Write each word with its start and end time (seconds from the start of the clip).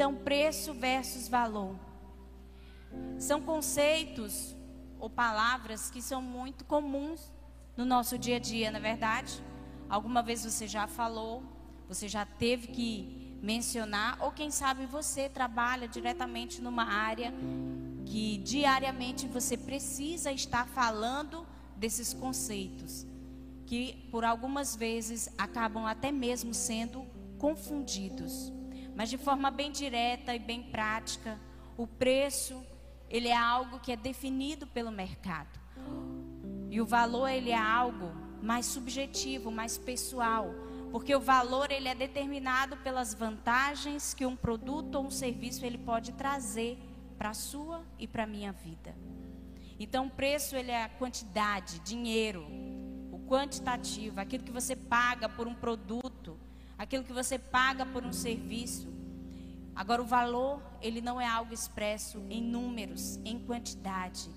Então, 0.00 0.14
preço 0.14 0.72
versus 0.72 1.28
valor. 1.28 1.76
São 3.18 3.42
conceitos 3.42 4.56
ou 4.98 5.10
palavras 5.10 5.90
que 5.90 6.00
são 6.00 6.22
muito 6.22 6.64
comuns 6.64 7.30
no 7.76 7.84
nosso 7.84 8.16
dia 8.16 8.36
a 8.36 8.38
dia, 8.38 8.70
na 8.70 8.78
é 8.78 8.80
verdade? 8.80 9.42
Alguma 9.90 10.22
vez 10.22 10.42
você 10.42 10.66
já 10.66 10.86
falou, 10.86 11.42
você 11.86 12.08
já 12.08 12.24
teve 12.24 12.68
que 12.68 13.38
mencionar, 13.42 14.16
ou 14.22 14.32
quem 14.32 14.50
sabe 14.50 14.86
você 14.86 15.28
trabalha 15.28 15.86
diretamente 15.86 16.62
numa 16.62 16.84
área 16.84 17.30
que 18.06 18.38
diariamente 18.38 19.26
você 19.26 19.54
precisa 19.54 20.32
estar 20.32 20.66
falando 20.66 21.46
desses 21.76 22.14
conceitos, 22.14 23.06
que 23.66 24.08
por 24.10 24.24
algumas 24.24 24.74
vezes 24.74 25.28
acabam 25.36 25.84
até 25.84 26.10
mesmo 26.10 26.54
sendo 26.54 27.04
confundidos. 27.36 28.59
Mas 28.94 29.10
de 29.10 29.18
forma 29.18 29.50
bem 29.50 29.70
direta 29.70 30.34
e 30.34 30.38
bem 30.38 30.62
prática, 30.62 31.38
o 31.76 31.86
preço, 31.86 32.64
ele 33.08 33.28
é 33.28 33.36
algo 33.36 33.80
que 33.80 33.92
é 33.92 33.96
definido 33.96 34.66
pelo 34.66 34.90
mercado. 34.90 35.58
E 36.70 36.80
o 36.80 36.86
valor, 36.86 37.28
ele 37.28 37.50
é 37.50 37.58
algo 37.58 38.12
mais 38.42 38.66
subjetivo, 38.66 39.50
mais 39.50 39.76
pessoal, 39.76 40.54
porque 40.90 41.14
o 41.14 41.20
valor 41.20 41.70
ele 41.70 41.88
é 41.88 41.94
determinado 41.94 42.76
pelas 42.78 43.14
vantagens 43.14 44.14
que 44.14 44.26
um 44.26 44.36
produto 44.36 44.96
ou 44.96 45.06
um 45.06 45.10
serviço 45.10 45.64
ele 45.64 45.78
pode 45.78 46.12
trazer 46.12 46.78
para 47.16 47.30
a 47.30 47.34
sua 47.34 47.84
e 47.98 48.06
para 48.06 48.24
a 48.24 48.26
minha 48.26 48.52
vida. 48.52 48.94
Então, 49.78 50.06
o 50.06 50.10
preço 50.10 50.56
ele 50.56 50.70
é 50.70 50.84
a 50.84 50.88
quantidade, 50.88 51.80
dinheiro, 51.80 52.46
o 53.10 53.18
quantitativo, 53.26 54.20
aquilo 54.20 54.44
que 54.44 54.52
você 54.52 54.76
paga 54.76 55.28
por 55.28 55.46
um 55.46 55.54
produto, 55.54 56.38
aquilo 56.80 57.04
que 57.04 57.12
você 57.12 57.38
paga 57.38 57.84
por 57.84 58.06
um 58.06 58.12
serviço. 58.12 58.88
Agora, 59.76 60.00
o 60.00 60.06
valor, 60.06 60.62
ele 60.80 61.02
não 61.02 61.20
é 61.20 61.26
algo 61.26 61.52
expresso 61.52 62.24
em 62.30 62.42
números, 62.42 63.20
em 63.22 63.38
quantidade. 63.38 64.30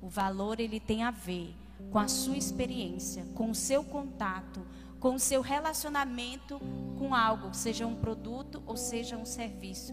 O 0.00 0.08
valor, 0.08 0.58
ele 0.58 0.80
tem 0.80 1.02
a 1.02 1.10
ver 1.10 1.54
com 1.90 1.98
a 1.98 2.08
sua 2.08 2.38
experiência, 2.38 3.26
com 3.34 3.50
o 3.50 3.54
seu 3.54 3.84
contato, 3.84 4.66
com 4.98 5.16
o 5.16 5.18
seu 5.18 5.42
relacionamento 5.42 6.58
com 6.98 7.14
algo, 7.14 7.52
seja 7.52 7.86
um 7.86 7.96
produto 7.96 8.62
ou 8.64 8.76
seja 8.76 9.18
um 9.18 9.26
serviço. 9.26 9.92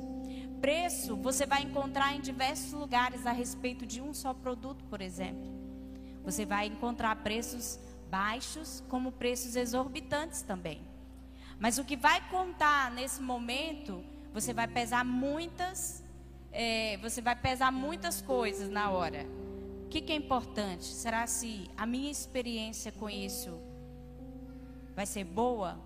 Preço 0.61 1.17
você 1.17 1.45
vai 1.45 1.63
encontrar 1.63 2.16
em 2.16 2.22
diversos 2.22 2.72
lugares 2.72 3.25
a 3.25 3.34
respeito 3.34 3.86
de 3.86 4.00
um 4.00 4.13
só 4.13 4.34
produto, 4.34 4.86
por 4.86 5.02
exemplo. 5.02 5.52
Você 6.23 6.45
vai 6.45 6.67
encontrar 6.67 7.13
preços 7.17 7.78
baixos, 8.09 8.81
como 8.88 9.11
preços 9.11 9.58
exorbitantes 9.58 10.41
também. 10.41 10.88
Mas 11.59 11.77
o 11.77 11.83
que 11.83 11.97
vai 11.97 12.21
contar 12.29 12.89
nesse 12.91 13.21
momento, 13.21 14.03
você 14.33 14.53
vai 14.53 14.67
pesar 14.67 15.03
muitas, 15.03 16.01
é, 16.51 16.97
você 16.97 17.21
vai 17.21 17.35
pesar 17.35 17.69
muitas 17.71 18.21
coisas 18.21 18.69
na 18.69 18.89
hora. 18.89 19.27
O 19.85 19.89
que, 19.89 19.99
que 19.99 20.13
é 20.13 20.16
importante? 20.16 20.85
Será 20.85 21.27
se 21.27 21.69
a 21.75 21.85
minha 21.85 22.09
experiência 22.09 22.91
com 22.93 23.09
isso 23.09 23.59
vai 24.95 25.05
ser 25.05 25.25
boa? 25.25 25.77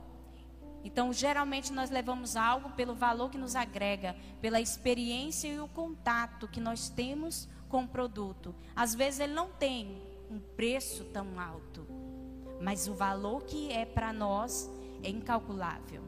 Então, 0.83 1.11
geralmente 1.11 1.71
nós 1.71 1.89
levamos 1.89 2.35
algo 2.35 2.69
pelo 2.71 2.93
valor 2.93 3.31
que 3.31 3.37
nos 3.37 3.55
agrega, 3.55 4.15
pela 4.41 4.59
experiência 4.59 5.47
e 5.47 5.59
o 5.59 5.67
contato 5.67 6.47
que 6.47 6.59
nós 6.59 6.89
temos 6.89 7.47
com 7.69 7.85
o 7.85 7.87
produto. 7.87 8.53
Às 8.75 8.93
vezes 8.93 9.21
ele 9.21 9.33
não 9.33 9.49
tem 9.49 10.01
um 10.29 10.39
preço 10.39 11.05
tão 11.05 11.39
alto, 11.39 11.87
mas 12.61 12.87
o 12.87 12.93
valor 12.93 13.43
que 13.43 13.71
é 13.71 13.85
para 13.85 14.11
nós 14.11 14.69
é 15.03 15.09
incalculável. 15.09 16.01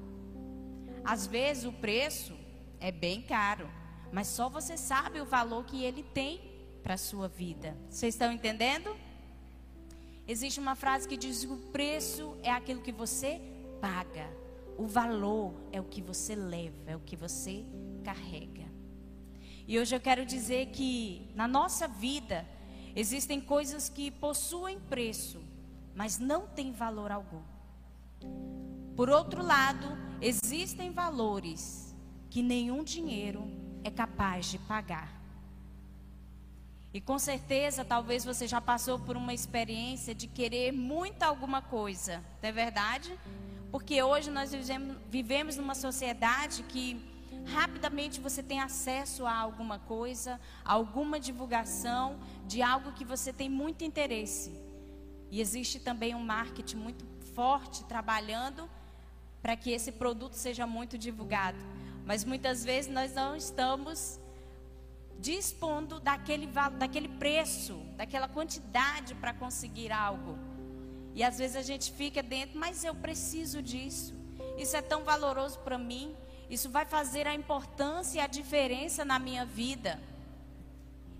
Às 1.03 1.27
vezes 1.27 1.65
o 1.65 1.71
preço 1.71 2.35
é 2.79 2.91
bem 2.91 3.21
caro, 3.21 3.69
mas 4.11 4.27
só 4.27 4.49
você 4.49 4.77
sabe 4.77 5.21
o 5.21 5.25
valor 5.25 5.65
que 5.65 5.83
ele 5.83 6.01
tem 6.01 6.41
para 6.81 6.95
a 6.95 6.97
sua 6.97 7.27
vida. 7.27 7.75
Vocês 7.89 8.15
estão 8.15 8.31
entendendo? 8.31 8.95
Existe 10.27 10.59
uma 10.59 10.75
frase 10.75 11.07
que 11.07 11.17
diz 11.17 11.45
que 11.45 11.51
o 11.51 11.57
preço 11.71 12.35
é 12.41 12.49
aquilo 12.49 12.81
que 12.81 12.91
você 12.91 13.39
paga, 13.79 14.27
o 14.77 14.87
valor 14.87 15.53
é 15.71 15.79
o 15.79 15.83
que 15.83 16.01
você 16.01 16.35
leva, 16.35 16.91
é 16.91 16.95
o 16.95 16.99
que 16.99 17.15
você 17.15 17.63
carrega. 18.03 18.65
E 19.67 19.79
hoje 19.79 19.95
eu 19.95 19.99
quero 19.99 20.25
dizer 20.25 20.67
que 20.67 21.29
na 21.35 21.47
nossa 21.47 21.87
vida 21.87 22.47
existem 22.95 23.39
coisas 23.41 23.89
que 23.89 24.09
possuem 24.09 24.79
preço, 24.79 25.41
mas 25.93 26.17
não 26.17 26.47
têm 26.47 26.71
valor 26.71 27.11
algum. 27.11 27.41
Por 28.95 29.09
outro 29.09 29.43
lado, 29.43 29.85
existem 30.21 30.91
valores 30.91 31.93
que 32.29 32.41
nenhum 32.41 32.81
dinheiro 32.81 33.45
é 33.83 33.91
capaz 33.91 34.45
de 34.45 34.57
pagar. 34.57 35.11
E 36.93 37.01
com 37.01 37.19
certeza, 37.19 37.83
talvez 37.83 38.23
você 38.23 38.47
já 38.47 38.61
passou 38.61 38.97
por 38.97 39.17
uma 39.17 39.33
experiência 39.33 40.15
de 40.15 40.27
querer 40.27 40.71
muito 40.71 41.23
alguma 41.23 41.61
coisa, 41.61 42.23
não 42.41 42.49
é 42.49 42.51
verdade? 42.53 43.19
Porque 43.69 44.01
hoje 44.01 44.31
nós 44.31 44.53
vivemos, 44.53 44.95
vivemos 45.09 45.57
numa 45.57 45.75
sociedade 45.75 46.63
que 46.63 46.97
rapidamente 47.47 48.21
você 48.21 48.41
tem 48.41 48.61
acesso 48.61 49.25
a 49.25 49.35
alguma 49.37 49.77
coisa, 49.77 50.39
a 50.63 50.71
alguma 50.71 51.19
divulgação 51.19 52.17
de 52.47 52.61
algo 52.61 52.93
que 52.93 53.03
você 53.03 53.33
tem 53.33 53.49
muito 53.49 53.83
interesse. 53.83 54.57
E 55.29 55.41
existe 55.41 55.81
também 55.81 56.15
um 56.15 56.23
marketing 56.23 56.77
muito 56.77 57.05
forte 57.33 57.83
trabalhando 57.83 58.69
para 59.45 59.55
que 59.55 59.69
esse 59.69 59.91
produto 59.91 60.33
seja 60.33 60.65
muito 60.65 60.97
divulgado. 60.97 61.59
Mas 62.03 62.25
muitas 62.25 62.65
vezes 62.65 62.91
nós 62.91 63.13
não 63.13 63.35
estamos 63.35 64.19
dispondo 65.19 65.99
daquele, 65.99 66.47
daquele 66.79 67.07
preço, 67.07 67.75
daquela 67.95 68.27
quantidade 68.27 69.13
para 69.13 69.35
conseguir 69.35 69.91
algo. 69.91 70.35
E 71.13 71.23
às 71.23 71.37
vezes 71.37 71.55
a 71.55 71.61
gente 71.61 71.91
fica 71.91 72.23
dentro, 72.23 72.57
mas 72.57 72.83
eu 72.83 72.95
preciso 72.95 73.61
disso. 73.61 74.15
Isso 74.57 74.75
é 74.75 74.81
tão 74.81 75.03
valoroso 75.03 75.59
para 75.59 75.77
mim. 75.77 76.15
Isso 76.49 76.67
vai 76.67 76.87
fazer 76.87 77.27
a 77.27 77.35
importância 77.35 78.17
e 78.17 78.21
a 78.21 78.25
diferença 78.25 79.05
na 79.05 79.19
minha 79.19 79.45
vida. 79.45 80.01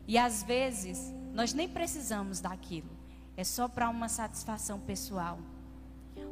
E 0.08 0.18
às 0.18 0.42
vezes 0.42 1.14
nós 1.32 1.54
nem 1.54 1.70
precisamos 1.70 2.40
daquilo. 2.40 2.90
É 3.38 3.44
só 3.44 3.68
para 3.68 3.88
uma 3.88 4.10
satisfação 4.10 4.80
pessoal. 4.80 5.38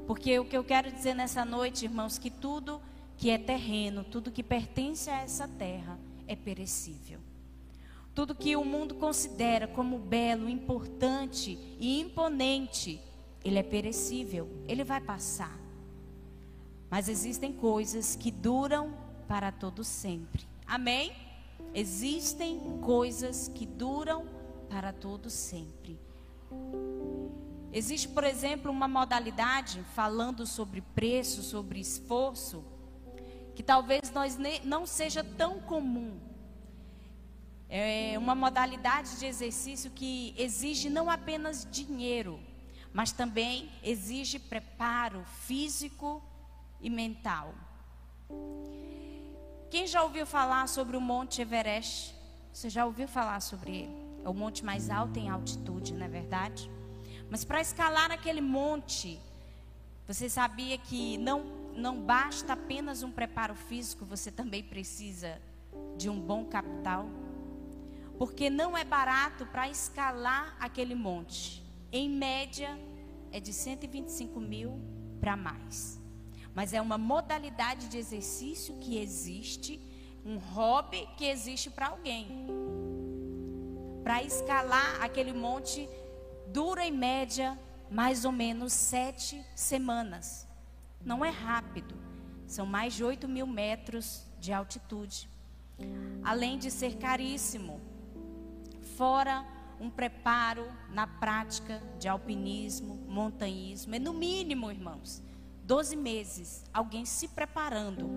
Porque 0.05 0.37
o 0.39 0.45
que 0.45 0.57
eu 0.57 0.63
quero 0.63 0.91
dizer 0.91 1.13
nessa 1.13 1.45
noite, 1.45 1.85
irmãos, 1.85 2.17
que 2.17 2.29
tudo 2.29 2.81
que 3.17 3.29
é 3.29 3.37
terreno, 3.37 4.03
tudo 4.03 4.31
que 4.31 4.43
pertence 4.43 5.09
a 5.09 5.21
essa 5.21 5.47
terra 5.47 5.97
é 6.27 6.35
perecível. 6.35 7.19
Tudo 8.13 8.35
que 8.35 8.55
o 8.55 8.63
mundo 8.63 8.95
considera 8.95 9.67
como 9.67 9.97
belo, 9.97 10.47
importante 10.47 11.57
e 11.79 11.99
imponente, 11.99 13.01
ele 13.43 13.57
é 13.57 13.63
perecível, 13.63 14.49
ele 14.67 14.83
vai 14.83 15.01
passar. 15.01 15.57
Mas 16.89 17.09
existem 17.09 17.51
coisas 17.51 18.15
que 18.15 18.29
duram 18.29 18.93
para 19.27 19.51
todo 19.51 19.83
sempre. 19.83 20.45
Amém? 20.67 21.11
Existem 21.73 22.59
coisas 22.81 23.47
que 23.47 23.65
duram 23.65 24.27
para 24.69 24.93
todo 24.93 25.29
sempre. 25.29 25.99
Existe, 27.73 28.07
por 28.07 28.23
exemplo, 28.23 28.71
uma 28.71 28.87
modalidade 28.87 29.83
falando 29.93 30.45
sobre 30.45 30.79
preço, 30.79 31.41
sobre 31.41 31.79
esforço, 31.79 32.63
que 33.55 33.63
talvez 33.63 34.11
nós 34.11 34.37
não 34.63 34.85
seja 34.85 35.23
tão 35.23 35.59
comum 35.59 36.19
é 37.75 38.15
uma 38.19 38.35
modalidade 38.35 39.17
de 39.17 39.25
exercício 39.25 39.89
que 39.89 40.35
exige 40.37 40.91
não 40.91 41.09
apenas 41.09 41.67
dinheiro, 41.71 42.39
mas 42.93 43.11
também 43.11 43.67
exige 43.81 44.37
preparo 44.37 45.25
físico 45.25 46.21
e 46.79 46.87
mental. 46.87 47.55
Quem 49.71 49.87
já 49.87 50.03
ouviu 50.03 50.27
falar 50.27 50.67
sobre 50.67 50.95
o 50.95 51.01
Monte 51.01 51.41
Everest? 51.41 52.13
Você 52.51 52.69
já 52.69 52.85
ouviu 52.85 53.07
falar 53.07 53.39
sobre 53.39 53.75
ele? 53.75 54.03
É 54.23 54.29
o 54.29 54.35
monte 54.35 54.63
mais 54.63 54.91
alto 54.91 55.17
em 55.17 55.27
altitude, 55.27 55.95
não 55.95 56.05
é 56.05 56.09
verdade? 56.09 56.69
Mas 57.33 57.43
para 57.43 57.59
escalar 57.59 58.11
aquele 58.11 58.41
monte, 58.41 59.19
você 60.07 60.29
sabia 60.29 60.77
que 60.77 61.17
não, 61.17 61.43
não 61.75 61.99
basta 61.99 62.53
apenas 62.53 63.01
um 63.01 63.11
preparo 63.11 63.55
físico, 63.55 64.05
você 64.05 64.31
também 64.31 64.61
precisa 64.61 65.41
de 65.97 66.07
um 66.09 66.19
bom 66.19 66.45
capital? 66.45 67.09
porque 68.17 68.49
não 68.49 68.77
é 68.77 68.83
barato 68.83 69.45
para 69.47 69.69
escalar 69.69 70.55
aquele 70.59 70.95
monte. 70.95 71.63
Em 71.91 72.09
média, 72.09 72.79
é 73.31 73.39
de 73.39 73.51
125 73.51 74.39
mil 74.39 74.79
para 75.19 75.35
mais. 75.35 75.99
Mas 76.55 76.73
é 76.73 76.81
uma 76.81 76.97
modalidade 76.97 77.89
de 77.89 77.97
exercício 77.97 78.75
que 78.75 78.97
existe, 78.97 79.77
um 80.25 80.37
hobby 80.37 81.05
que 81.17 81.25
existe 81.25 81.69
para 81.69 81.87
alguém. 81.87 82.45
Para 84.03 84.23
escalar 84.23 85.01
aquele 85.01 85.33
monte, 85.33 85.89
dura 86.53 86.85
em 86.85 86.91
média 86.91 87.59
mais 87.89 88.25
ou 88.25 88.31
menos 88.31 88.71
sete 88.71 89.43
semanas. 89.55 90.47
Não 91.03 91.25
é 91.25 91.29
rápido, 91.29 91.95
são 92.45 92.65
mais 92.65 92.93
de 92.93 93.03
8 93.03 93.27
mil 93.27 93.47
metros 93.47 94.27
de 94.39 94.53
altitude. 94.53 95.27
além 96.23 96.59
de 96.59 96.69
ser 96.69 96.97
caríssimo. 96.97 97.81
Fora 98.95 99.43
um 99.79 99.89
preparo 99.89 100.65
na 100.89 101.07
prática 101.07 101.81
de 101.99 102.07
alpinismo, 102.07 102.95
montanhismo, 103.07 103.95
é 103.95 103.99
no 103.99 104.13
mínimo, 104.13 104.71
irmãos, 104.71 105.21
12 105.63 105.95
meses, 105.95 106.63
alguém 106.71 107.03
se 107.03 107.27
preparando 107.27 108.07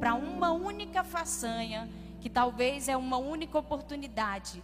para 0.00 0.14
uma 0.14 0.50
única 0.50 1.04
façanha, 1.04 1.88
que 2.20 2.28
talvez 2.28 2.88
é 2.88 2.96
uma 2.96 3.16
única 3.16 3.56
oportunidade, 3.56 4.62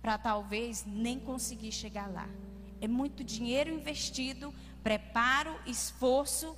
para 0.00 0.18
talvez 0.18 0.84
nem 0.86 1.18
conseguir 1.18 1.72
chegar 1.72 2.10
lá. 2.10 2.28
É 2.80 2.88
muito 2.88 3.22
dinheiro 3.22 3.70
investido, 3.70 4.54
preparo, 4.82 5.54
esforço 5.66 6.56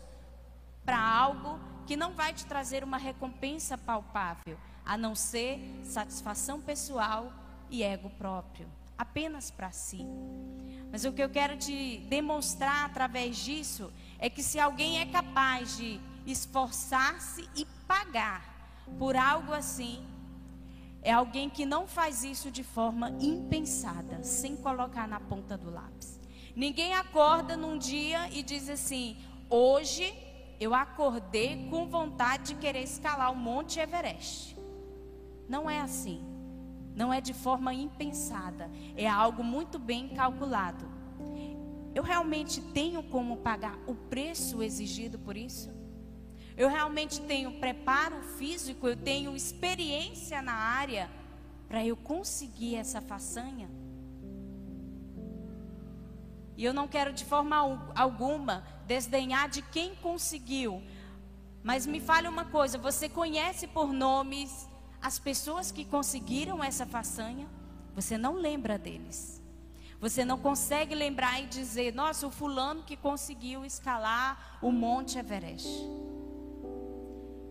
para 0.85 0.99
algo 0.99 1.59
que 1.87 1.97
não 1.97 2.13
vai 2.13 2.33
te 2.33 2.47
trazer 2.47 2.85
uma 2.85 2.97
recompensa 2.97 3.77
palpável, 3.77 4.59
a 4.85 4.97
não 4.97 5.15
ser 5.15 5.81
satisfação 5.83 6.61
pessoal 6.61 7.33
e 7.71 7.83
ego 7.83 8.11
próprio, 8.11 8.69
apenas 8.97 9.51
para 9.51 9.71
si. 9.73 10.07
Mas 10.91 11.05
o 11.05 11.13
que 11.13 11.23
eu 11.23 11.31
quero 11.31 11.57
te 11.57 11.99
demonstrar 12.09 12.85
através 12.85 13.37
disso 13.37 13.93
é 14.19 14.29
que 14.29 14.43
se 14.43 14.61
alguém 14.61 15.01
é 15.01 15.07
capaz 15.07 15.77
de 15.77 16.01
esforçar-se 16.27 17.49
e 17.57 17.65
pagar 17.87 18.53
por 18.99 19.17
algo 19.17 19.53
assim, 19.53 20.05
é 21.03 21.13
alguém 21.13 21.51
que 21.51 21.67
não 21.67 21.87
faz 21.87 22.23
isso 22.23 22.51
de 22.51 22.63
forma 22.63 23.11
impensada, 23.21 24.23
sem 24.23 24.57
colocar 24.57 25.09
na 25.09 25.19
ponta 25.19 25.59
do 25.59 25.71
lápis. 25.71 26.21
Ninguém 26.55 26.95
acorda 26.95 27.57
num 27.57 27.77
dia 27.77 28.31
e 28.31 28.43
diz 28.43 28.69
assim: 28.69 29.17
hoje 29.51 30.15
eu 30.61 30.75
acordei 30.75 31.67
com 31.69 31.89
vontade 31.89 32.55
de 32.55 32.55
querer 32.55 32.83
escalar 32.83 33.33
o 33.33 33.37
Monte 33.37 33.81
Everest. 33.81 34.57
Não 35.49 35.69
é 35.69 35.81
assim. 35.81 36.23
Não 36.95 37.13
é 37.13 37.21
de 37.21 37.35
forma 37.35 37.75
impensada. 37.75 38.71
É 38.97 39.09
algo 39.09 39.43
muito 39.43 39.79
bem 39.79 40.09
calculado. 40.11 40.87
Eu 41.95 42.03
realmente 42.03 42.61
tenho 42.61 43.03
como 43.03 43.39
pagar 43.39 43.77
o 43.87 43.95
preço 43.95 44.63
exigido 44.63 45.19
por 45.19 45.37
isso? 45.37 45.82
Eu 46.57 46.69
realmente 46.69 47.21
tenho 47.23 47.59
preparo 47.59 48.21
físico, 48.37 48.87
eu 48.87 48.97
tenho 48.97 49.35
experiência 49.35 50.43
na 50.43 50.55
área 50.55 51.11
para 51.69 51.85
eu 51.85 51.97
conseguir 51.97 52.77
essa 52.77 53.01
façanha? 53.01 53.71
E 56.55 56.65
eu 56.65 56.75
não 56.75 56.87
quero 56.87 57.13
de 57.15 57.25
forma 57.25 57.57
alguma 57.95 58.63
desdenhar 58.87 59.49
de 59.49 59.63
quem 59.63 59.95
conseguiu. 59.97 60.83
Mas 61.63 61.87
me 61.87 61.99
fale 61.99 62.29
uma 62.29 62.45
coisa: 62.45 62.77
você 62.77 63.09
conhece 63.09 63.67
por 63.67 63.91
nomes 63.91 64.69
as 65.01 65.19
pessoas 65.19 65.73
que 65.73 65.85
conseguiram 65.85 66.63
essa 66.63 66.85
façanha? 66.85 67.49
Você 67.95 68.19
não 68.19 68.35
lembra 68.35 68.79
deles. 68.79 69.41
Você 69.99 70.25
não 70.25 70.37
consegue 70.37 70.95
lembrar 70.95 71.41
e 71.41 71.47
dizer, 71.47 71.95
nossa, 71.95 72.27
o 72.27 72.31
fulano 72.31 72.83
que 72.83 72.97
conseguiu 72.97 73.65
escalar 73.65 74.59
o 74.61 74.73
Monte 74.73 75.17
Everest. 75.17 75.69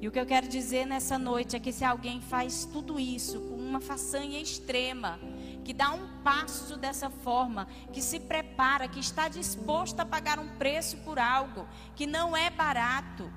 E 0.02 0.08
o 0.08 0.12
que 0.12 0.20
eu 0.20 0.26
quero 0.26 0.48
dizer 0.48 0.88
nessa 0.88 1.20
noite 1.20 1.56
é 1.56 1.60
que 1.60 1.72
se 1.72 1.86
alguém 1.86 2.20
faz 2.20 2.66
tudo 2.66 3.00
isso 3.00 3.40
com 3.40 3.56
uma 3.56 3.80
façanha 3.80 4.42
extrema, 4.42 5.20
que 5.64 5.76
dá 5.76 5.92
um 5.92 6.24
passo 6.24 6.76
dessa 6.76 7.08
forma, 7.08 7.68
que 7.94 8.02
se 8.02 8.20
prepara, 8.20 8.88
que 8.88 9.00
está 9.00 9.28
disposto 9.28 10.00
a 10.00 10.06
pagar 10.06 10.40
um 10.40 10.58
preço 10.58 10.98
por 11.06 11.20
algo 11.20 11.68
que 11.96 12.08
não 12.08 12.36
é 12.36 12.50
barato, 12.50 13.32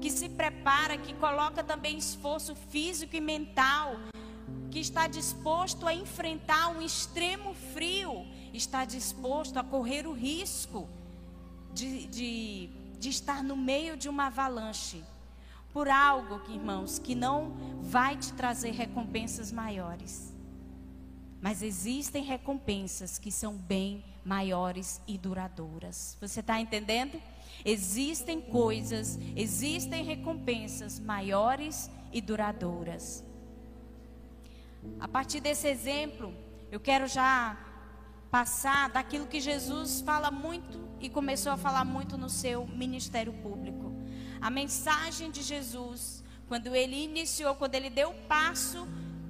que 0.00 0.10
se 0.10 0.30
prepara, 0.30 0.96
que 0.96 1.12
coloca 1.12 1.62
também 1.62 1.98
esforço 1.98 2.54
físico 2.54 3.14
e 3.14 3.20
mental, 3.20 3.96
que 4.70 4.78
está 4.78 5.06
disposto 5.08 5.86
a 5.86 5.92
enfrentar 5.92 6.68
um 6.68 6.80
extremo 6.80 7.52
frio, 7.74 8.24
está 8.54 8.86
disposto 8.86 9.58
a 9.58 9.62
correr 9.62 10.06
o 10.06 10.14
risco 10.14 10.88
de, 11.74 12.06
de, 12.06 12.70
de 12.98 13.10
estar 13.10 13.44
no 13.44 13.54
meio 13.54 13.94
de 13.94 14.08
uma 14.08 14.28
avalanche 14.28 15.04
por 15.72 15.88
algo, 15.88 16.40
irmãos, 16.50 16.98
que 16.98 17.14
não 17.14 17.52
vai 17.80 18.16
te 18.16 18.32
trazer 18.32 18.72
recompensas 18.72 19.52
maiores. 19.52 20.34
Mas 21.40 21.62
existem 21.62 22.24
recompensas 22.24 23.18
que 23.18 23.30
são 23.30 23.54
bem 23.54 24.04
maiores 24.24 25.00
e 25.06 25.16
duradouras. 25.16 26.16
Você 26.20 26.40
está 26.40 26.60
entendendo? 26.60 27.20
Existem 27.64 28.40
coisas, 28.40 29.18
existem 29.36 30.04
recompensas 30.04 30.98
maiores 30.98 31.90
e 32.12 32.20
duradouras. 32.20 33.24
A 35.00 35.08
partir 35.08 35.40
desse 35.40 35.66
exemplo, 35.68 36.34
eu 36.70 36.80
quero 36.80 37.06
já 37.06 37.56
passar 38.30 38.90
daquilo 38.90 39.26
que 39.26 39.40
Jesus 39.40 40.00
fala 40.00 40.30
muito 40.30 40.86
e 41.00 41.08
começou 41.08 41.52
a 41.52 41.56
falar 41.56 41.84
muito 41.84 42.18
no 42.18 42.28
seu 42.28 42.66
ministério 42.66 43.32
público. 43.32 43.97
A 44.40 44.50
mensagem 44.50 45.30
de 45.30 45.42
Jesus, 45.42 46.22
quando 46.46 46.74
ele 46.74 46.96
iniciou, 46.96 47.54
quando 47.54 47.74
ele 47.74 47.90
deu 47.90 48.10
o 48.10 48.26
passo 48.26 48.86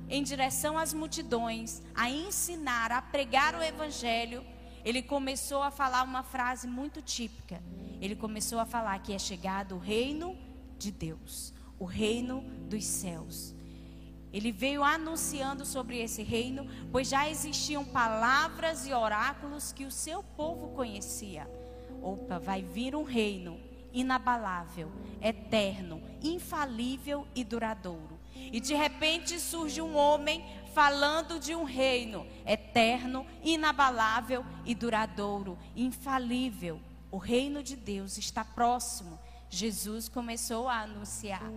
em 0.08 0.22
direção 0.22 0.78
às 0.78 0.94
multidões, 0.94 1.82
a 1.94 2.10
ensinar, 2.10 2.92
a 2.92 3.02
pregar 3.02 3.54
o 3.54 3.62
evangelho, 3.62 4.44
ele 4.84 5.02
começou 5.02 5.62
a 5.62 5.70
falar 5.70 6.02
uma 6.02 6.22
frase 6.22 6.66
muito 6.66 7.02
típica. 7.02 7.62
Ele 8.00 8.14
começou 8.14 8.58
a 8.58 8.66
falar 8.66 8.98
que 9.00 9.12
é 9.12 9.18
chegado 9.18 9.74
o 9.74 9.78
reino 9.78 10.36
de 10.78 10.90
Deus, 10.90 11.52
o 11.78 11.84
reino 11.84 12.42
dos 12.68 12.84
céus. 12.84 13.54
Ele 14.32 14.52
veio 14.52 14.84
anunciando 14.84 15.64
sobre 15.64 15.98
esse 15.98 16.22
reino, 16.22 16.66
pois 16.92 17.08
já 17.08 17.28
existiam 17.28 17.84
palavras 17.84 18.86
e 18.86 18.92
oráculos 18.92 19.72
que 19.72 19.84
o 19.84 19.90
seu 19.90 20.22
povo 20.22 20.68
conhecia. 20.68 21.50
Opa, 22.02 22.38
vai 22.38 22.62
vir 22.62 22.94
um 22.94 23.02
reino 23.02 23.67
inabalável, 24.00 24.90
eterno, 25.20 26.00
infalível 26.22 27.26
e 27.34 27.42
duradouro. 27.42 28.18
E 28.34 28.60
de 28.60 28.74
repente 28.74 29.40
surge 29.40 29.82
um 29.82 29.96
homem 29.96 30.44
falando 30.72 31.40
de 31.40 31.54
um 31.54 31.64
reino 31.64 32.24
eterno, 32.46 33.26
inabalável 33.42 34.44
e 34.64 34.74
duradouro, 34.74 35.58
infalível. 35.74 36.80
O 37.10 37.16
reino 37.16 37.62
de 37.62 37.74
Deus 37.74 38.16
está 38.16 38.44
próximo. 38.44 39.18
Jesus 39.50 40.08
começou 40.08 40.68
a 40.68 40.82
anunciar. 40.82 41.50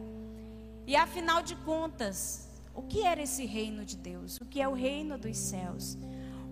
E 0.88 0.96
afinal 0.96 1.44
de 1.44 1.56
contas, 1.58 2.50
o 2.74 2.82
que 2.82 3.04
era 3.04 3.22
esse 3.22 3.46
reino 3.46 3.86
de 3.86 3.96
Deus? 3.98 4.38
O 4.42 4.46
que 4.46 4.60
é 4.60 4.68
o 4.68 4.74
reino 4.74 5.18
dos 5.18 5.38
céus? 5.38 5.98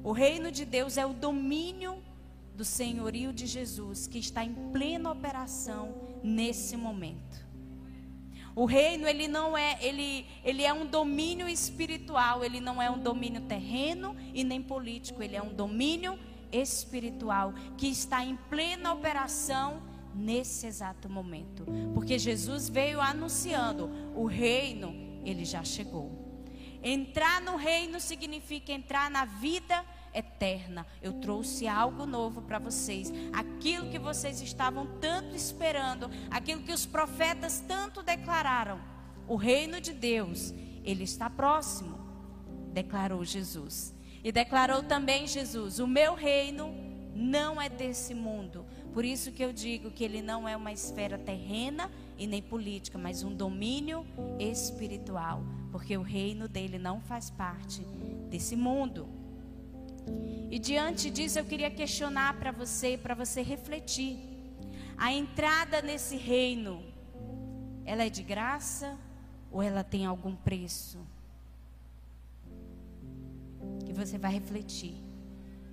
O 0.03 0.11
reino 0.11 0.51
de 0.51 0.65
Deus 0.65 0.97
é 0.97 1.05
o 1.05 1.13
domínio 1.13 2.03
do 2.59 2.65
senhorio 2.65 3.31
de 3.31 3.47
Jesus 3.47 4.05
que 4.05 4.19
está 4.19 4.43
em 4.43 4.53
plena 4.73 5.09
operação 5.09 5.95
nesse 6.21 6.75
momento. 6.75 7.47
O 8.53 8.65
reino 8.65 9.07
ele 9.07 9.29
não 9.29 9.57
é, 9.57 9.77
ele, 9.81 10.25
ele 10.43 10.63
é 10.63 10.73
um 10.73 10.85
domínio 10.85 11.47
espiritual, 11.47 12.43
ele 12.43 12.59
não 12.59 12.81
é 12.81 12.91
um 12.91 12.99
domínio 12.99 13.39
terreno 13.43 14.13
e 14.33 14.43
nem 14.43 14.61
político, 14.61 15.23
ele 15.23 15.37
é 15.37 15.41
um 15.41 15.53
domínio 15.53 16.19
espiritual 16.51 17.53
que 17.77 17.87
está 17.87 18.25
em 18.25 18.35
plena 18.35 18.91
operação 18.91 19.81
nesse 20.13 20.67
exato 20.67 21.07
momento. 21.07 21.65
Porque 21.93 22.19
Jesus 22.19 22.67
veio 22.67 22.99
anunciando, 22.99 23.89
o 24.13 24.25
reino 24.25 24.93
ele 25.23 25.45
já 25.45 25.63
chegou. 25.63 26.11
Entrar 26.83 27.41
no 27.41 27.55
reino 27.55 28.01
significa 28.01 28.73
entrar 28.73 29.09
na 29.09 29.23
vida 29.23 29.85
eterna. 30.19 30.85
Eu 31.01 31.13
trouxe 31.13 31.67
algo 31.67 32.05
novo 32.05 32.41
para 32.41 32.59
vocês. 32.59 33.11
Aquilo 33.33 33.89
que 33.89 33.97
vocês 33.97 34.41
estavam 34.41 34.85
tanto 34.99 35.35
esperando, 35.35 36.09
aquilo 36.29 36.61
que 36.61 36.71
os 36.71 36.85
profetas 36.85 37.63
tanto 37.67 38.03
declararam. 38.03 38.79
O 39.27 39.35
reino 39.35 39.79
de 39.81 39.93
Deus, 39.93 40.53
ele 40.83 41.03
está 41.03 41.29
próximo, 41.29 41.97
declarou 42.73 43.23
Jesus. 43.25 43.95
E 44.23 44.31
declarou 44.31 44.83
também 44.83 45.27
Jesus: 45.27 45.79
O 45.79 45.87
meu 45.87 46.13
reino 46.13 46.73
não 47.15 47.61
é 47.61 47.69
desse 47.69 48.13
mundo. 48.13 48.65
Por 48.93 49.05
isso 49.05 49.31
que 49.31 49.43
eu 49.43 49.53
digo 49.53 49.91
que 49.91 50.03
ele 50.03 50.21
não 50.21 50.47
é 50.47 50.55
uma 50.55 50.71
esfera 50.71 51.17
terrena 51.17 51.91
e 52.17 52.25
nem 52.25 52.41
política, 52.41 52.97
mas 52.97 53.23
um 53.23 53.35
domínio 53.35 54.05
espiritual, 54.39 55.43
porque 55.71 55.95
o 55.97 56.01
reino 56.01 56.47
dele 56.47 56.79
não 56.79 56.99
faz 56.99 57.29
parte 57.29 57.81
desse 58.29 58.55
mundo. 58.55 59.18
E 60.51 60.57
diante 60.57 61.09
disso 61.09 61.37
eu 61.37 61.45
queria 61.45 61.69
questionar 61.69 62.37
para 62.39 62.51
você, 62.51 62.97
para 62.97 63.13
você 63.13 63.41
refletir. 63.41 64.17
A 64.97 65.13
entrada 65.13 65.81
nesse 65.81 66.17
reino, 66.17 66.83
ela 67.85 68.03
é 68.03 68.09
de 68.09 68.23
graça 68.23 68.97
ou 69.51 69.61
ela 69.61 69.83
tem 69.83 70.05
algum 70.05 70.35
preço? 70.35 70.99
Que 73.85 73.93
você 73.93 74.17
vai 74.17 74.31
refletir. 74.31 74.95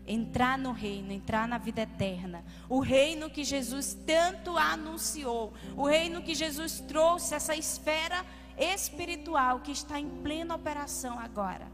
Entrar 0.06 0.56
no 0.56 0.70
reino, 0.70 1.10
entrar 1.10 1.48
na 1.48 1.58
vida 1.58 1.82
eterna. 1.82 2.44
O 2.68 2.78
reino 2.78 3.28
que 3.28 3.42
Jesus 3.42 3.96
tanto 4.06 4.56
anunciou. 4.56 5.52
O 5.76 5.86
reino 5.86 6.22
que 6.22 6.34
Jesus 6.34 6.80
trouxe, 6.80 7.34
essa 7.34 7.56
esfera 7.56 8.24
espiritual 8.56 9.60
que 9.60 9.72
está 9.72 10.00
em 10.00 10.08
plena 10.22 10.54
operação 10.54 11.18
agora, 11.18 11.66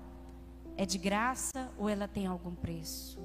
é 0.76 0.86
de 0.86 0.98
graça 0.98 1.70
ou 1.78 1.88
ela 1.88 2.08
tem 2.08 2.26
algum 2.26 2.54
preço? 2.54 3.18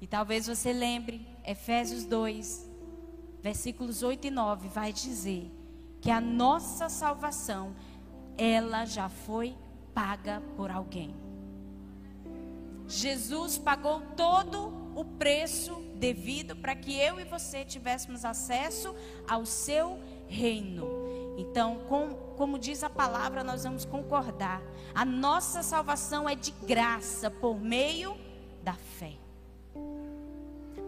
E 0.00 0.06
talvez 0.06 0.46
você 0.46 0.72
lembre, 0.72 1.26
Efésios 1.46 2.04
2, 2.04 2.70
versículos 3.42 4.02
8 4.02 4.26
e 4.26 4.30
9, 4.30 4.68
vai 4.68 4.92
dizer 4.92 5.50
que 6.00 6.10
a 6.10 6.20
nossa 6.20 6.88
salvação, 6.88 7.74
ela 8.36 8.84
já 8.84 9.08
foi 9.08 9.56
paga 9.94 10.42
por 10.56 10.70
alguém. 10.70 11.14
Jesus 12.86 13.56
pagou 13.56 14.02
todo 14.14 14.72
o 14.94 15.04
preço 15.04 15.74
devido 15.96 16.54
para 16.54 16.74
que 16.74 16.94
eu 16.94 17.18
e 17.18 17.24
você 17.24 17.64
tivéssemos 17.64 18.24
acesso 18.24 18.94
ao 19.28 19.46
seu 19.46 19.98
reino. 20.28 21.03
Então, 21.36 21.80
com, 21.88 22.14
como 22.36 22.58
diz 22.58 22.84
a 22.84 22.90
palavra, 22.90 23.42
nós 23.42 23.64
vamos 23.64 23.84
concordar. 23.84 24.62
A 24.94 25.04
nossa 25.04 25.62
salvação 25.62 26.28
é 26.28 26.34
de 26.34 26.52
graça 26.66 27.30
por 27.30 27.60
meio 27.60 28.16
da 28.62 28.74
fé. 28.74 29.14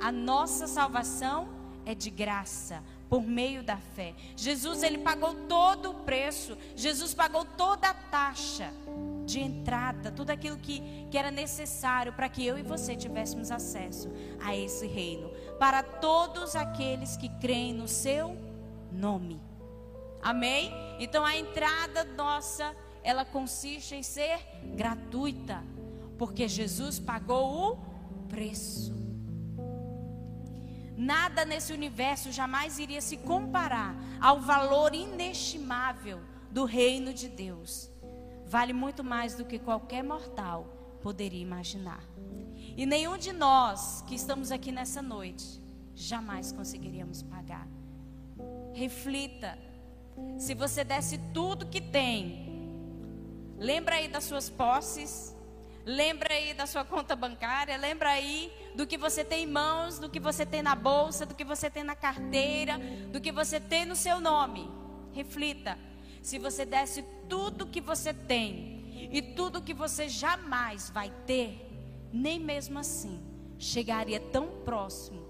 A 0.00 0.12
nossa 0.12 0.66
salvação 0.66 1.48
é 1.84 1.94
de 1.94 2.10
graça 2.10 2.82
por 3.08 3.22
meio 3.22 3.62
da 3.62 3.76
fé. 3.76 4.14
Jesus 4.36 4.82
ele 4.82 4.98
pagou 4.98 5.34
todo 5.48 5.90
o 5.90 5.94
preço. 5.94 6.56
Jesus 6.74 7.14
pagou 7.14 7.44
toda 7.44 7.88
a 7.88 7.94
taxa 7.94 8.72
de 9.24 9.40
entrada, 9.40 10.10
tudo 10.10 10.30
aquilo 10.30 10.56
que, 10.56 10.80
que 11.10 11.18
era 11.18 11.30
necessário 11.30 12.12
para 12.12 12.28
que 12.28 12.44
eu 12.44 12.58
e 12.58 12.62
você 12.62 12.94
tivéssemos 12.96 13.50
acesso 13.50 14.10
a 14.40 14.56
esse 14.56 14.86
reino. 14.86 15.30
Para 15.58 15.82
todos 15.82 16.54
aqueles 16.54 17.16
que 17.16 17.28
creem 17.28 17.72
no 17.72 17.88
seu 17.88 18.36
nome. 18.92 19.45
Amém? 20.26 20.72
Então 20.98 21.24
a 21.24 21.36
entrada 21.36 22.02
nossa, 22.02 22.74
ela 23.04 23.24
consiste 23.24 23.94
em 23.94 24.02
ser 24.02 24.40
gratuita, 24.74 25.62
porque 26.18 26.48
Jesus 26.48 26.98
pagou 26.98 27.70
o 27.70 28.26
preço. 28.28 28.92
Nada 30.96 31.44
nesse 31.44 31.72
universo 31.72 32.32
jamais 32.32 32.80
iria 32.80 33.00
se 33.00 33.18
comparar 33.18 33.94
ao 34.20 34.40
valor 34.40 34.96
inestimável 34.96 36.18
do 36.50 36.64
reino 36.64 37.14
de 37.14 37.28
Deus. 37.28 37.88
Vale 38.46 38.72
muito 38.72 39.04
mais 39.04 39.36
do 39.36 39.44
que 39.44 39.60
qualquer 39.60 40.02
mortal 40.02 40.98
poderia 41.02 41.40
imaginar. 41.40 42.02
E 42.76 42.84
nenhum 42.84 43.16
de 43.16 43.32
nós 43.32 44.02
que 44.08 44.16
estamos 44.16 44.50
aqui 44.50 44.72
nessa 44.72 45.00
noite 45.00 45.62
jamais 45.94 46.50
conseguiríamos 46.50 47.22
pagar. 47.22 47.68
Reflita. 48.74 49.65
Se 50.38 50.54
você 50.54 50.84
desse 50.84 51.18
tudo 51.32 51.66
que 51.66 51.80
tem, 51.80 52.46
lembra 53.58 53.96
aí 53.96 54.08
das 54.08 54.24
suas 54.24 54.48
posses, 54.50 55.34
lembra 55.84 56.34
aí 56.34 56.52
da 56.52 56.66
sua 56.66 56.84
conta 56.84 57.14
bancária, 57.14 57.76
lembra 57.76 58.10
aí 58.10 58.52
do 58.74 58.86
que 58.86 58.98
você 58.98 59.24
tem 59.24 59.44
em 59.44 59.50
mãos, 59.50 59.98
do 59.98 60.10
que 60.10 60.20
você 60.20 60.44
tem 60.44 60.62
na 60.62 60.74
bolsa, 60.74 61.24
do 61.24 61.34
que 61.34 61.44
você 61.44 61.70
tem 61.70 61.82
na 61.82 61.94
carteira, 61.94 62.78
do 63.12 63.20
que 63.20 63.32
você 63.32 63.60
tem 63.60 63.84
no 63.84 63.96
seu 63.96 64.20
nome. 64.20 64.70
Reflita. 65.12 65.78
Se 66.22 66.38
você 66.38 66.64
desse 66.64 67.02
tudo 67.28 67.66
que 67.66 67.80
você 67.80 68.12
tem 68.12 69.10
e 69.12 69.22
tudo 69.22 69.62
que 69.62 69.72
você 69.72 70.08
jamais 70.08 70.90
vai 70.90 71.10
ter, 71.26 71.70
nem 72.12 72.38
mesmo 72.38 72.78
assim 72.78 73.20
chegaria 73.58 74.20
tão 74.20 74.48
próximo 74.64 75.24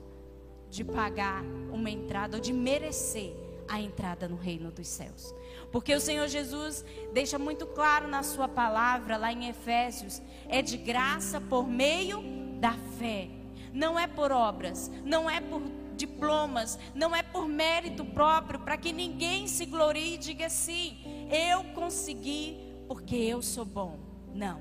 de 0.69 0.83
pagar 0.83 1.43
uma 1.71 1.91
entrada 1.91 2.37
ou 2.37 2.43
de 2.43 2.53
merecer 2.53 3.46
a 3.69 3.81
entrada 3.81 4.29
no 4.29 4.37
reino 4.37 4.71
dos 4.71 4.89
céus. 4.89 5.35
Porque 5.73 5.95
o 5.95 6.01
Senhor 6.01 6.29
Jesus 6.29 6.85
deixa 7.13 7.39
muito 7.39 7.67
claro 7.67 8.09
na 8.09 8.23
sua 8.23 8.49
palavra, 8.49 9.17
lá 9.17 9.33
em 9.33 9.49
Efésios, 9.49 10.23
é 10.49 10.63
de 10.63 10.77
graça 10.77 11.41
por 11.41 11.67
meio 11.67 12.23
da 12.61 12.73
fé. 12.99 13.29
Não 13.73 13.99
é 13.99 14.07
por 14.07 14.33
obras, 14.33 14.91
não 15.05 15.29
é 15.29 15.41
por 15.41 15.61
diplomas, 15.97 16.79
não 16.95 17.15
é 17.15 17.23
por 17.23 17.49
mérito 17.49 18.05
próprio, 18.05 18.61
para 18.61 18.77
que 18.77 18.93
ninguém 18.93 19.47
se 19.47 19.67
glorie 19.67 20.15
e 20.15 20.19
diga 20.19 20.47
assim: 20.47 20.99
eu 21.31 21.65
consegui 21.75 22.57
porque 22.89 23.17
eu 23.17 23.43
sou 23.43 23.65
bom. 23.65 23.99
Não. 24.35 24.61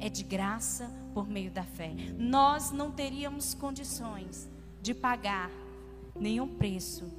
É 0.00 0.08
de 0.08 0.24
graça 0.24 0.90
por 1.14 1.28
meio 1.28 1.50
da 1.50 1.62
fé. 1.62 1.92
Nós 2.18 2.72
não 2.72 2.90
teríamos 2.90 3.54
condições 3.54 4.48
de 4.82 4.92
pagar 4.92 5.50
nenhum 6.14 6.48
preço 6.48 7.10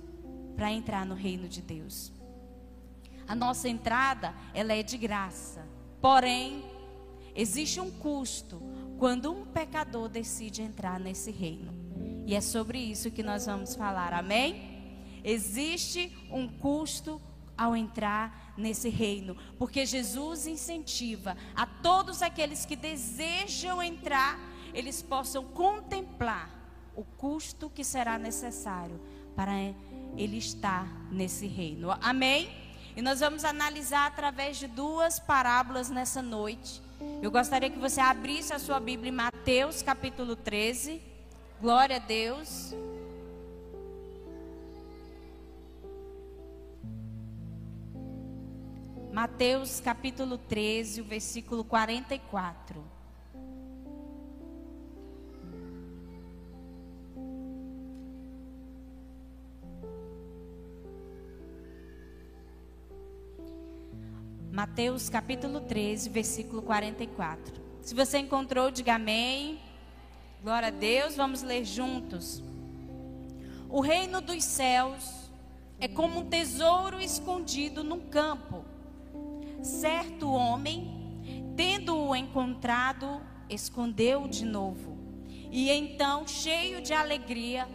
para 0.56 0.72
entrar 0.72 1.06
no 1.06 1.16
reino 1.16 1.48
de 1.48 1.62
Deus. 1.62 2.12
A 3.28 3.36
nossa 3.36 3.68
entrada, 3.68 4.34
ela 4.54 4.74
é 4.74 4.84
de 4.84 4.98
graça. 4.98 5.68
Porém, 6.00 6.64
existe 7.36 7.80
um 7.80 7.92
custo 7.92 8.62
quando 8.98 9.32
um 9.32 9.46
pecador 9.46 10.08
decide 10.08 10.62
entrar 10.62 11.00
nesse 11.00 11.32
reino. 11.32 11.74
E 12.26 12.34
é 12.34 12.42
sobre 12.42 12.80
isso 12.80 13.12
que 13.12 13.24
nós 13.24 13.46
vamos 13.46 13.76
falar. 13.76 14.14
Amém? 14.14 14.76
Existe 15.24 16.16
um 16.32 16.48
custo 16.48 17.22
ao 17.58 17.76
entrar 17.76 18.54
nesse 18.58 18.90
reino, 18.90 19.36
porque 19.58 19.86
Jesus 19.86 20.46
incentiva 20.46 21.38
a 21.56 21.66
todos 21.66 22.22
aqueles 22.22 22.66
que 22.66 22.76
desejam 22.76 23.82
entrar, 23.82 24.38
eles 24.74 25.02
possam 25.02 25.44
contemplar 25.44 26.50
o 26.96 27.04
custo 27.04 27.70
que 27.70 27.84
será 27.84 28.18
necessário 28.18 29.00
para 29.36 29.54
ele 30.18 30.38
estar 30.38 30.88
nesse 31.12 31.48
reino. 31.48 31.92
Amém? 32.02 32.50
E 32.96 33.02
nós 33.02 33.20
vamos 33.20 33.44
analisar 33.44 34.08
através 34.08 34.58
de 34.58 34.68
duas 34.68 35.20
parábolas 35.20 35.90
nessa 35.90 36.22
noite. 36.22 36.82
Eu 37.22 37.30
gostaria 37.30 37.70
que 37.70 37.80
você 37.80 38.00
abrisse 38.00 38.54
a 38.54 38.60
sua 38.60 38.80
Bíblia 38.80 39.10
em 39.10 39.16
Mateus 39.16 39.82
capítulo 39.82 40.36
13. 40.36 41.02
Glória 41.60 41.98
a 41.98 42.00
Deus. 42.00 42.74
Mateus 49.12 49.80
capítulo 49.80 50.38
13, 50.38 51.02
o 51.02 51.04
versículo 51.06 51.64
44. 51.64 52.95
Mateus 64.56 65.10
capítulo 65.10 65.60
13, 65.60 66.08
versículo 66.08 66.62
44. 66.62 67.62
Se 67.82 67.94
você 67.94 68.20
encontrou, 68.20 68.72
diga 68.72 68.96
amém. 68.96 69.60
Glória 70.42 70.70
a 70.70 70.72
Deus, 70.72 71.18
vamos 71.18 71.42
ler 71.42 71.66
juntos. 71.66 72.42
O 73.70 73.82
reino 73.82 74.22
dos 74.22 74.46
céus 74.46 75.30
é 75.78 75.90
como 75.90 76.22
um 76.22 76.30
tesouro 76.30 77.02
escondido 77.02 77.84
num 77.84 78.00
campo. 78.00 78.64
Certo 79.62 80.32
homem, 80.32 80.90
tendo-o 81.58 82.16
encontrado, 82.16 83.22
escondeu 83.50 84.26
de 84.26 84.46
novo. 84.46 84.98
E 85.52 85.70
então, 85.70 86.26
cheio 86.26 86.82
de 86.82 86.94
alegria, 86.94 87.68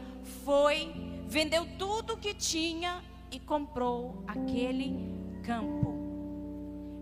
foi, 0.46 0.90
vendeu 1.28 1.66
tudo 1.76 2.14
o 2.14 2.16
que 2.16 2.32
tinha 2.32 3.04
e 3.30 3.38
comprou 3.38 4.24
aquele 4.26 4.96
campo. 5.42 5.99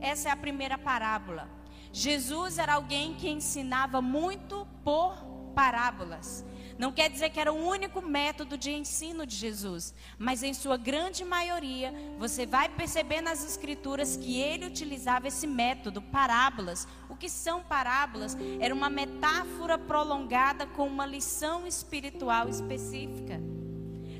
Essa 0.00 0.28
é 0.28 0.32
a 0.32 0.36
primeira 0.36 0.78
parábola. 0.78 1.48
Jesus 1.92 2.58
era 2.58 2.74
alguém 2.74 3.14
que 3.14 3.28
ensinava 3.28 4.00
muito 4.00 4.66
por 4.84 5.16
parábolas. 5.54 6.44
Não 6.78 6.92
quer 6.92 7.10
dizer 7.10 7.30
que 7.30 7.40
era 7.40 7.52
o 7.52 7.66
único 7.66 8.00
método 8.00 8.56
de 8.56 8.70
ensino 8.70 9.26
de 9.26 9.34
Jesus, 9.34 9.92
mas 10.16 10.44
em 10.44 10.54
sua 10.54 10.76
grande 10.76 11.24
maioria, 11.24 11.92
você 12.16 12.46
vai 12.46 12.68
perceber 12.68 13.20
nas 13.20 13.44
escrituras 13.44 14.16
que 14.16 14.40
ele 14.40 14.66
utilizava 14.66 15.26
esse 15.26 15.44
método, 15.44 16.00
parábolas. 16.00 16.86
O 17.08 17.16
que 17.16 17.28
são 17.28 17.64
parábolas? 17.64 18.36
Era 18.60 18.72
uma 18.72 18.88
metáfora 18.88 19.76
prolongada 19.76 20.66
com 20.68 20.86
uma 20.86 21.04
lição 21.04 21.66
espiritual 21.66 22.48
específica. 22.48 23.40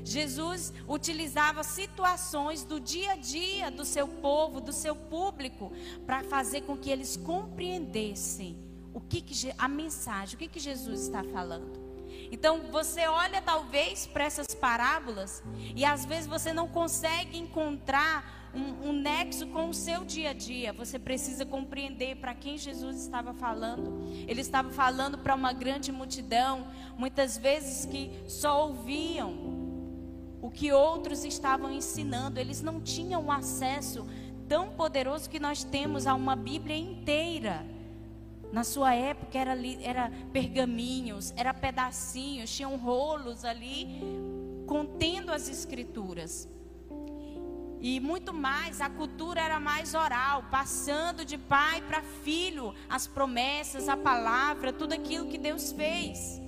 Jesus 0.09 0.73
utilizava 0.87 1.63
situações 1.63 2.63
do 2.63 2.79
dia 2.79 3.13
a 3.13 3.15
dia 3.15 3.69
do 3.69 3.85
seu 3.85 4.07
povo, 4.07 4.59
do 4.59 4.73
seu 4.73 4.95
público, 4.95 5.71
para 6.05 6.23
fazer 6.23 6.61
com 6.61 6.75
que 6.75 6.89
eles 6.89 7.15
compreendessem 7.15 8.57
o 8.91 8.99
que, 8.99 9.21
que 9.21 9.53
a 9.57 9.67
mensagem, 9.67 10.35
o 10.35 10.37
que, 10.39 10.47
que 10.47 10.59
Jesus 10.59 11.01
está 11.01 11.23
falando. 11.23 11.89
Então 12.31 12.71
você 12.71 13.07
olha 13.07 13.41
talvez 13.41 14.07
para 14.07 14.23
essas 14.23 14.47
parábolas 14.47 15.43
e 15.75 15.85
às 15.85 16.05
vezes 16.05 16.27
você 16.27 16.51
não 16.51 16.67
consegue 16.67 17.37
encontrar 17.37 18.51
um, 18.53 18.89
um, 18.89 18.93
nexo 18.93 19.45
com 19.47 19.69
o 19.69 19.73
seu 19.73 20.03
dia 20.03 20.31
a 20.31 20.33
dia. 20.33 20.73
Você 20.73 20.97
precisa 20.97 21.45
compreender 21.45 22.15
para 22.15 22.33
quem 22.33 22.57
Jesus 22.57 23.01
estava 23.01 23.33
falando. 23.33 24.09
Ele 24.27 24.41
estava 24.41 24.71
falando 24.71 25.19
para 25.19 25.35
uma 25.35 25.53
grande 25.53 25.91
multidão, 25.91 26.67
muitas 26.97 27.37
vezes 27.37 27.85
que 27.85 28.11
só 28.27 28.67
ouviam 28.67 29.58
o 30.41 30.49
que 30.49 30.71
outros 30.71 31.25
estavam 31.25 31.71
ensinando, 31.71 32.39
eles 32.39 32.61
não 32.61 32.79
tinham 32.79 33.31
acesso 33.31 34.07
tão 34.47 34.69
poderoso 34.69 35.29
que 35.29 35.39
nós 35.39 35.63
temos 35.63 36.07
a 36.07 36.15
uma 36.15 36.35
Bíblia 36.35 36.77
inteira. 36.77 37.65
Na 38.51 38.63
sua 38.63 38.95
época 38.95 39.37
era, 39.37 39.55
era 39.81 40.11
pergaminhos, 40.33 41.33
era 41.37 41.53
pedacinhos, 41.53 42.55
tinham 42.55 42.75
rolos 42.77 43.45
ali 43.45 44.01
contendo 44.65 45.31
as 45.31 45.47
escrituras. 45.49 46.49
E 47.81 47.99
muito 47.99 48.33
mais, 48.33 48.81
a 48.81 48.89
cultura 48.89 49.39
era 49.39 49.59
mais 49.59 49.93
oral, 49.93 50.43
passando 50.51 51.23
de 51.23 51.37
pai 51.37 51.81
para 51.81 52.01
filho 52.01 52.73
as 52.89 53.07
promessas, 53.07 53.87
a 53.87 53.95
palavra, 53.95 54.73
tudo 54.73 54.93
aquilo 54.93 55.27
que 55.27 55.37
Deus 55.37 55.71
fez. 55.71 56.41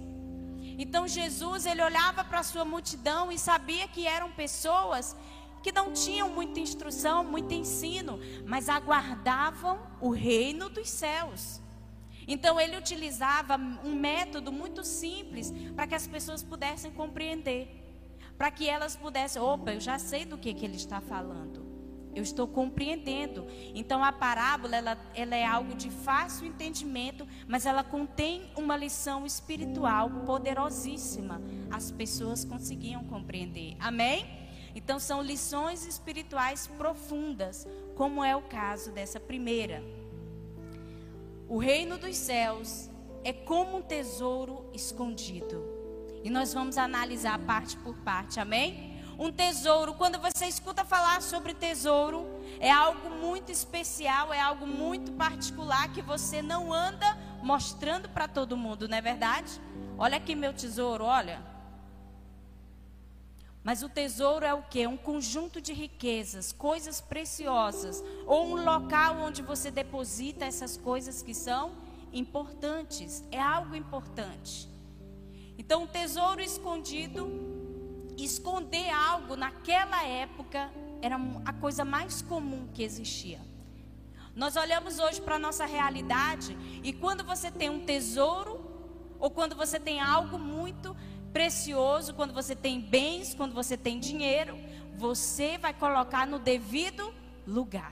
Então 0.83 1.07
Jesus, 1.07 1.67
ele 1.67 1.83
olhava 1.83 2.23
para 2.23 2.39
a 2.39 2.43
sua 2.43 2.65
multidão 2.65 3.31
e 3.31 3.37
sabia 3.37 3.87
que 3.87 4.07
eram 4.07 4.31
pessoas 4.31 5.15
que 5.61 5.71
não 5.71 5.93
tinham 5.93 6.27
muita 6.27 6.59
instrução, 6.59 7.23
muito 7.23 7.53
ensino, 7.53 8.19
mas 8.47 8.67
aguardavam 8.67 9.79
o 10.01 10.09
reino 10.09 10.69
dos 10.69 10.89
céus. 10.89 11.61
Então 12.27 12.59
ele 12.59 12.75
utilizava 12.75 13.57
um 13.83 13.93
método 13.93 14.51
muito 14.51 14.83
simples 14.83 15.53
para 15.75 15.85
que 15.85 15.93
as 15.93 16.07
pessoas 16.07 16.41
pudessem 16.41 16.89
compreender, 16.89 17.67
para 18.35 18.49
que 18.49 18.67
elas 18.67 18.95
pudessem, 18.95 19.39
opa, 19.39 19.73
eu 19.73 19.79
já 19.79 19.99
sei 19.99 20.25
do 20.25 20.35
que, 20.35 20.51
que 20.51 20.65
ele 20.65 20.77
está 20.77 20.99
falando. 20.99 21.70
Eu 22.13 22.23
estou 22.23 22.47
compreendendo. 22.47 23.45
Então 23.73 24.03
a 24.03 24.11
parábola 24.11 24.75
ela, 24.75 24.97
ela 25.13 25.35
é 25.35 25.45
algo 25.45 25.73
de 25.75 25.89
fácil 25.89 26.47
entendimento, 26.47 27.27
mas 27.47 27.65
ela 27.65 27.83
contém 27.83 28.51
uma 28.57 28.75
lição 28.75 29.25
espiritual 29.25 30.09
poderosíssima. 30.25 31.41
As 31.69 31.91
pessoas 31.91 32.43
conseguiam 32.43 33.03
compreender. 33.05 33.75
Amém? 33.79 34.25
Então 34.75 34.99
são 34.99 35.21
lições 35.21 35.85
espirituais 35.85 36.67
profundas, 36.67 37.67
como 37.95 38.23
é 38.23 38.35
o 38.35 38.41
caso 38.41 38.91
dessa 38.91 39.19
primeira. 39.19 39.83
O 41.47 41.57
reino 41.57 41.97
dos 41.97 42.15
céus 42.15 42.89
é 43.23 43.33
como 43.33 43.77
um 43.77 43.81
tesouro 43.81 44.65
escondido. 44.73 45.63
E 46.23 46.29
nós 46.29 46.53
vamos 46.53 46.77
analisar 46.77 47.37
parte 47.39 47.75
por 47.77 47.95
parte, 47.97 48.39
amém? 48.39 48.90
Um 49.23 49.31
tesouro, 49.31 49.93
quando 49.93 50.17
você 50.17 50.47
escuta 50.47 50.83
falar 50.83 51.21
sobre 51.21 51.53
tesouro, 51.53 52.25
é 52.59 52.71
algo 52.71 53.07
muito 53.07 53.51
especial, 53.51 54.33
é 54.33 54.41
algo 54.41 54.65
muito 54.65 55.11
particular 55.11 55.93
que 55.93 56.01
você 56.01 56.41
não 56.41 56.73
anda 56.73 57.05
mostrando 57.43 58.09
para 58.09 58.27
todo 58.27 58.57
mundo, 58.57 58.89
não 58.89 58.97
é 58.97 59.01
verdade? 59.01 59.61
Olha 59.95 60.17
aqui 60.17 60.33
meu 60.33 60.51
tesouro, 60.51 61.03
olha. 61.03 61.39
Mas 63.63 63.83
o 63.83 63.89
tesouro 63.89 64.43
é 64.43 64.55
o 64.55 64.63
que? 64.63 64.87
Um 64.87 64.97
conjunto 64.97 65.61
de 65.61 65.71
riquezas, 65.71 66.51
coisas 66.51 66.99
preciosas, 66.99 68.03
ou 68.25 68.47
um 68.47 68.65
local 68.65 69.17
onde 69.17 69.43
você 69.43 69.69
deposita 69.69 70.45
essas 70.45 70.77
coisas 70.77 71.21
que 71.21 71.35
são 71.35 71.73
importantes. 72.11 73.23
É 73.29 73.39
algo 73.39 73.75
importante. 73.75 74.67
Então, 75.59 75.83
o 75.83 75.87
tesouro 75.87 76.41
escondido, 76.41 77.50
esconder 78.17 78.89
algo 78.89 79.35
naquela 79.35 80.03
época 80.03 80.71
era 81.01 81.19
a 81.45 81.53
coisa 81.53 81.83
mais 81.83 82.21
comum 82.21 82.67
que 82.73 82.83
existia. 82.83 83.39
Nós 84.35 84.55
olhamos 84.55 84.99
hoje 84.99 85.19
para 85.21 85.35
a 85.35 85.39
nossa 85.39 85.65
realidade 85.65 86.57
e 86.83 86.93
quando 86.93 87.23
você 87.23 87.51
tem 87.51 87.69
um 87.69 87.85
tesouro, 87.85 88.59
ou 89.19 89.29
quando 89.29 89.55
você 89.55 89.79
tem 89.79 89.99
algo 89.99 90.39
muito 90.39 90.95
precioso, 91.33 92.13
quando 92.13 92.33
você 92.33 92.55
tem 92.55 92.79
bens, 92.79 93.33
quando 93.33 93.53
você 93.53 93.75
tem 93.77 93.99
dinheiro, 93.99 94.57
você 94.95 95.57
vai 95.57 95.73
colocar 95.73 96.25
no 96.25 96.39
devido 96.39 97.13
lugar. 97.45 97.91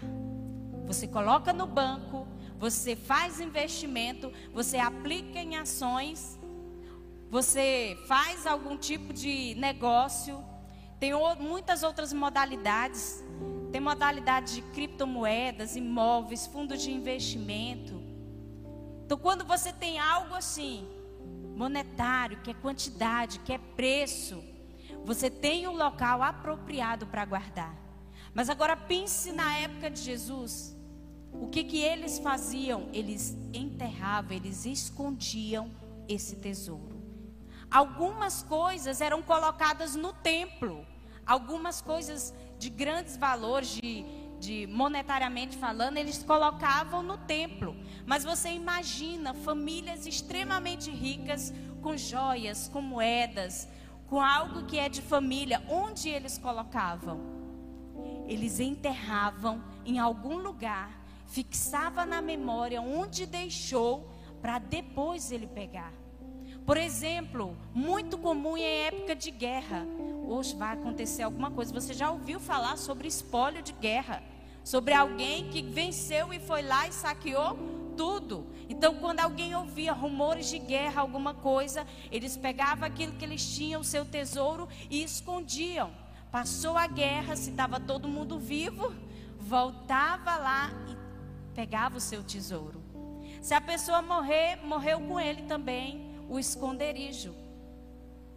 Você 0.87 1.07
coloca 1.07 1.51
no 1.51 1.67
banco, 1.67 2.25
você 2.57 2.95
faz 2.95 3.39
investimento, 3.39 4.31
você 4.53 4.77
aplica 4.77 5.39
em 5.39 5.55
ações, 5.55 6.38
você 7.29 7.97
faz 8.07 8.47
algum 8.47 8.75
tipo 8.75 9.13
de 9.13 9.55
negócio. 9.55 10.43
Tem 10.99 11.11
muitas 11.39 11.83
outras 11.83 12.11
modalidades. 12.11 13.23
Tem 13.71 13.79
modalidade 13.79 14.55
de 14.55 14.61
criptomoedas, 14.73 15.75
imóveis, 15.75 16.47
fundos 16.47 16.81
de 16.81 16.91
investimento. 16.91 18.01
Então, 19.05 19.17
quando 19.17 19.45
você 19.45 19.71
tem 19.71 19.99
algo 19.99 20.33
assim, 20.33 20.87
monetário, 21.59 22.41
que 22.41 22.51
é 22.51 22.53
quantidade, 22.53 23.39
que 23.39 23.51
é 23.51 23.57
preço. 23.57 24.41
Você 25.03 25.29
tem 25.29 25.67
um 25.67 25.75
local 25.75 26.23
apropriado 26.23 27.05
para 27.05 27.25
guardar. 27.25 27.75
Mas 28.33 28.49
agora 28.49 28.77
pense 28.77 29.31
na 29.31 29.57
época 29.57 29.91
de 29.91 30.01
Jesus. 30.01 30.75
O 31.33 31.47
que 31.47 31.63
que 31.63 31.77
eles 31.77 32.17
faziam? 32.19 32.87
Eles 32.93 33.35
enterravam, 33.53 34.35
eles 34.35 34.65
escondiam 34.65 35.69
esse 36.07 36.37
tesouro. 36.37 36.88
Algumas 37.71 38.43
coisas 38.43 39.01
eram 39.01 39.21
colocadas 39.21 39.95
no 39.95 40.13
templo. 40.13 40.85
Algumas 41.25 41.81
coisas 41.81 42.33
de 42.57 42.69
grandes 42.69 43.15
valores, 43.15 43.69
de 43.69 44.05
de 44.39 44.65
monetariamente 44.67 45.57
falando, 45.57 45.97
eles 45.97 46.23
colocavam 46.23 47.03
no 47.03 47.17
templo. 47.17 47.75
Mas 48.05 48.23
você 48.23 48.49
imagina 48.49 49.33
famílias 49.33 50.07
extremamente 50.07 50.89
ricas 50.89 51.53
com 51.81 51.97
joias, 51.97 52.67
com 52.67 52.81
moedas, 52.81 53.67
com 54.07 54.21
algo 54.21 54.65
que 54.65 54.79
é 54.79 54.89
de 54.89 55.01
família, 55.01 55.61
onde 55.69 56.09
eles 56.09 56.37
colocavam? 56.37 57.19
Eles 58.27 58.59
enterravam 58.59 59.61
em 59.85 59.99
algum 59.99 60.37
lugar, 60.37 60.89
fixava 61.27 62.05
na 62.05 62.21
memória 62.21 62.81
onde 62.81 63.25
deixou 63.25 64.09
para 64.41 64.57
depois 64.57 65.31
ele 65.31 65.47
pegar. 65.47 65.91
Por 66.69 66.77
exemplo, 66.77 67.57
muito 67.73 68.15
comum 68.15 68.55
em 68.55 68.61
época 68.61 69.15
de 69.15 69.31
guerra. 69.31 69.87
Hoje 70.27 70.55
vai 70.55 70.75
acontecer 70.75 71.23
alguma 71.23 71.49
coisa. 71.49 71.73
Você 71.73 71.95
já 71.95 72.11
ouviu 72.11 72.39
falar 72.39 72.77
sobre 72.77 73.07
espólio 73.07 73.63
de 73.63 73.73
guerra? 73.73 74.21
Sobre 74.63 74.93
alguém 74.93 75.49
que 75.49 75.63
venceu 75.63 76.31
e 76.31 76.39
foi 76.39 76.61
lá 76.61 76.87
e 76.87 76.93
saqueou 76.93 77.57
tudo. 77.97 78.45
Então, 78.69 78.93
quando 78.99 79.19
alguém 79.19 79.55
ouvia 79.55 79.93
rumores 79.93 80.47
de 80.47 80.59
guerra, 80.59 81.01
alguma 81.01 81.33
coisa, 81.33 81.87
eles 82.11 82.37
pegavam 82.37 82.87
aquilo 82.87 83.13
que 83.13 83.25
eles 83.25 83.43
tinham, 83.55 83.81
o 83.81 83.83
seu 83.83 84.05
tesouro, 84.05 84.69
e 84.91 85.01
escondiam. 85.01 85.89
Passou 86.31 86.77
a 86.77 86.85
guerra, 86.85 87.35
se 87.35 87.49
estava 87.49 87.79
todo 87.79 88.07
mundo 88.07 88.37
vivo, 88.37 88.93
voltava 89.39 90.37
lá 90.37 90.69
e 90.87 91.55
pegava 91.55 91.97
o 91.97 91.99
seu 91.99 92.23
tesouro. 92.23 92.79
Se 93.41 93.55
a 93.55 93.59
pessoa 93.59 94.03
morrer, 94.03 94.57
morreu 94.57 94.99
com 94.99 95.19
ele 95.19 95.41
também 95.47 96.08
o 96.29 96.39
esconderijo. 96.39 97.35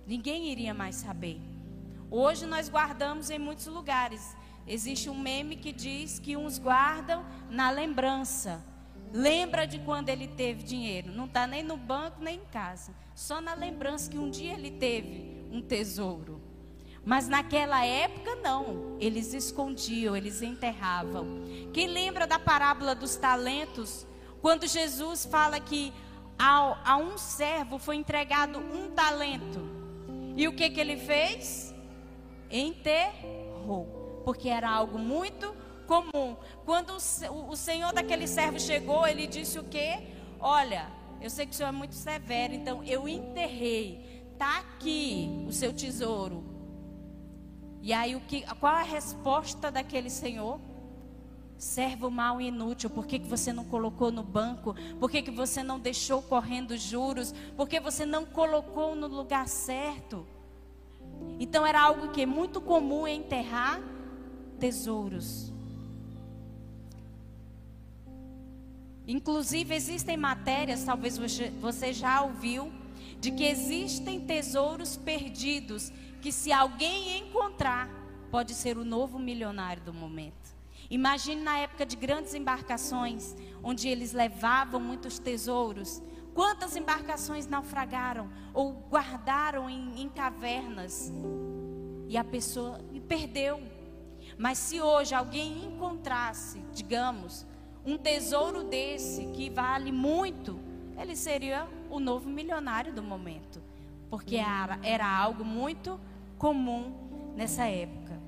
Ninguém 0.07 0.51
iria 0.51 0.75
mais 0.75 0.97
saber. 0.97 1.41
Hoje 2.11 2.47
nós 2.47 2.69
guardamos 2.69 3.31
em 3.31 3.39
muitos 3.39 3.67
lugares. 3.67 4.37
Existe 4.67 5.09
um 5.09 5.19
meme 5.19 5.57
que 5.57 5.73
diz 5.73 6.19
que 6.19 6.37
uns 6.37 6.59
guardam 6.59 7.25
na 7.51 7.71
lembrança. 7.71 8.65
Lembra 9.13 9.67
de 9.67 9.79
quando 9.81 10.09
ele 10.09 10.27
teve 10.27 10.63
dinheiro. 10.63 11.13
Não 11.13 11.27
está 11.27 11.47
nem 11.47 11.63
no 11.63 11.77
banco, 11.77 12.23
nem 12.23 12.39
em 12.39 12.45
casa. 12.47 12.95
Só 13.15 13.41
na 13.41 13.55
lembrança 13.55 14.11
que 14.11 14.19
um 14.19 14.31
dia 14.31 14.55
ele 14.55 14.71
teve 14.71 15.47
um 15.51 15.61
tesouro. 15.61 16.41
Mas 17.05 17.29
naquela 17.29 17.85
época, 17.85 18.37
não. 18.37 18.97
Eles 19.01 19.35
escondiam, 19.35 20.17
eles 20.17 20.41
enterravam. 20.41 21.27
Quem 21.73 21.89
lembra 21.89 22.27
da 22.27 22.39
parábola 22.39 22.95
dos 22.95 23.17
talentos? 23.17 24.07
Quando 24.41 24.67
Jesus 24.67 25.27
fala 25.27 25.61
que 25.61 25.93
a, 26.45 26.95
a 26.95 26.97
um 26.97 27.17
servo 27.17 27.79
foi 27.79 27.95
entregado 27.95 28.59
um 28.59 28.91
talento. 28.91 29.61
E 30.35 30.49
o 30.49 30.53
que, 30.53 30.69
que 30.71 30.81
ele 30.81 30.97
fez? 30.97 31.73
Enterrou. 32.51 34.23
Porque 34.25 34.49
era 34.49 34.69
algo 34.69 34.99
muito 34.99 35.55
comum. 35.87 36.37
Quando 36.65 36.91
o, 36.91 37.51
o 37.51 37.57
senhor 37.57 37.93
daquele 37.93 38.27
servo 38.27 38.59
chegou, 38.59 39.07
ele 39.07 39.29
disse 39.29 39.57
o 39.61 39.63
quê? 39.63 40.01
Olha, 40.41 40.91
eu 41.21 41.31
sei 41.31 41.47
que 41.47 41.53
o 41.53 41.55
senhor 41.55 41.69
é 41.69 41.73
muito 41.73 41.95
severo, 41.95 42.53
então 42.53 42.83
eu 42.83 43.09
enterrei. 43.09 44.25
Está 44.33 44.59
aqui 44.59 45.45
o 45.47 45.53
seu 45.53 45.73
tesouro. 45.73 46.45
E 47.81 47.93
aí, 47.93 48.17
o 48.17 48.21
que, 48.21 48.43
qual 48.57 48.75
a 48.75 48.83
resposta 48.83 49.71
daquele 49.71 50.11
senhor? 50.11 50.59
Servo 51.63 52.11
mal 52.11 52.41
e 52.41 52.49
inútil, 52.49 52.91
por 52.91 53.07
que, 53.07 53.21
que 53.21 53.29
você 53.29 53.53
não 53.53 53.65
colocou 53.65 54.11
no 54.11 54.25
banco? 54.25 54.75
Por 54.99 55.09
que, 55.09 55.23
que 55.23 55.31
você 55.31 55.63
não 55.63 55.79
deixou 55.79 56.21
correndo 56.21 56.77
juros? 56.77 57.33
Por 57.57 57.69
que 57.69 57.79
você 57.79 58.05
não 58.05 58.27
colocou 58.27 58.97
no 58.97 59.07
lugar 59.07 59.47
certo? 59.47 60.27
Então 61.39 61.65
era 61.65 61.81
algo 61.81 62.09
que 62.09 62.23
é 62.23 62.27
muito 62.27 62.61
comum 62.61 63.07
enterrar 63.07 63.81
tesouros. 64.59 65.53
Inclusive 69.07 69.73
existem 69.73 70.17
matérias, 70.17 70.83
talvez 70.83 71.17
você 71.17 71.93
já 71.93 72.23
ouviu, 72.23 72.73
de 73.21 73.31
que 73.31 73.45
existem 73.45 74.19
tesouros 74.19 74.97
perdidos 74.97 75.93
que, 76.21 76.33
se 76.33 76.51
alguém 76.51 77.21
encontrar, 77.21 77.89
pode 78.33 78.53
ser 78.53 78.77
o 78.77 78.85
novo 78.85 79.17
milionário 79.17 79.85
do 79.85 79.95
momento. 79.95 80.62
Imagine 80.91 81.43
na 81.43 81.59
época 81.59 81.87
de 81.87 81.97
grandes 81.97 82.35
embarcações, 82.35 83.35
onde 83.63 83.89
eles 83.89 84.13
levavam 84.13 84.81
muitos 84.81 85.19
tesouros. 85.19 86.03
Quantas 86.35 86.77
embarcações 86.77 87.47
naufragaram 87.47 88.31
ou 88.55 88.73
guardaram 88.73 89.69
em, 89.69 90.01
em 90.01 90.09
cavernas 90.09 91.13
e 92.09 92.17
a 92.17 92.25
pessoa 92.25 92.79
e 92.93 93.01
perdeu. 93.01 93.61
Mas 94.39 94.59
se 94.59 94.81
hoje 94.81 95.15
alguém 95.15 95.65
encontrasse, 95.65 96.59
digamos, 96.73 97.47
um 97.85 97.97
tesouro 97.97 98.65
desse 98.65 99.27
que 99.27 99.51
vale 99.51 99.91
muito, 99.91 100.59
ele 100.99 101.17
seria 101.17 101.67
o 101.91 101.99
novo 101.99 102.29
milionário 102.29 102.93
do 102.93 103.03
momento, 103.03 103.63
porque 104.09 104.37
era, 104.37 104.79
era 104.83 105.07
algo 105.07 105.45
muito 105.45 105.99
comum 106.39 106.93
nessa 107.35 107.65
época. 107.67 108.21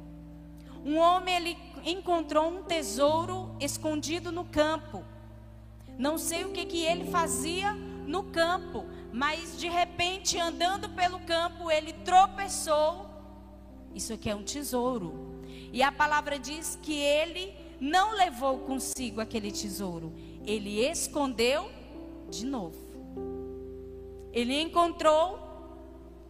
Um 0.85 0.99
homem 0.99 1.37
ele 1.37 1.57
encontrou 1.85 2.49
um 2.49 2.62
tesouro 2.62 3.55
escondido 3.61 4.33
no 4.33 4.44
campo. 4.44 5.05
Não 5.99 6.18
sei 6.18 6.44
o 6.44 6.51
que, 6.51 6.64
que 6.64 6.83
ele 6.83 7.11
fazia 7.11 7.73
no 7.73 8.25
campo, 8.25 8.85
mas 9.12 9.59
de 9.59 9.68
repente, 9.68 10.38
andando 10.38 10.88
pelo 10.90 11.20
campo, 11.20 11.70
ele 11.70 11.92
tropeçou. 11.92 13.07
Isso 13.94 14.12
aqui 14.12 14.29
é 14.29 14.35
um 14.35 14.42
tesouro. 14.42 15.42
E 15.73 15.83
a 15.83 15.92
palavra 15.92 16.38
diz 16.38 16.79
que 16.83 16.94
ele 16.94 17.55
não 17.81 18.14
levou 18.14 18.59
consigo 18.61 19.20
aquele 19.20 19.53
tesouro, 19.53 20.12
ele 20.44 20.81
escondeu 20.81 21.70
de 22.31 22.47
novo. 22.47 22.79
Ele 24.33 24.61
encontrou, 24.61 25.38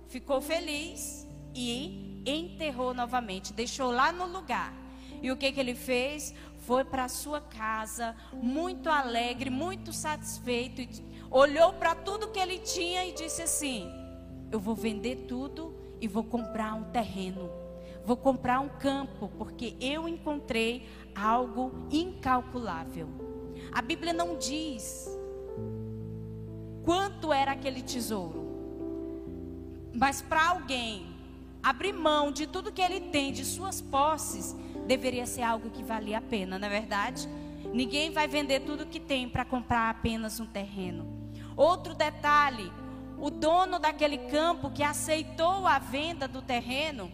ficou 0.09 0.41
feliz 0.41 1.27
e 1.55 2.23
enterrou 2.27 2.93
novamente, 2.93 3.53
deixou 3.53 3.91
lá 3.91 4.13
no 4.13 4.27
lugar. 4.27 4.84
E 5.25 5.33
o 5.33 5.37
que, 5.39 5.51
que 5.51 5.59
ele 5.59 5.75
fez? 5.75 6.35
Foi 6.67 6.85
para 6.85 7.09
sua 7.09 7.41
casa, 7.41 8.15
muito 8.35 8.91
alegre, 8.91 9.49
muito 9.49 9.91
satisfeito, 9.91 10.83
olhou 11.31 11.73
para 11.73 11.95
tudo 11.95 12.31
que 12.31 12.39
ele 12.39 12.59
tinha 12.59 13.07
e 13.07 13.13
disse 13.13 13.41
assim: 13.41 13.91
Eu 14.53 14.61
vou 14.61 14.75
vender 14.75 15.25
tudo 15.27 15.75
e 15.99 16.07
vou 16.07 16.25
comprar 16.25 16.75
um 16.75 16.85
terreno, 16.91 17.51
vou 18.05 18.19
comprar 18.19 18.61
um 18.61 18.69
campo, 18.69 19.31
porque 19.39 19.75
eu 19.81 20.07
encontrei 20.07 20.87
algo 21.15 21.73
incalculável. 21.91 23.09
A 23.73 23.81
Bíblia 23.81 24.13
não 24.13 24.37
diz 24.37 25.09
quanto 26.85 27.33
era 27.33 27.53
aquele 27.53 27.81
tesouro. 27.81 28.45
Mas 29.91 30.21
para 30.21 30.51
alguém 30.51 31.07
abrir 31.63 31.95
mão 31.95 32.31
de 32.31 32.47
tudo 32.47 32.71
que 32.71 32.83
ele 32.83 33.01
tem, 33.01 33.33
de 33.33 33.43
suas 33.43 33.81
posses, 33.81 34.55
deveria 34.87 35.27
ser 35.27 35.43
algo 35.43 35.71
que 35.71 35.83
valia 35.83 36.19
a 36.19 36.23
pena, 36.23 36.59
não 36.59 36.67
é 36.67 36.71
verdade? 36.71 37.29
Ninguém 37.73 38.11
vai 38.11 38.29
vender 38.29 38.61
tudo 38.61 38.87
que 38.87 39.01
tem 39.01 39.29
para 39.29 39.45
comprar 39.45 39.91
apenas 39.91 40.39
um 40.39 40.47
terreno. 40.47 41.07
Outro 41.57 41.95
detalhe: 41.95 42.73
o 43.19 43.31
dono 43.31 43.79
daquele 43.79 44.19
campo 44.19 44.71
que 44.71 44.83
aceitou 44.83 45.67
a 45.67 45.79
venda 45.79 46.29
do 46.29 46.43
terreno, 46.43 47.11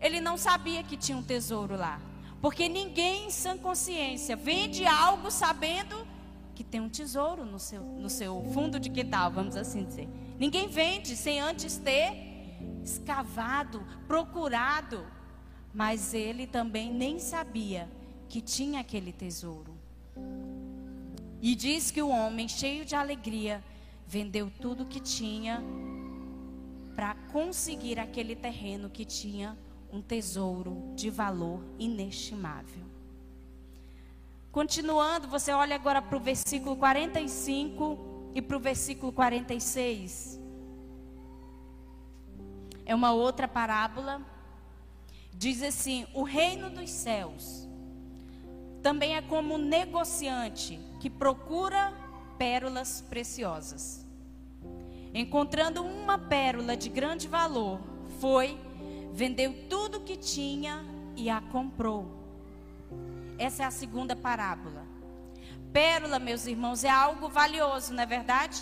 ele 0.00 0.20
não 0.20 0.36
sabia 0.36 0.82
que 0.82 0.96
tinha 0.96 1.16
um 1.16 1.22
tesouro 1.22 1.76
lá. 1.76 2.00
Porque 2.40 2.68
ninguém 2.68 3.26
em 3.26 3.30
sã 3.30 3.56
consciência 3.56 4.36
vende 4.36 4.86
algo 4.86 5.30
sabendo 5.30 6.06
que 6.54 6.64
tem 6.64 6.80
um 6.80 6.88
tesouro 6.88 7.44
no 7.44 7.58
seu, 7.58 7.82
no 7.82 8.08
seu 8.08 8.42
fundo 8.52 8.78
de 8.80 8.90
quintal, 8.90 9.30
vamos 9.30 9.56
assim 9.56 9.84
dizer. 9.84 10.08
Ninguém 10.38 10.68
vende 10.68 11.16
sem 11.16 11.40
antes 11.40 11.76
ter 11.76 12.26
escavado, 12.82 13.84
procurado. 14.06 15.06
Mas 15.76 16.14
ele 16.14 16.46
também 16.46 16.90
nem 16.90 17.18
sabia 17.18 17.86
que 18.30 18.40
tinha 18.40 18.80
aquele 18.80 19.12
tesouro. 19.12 19.76
E 21.42 21.54
diz 21.54 21.90
que 21.90 22.00
o 22.00 22.08
homem, 22.08 22.48
cheio 22.48 22.82
de 22.82 22.96
alegria, 22.96 23.62
vendeu 24.06 24.50
tudo 24.58 24.86
que 24.86 24.98
tinha 24.98 25.62
para 26.94 27.14
conseguir 27.30 28.00
aquele 28.00 28.34
terreno 28.34 28.88
que 28.88 29.04
tinha 29.04 29.54
um 29.92 30.00
tesouro 30.00 30.94
de 30.94 31.10
valor 31.10 31.62
inestimável. 31.78 32.86
Continuando, 34.50 35.28
você 35.28 35.52
olha 35.52 35.76
agora 35.76 36.00
para 36.00 36.16
o 36.16 36.20
versículo 36.20 36.74
45 36.76 38.32
e 38.34 38.40
para 38.40 38.56
o 38.56 38.60
versículo 38.60 39.12
46. 39.12 40.40
É 42.86 42.94
uma 42.94 43.12
outra 43.12 43.46
parábola. 43.46 44.35
Diz 45.38 45.62
assim: 45.62 46.06
O 46.14 46.22
reino 46.22 46.70
dos 46.70 46.90
céus 46.90 47.68
também 48.82 49.16
é 49.16 49.22
como 49.22 49.54
um 49.54 49.58
negociante 49.58 50.78
que 51.00 51.10
procura 51.10 51.92
pérolas 52.38 53.02
preciosas. 53.02 54.06
Encontrando 55.12 55.82
uma 55.82 56.18
pérola 56.18 56.76
de 56.76 56.88
grande 56.88 57.26
valor, 57.26 57.80
foi, 58.20 58.58
vendeu 59.12 59.66
tudo 59.68 60.00
que 60.00 60.16
tinha 60.16 60.84
e 61.16 61.28
a 61.28 61.40
comprou. 61.40 62.06
Essa 63.38 63.64
é 63.64 63.66
a 63.66 63.70
segunda 63.70 64.14
parábola. 64.14 64.86
Pérola, 65.72 66.18
meus 66.18 66.46
irmãos, 66.46 66.84
é 66.84 66.88
algo 66.90 67.28
valioso, 67.28 67.92
não 67.92 68.02
é 68.02 68.06
verdade? 68.06 68.60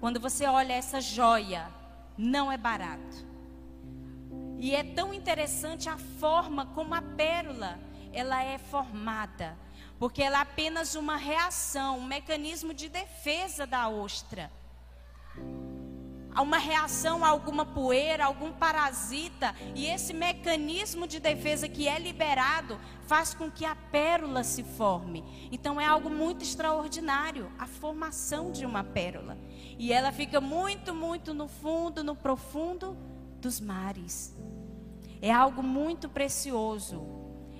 Quando 0.00 0.18
você 0.20 0.46
olha 0.46 0.72
essa 0.72 1.00
joia, 1.00 1.68
não 2.16 2.50
é 2.50 2.56
barato. 2.56 3.33
E 4.64 4.74
é 4.74 4.82
tão 4.82 5.12
interessante 5.12 5.90
a 5.90 5.98
forma 5.98 6.64
como 6.64 6.94
a 6.94 7.02
pérola 7.02 7.78
ela 8.14 8.42
é 8.42 8.56
formada, 8.56 9.58
porque 9.98 10.22
ela 10.22 10.38
é 10.38 10.40
apenas 10.40 10.94
uma 10.94 11.18
reação, 11.18 11.98
um 11.98 12.04
mecanismo 12.04 12.72
de 12.72 12.88
defesa 12.88 13.66
da 13.66 13.90
ostra 13.90 14.50
a 16.34 16.40
uma 16.40 16.56
reação 16.56 17.22
a 17.22 17.28
alguma 17.28 17.66
poeira, 17.66 18.24
algum 18.24 18.52
parasita, 18.52 19.54
e 19.74 19.86
esse 19.86 20.14
mecanismo 20.14 21.06
de 21.06 21.20
defesa 21.20 21.68
que 21.68 21.86
é 21.86 21.98
liberado 21.98 22.80
faz 23.06 23.34
com 23.34 23.50
que 23.50 23.66
a 23.66 23.76
pérola 23.76 24.42
se 24.42 24.64
forme. 24.64 25.22
Então 25.52 25.80
é 25.80 25.86
algo 25.86 26.08
muito 26.08 26.42
extraordinário 26.42 27.52
a 27.58 27.66
formação 27.66 28.50
de 28.50 28.66
uma 28.66 28.82
pérola. 28.82 29.38
E 29.78 29.92
ela 29.92 30.10
fica 30.10 30.40
muito, 30.40 30.92
muito 30.92 31.32
no 31.32 31.46
fundo, 31.46 32.02
no 32.02 32.16
profundo 32.16 32.96
dos 33.40 33.60
mares. 33.60 34.34
É 35.24 35.32
algo 35.32 35.62
muito 35.62 36.06
precioso. 36.06 37.02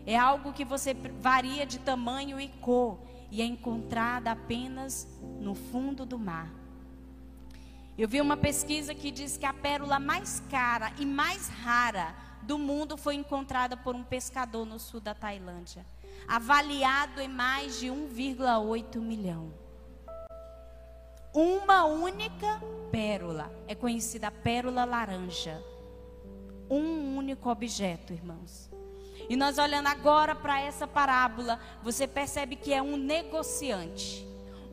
É 0.04 0.18
algo 0.18 0.52
que 0.52 0.66
você 0.66 0.92
varia 0.92 1.64
de 1.64 1.78
tamanho 1.78 2.38
e 2.38 2.46
cor 2.46 2.98
e 3.30 3.40
é 3.40 3.44
encontrada 3.46 4.30
apenas 4.30 5.08
no 5.40 5.54
fundo 5.54 6.04
do 6.04 6.18
mar. 6.18 6.52
Eu 7.96 8.06
vi 8.06 8.20
uma 8.20 8.36
pesquisa 8.36 8.94
que 8.94 9.10
diz 9.10 9.38
que 9.38 9.46
a 9.46 9.54
pérola 9.54 9.98
mais 9.98 10.42
cara 10.50 10.92
e 10.98 11.06
mais 11.06 11.48
rara 11.48 12.14
do 12.42 12.58
mundo 12.58 12.98
foi 12.98 13.14
encontrada 13.14 13.78
por 13.78 13.94
um 13.94 14.04
pescador 14.04 14.66
no 14.66 14.78
sul 14.78 15.00
da 15.00 15.14
Tailândia, 15.14 15.86
avaliado 16.28 17.18
em 17.18 17.28
mais 17.28 17.80
de 17.80 17.86
1,8 17.86 19.00
milhão. 19.00 19.54
Uma 21.32 21.86
única 21.86 22.60
pérola 22.92 23.50
é 23.66 23.74
conhecida 23.74 24.28
a 24.28 24.30
pérola 24.30 24.84
laranja. 24.84 25.64
Um 26.68 27.16
único 27.16 27.50
objeto, 27.50 28.12
irmãos. 28.12 28.70
E 29.28 29.36
nós 29.36 29.58
olhando 29.58 29.86
agora 29.86 30.34
para 30.34 30.60
essa 30.60 30.86
parábola, 30.86 31.60
você 31.82 32.06
percebe 32.06 32.56
que 32.56 32.72
é 32.72 32.82
um 32.82 32.96
negociante 32.96 34.24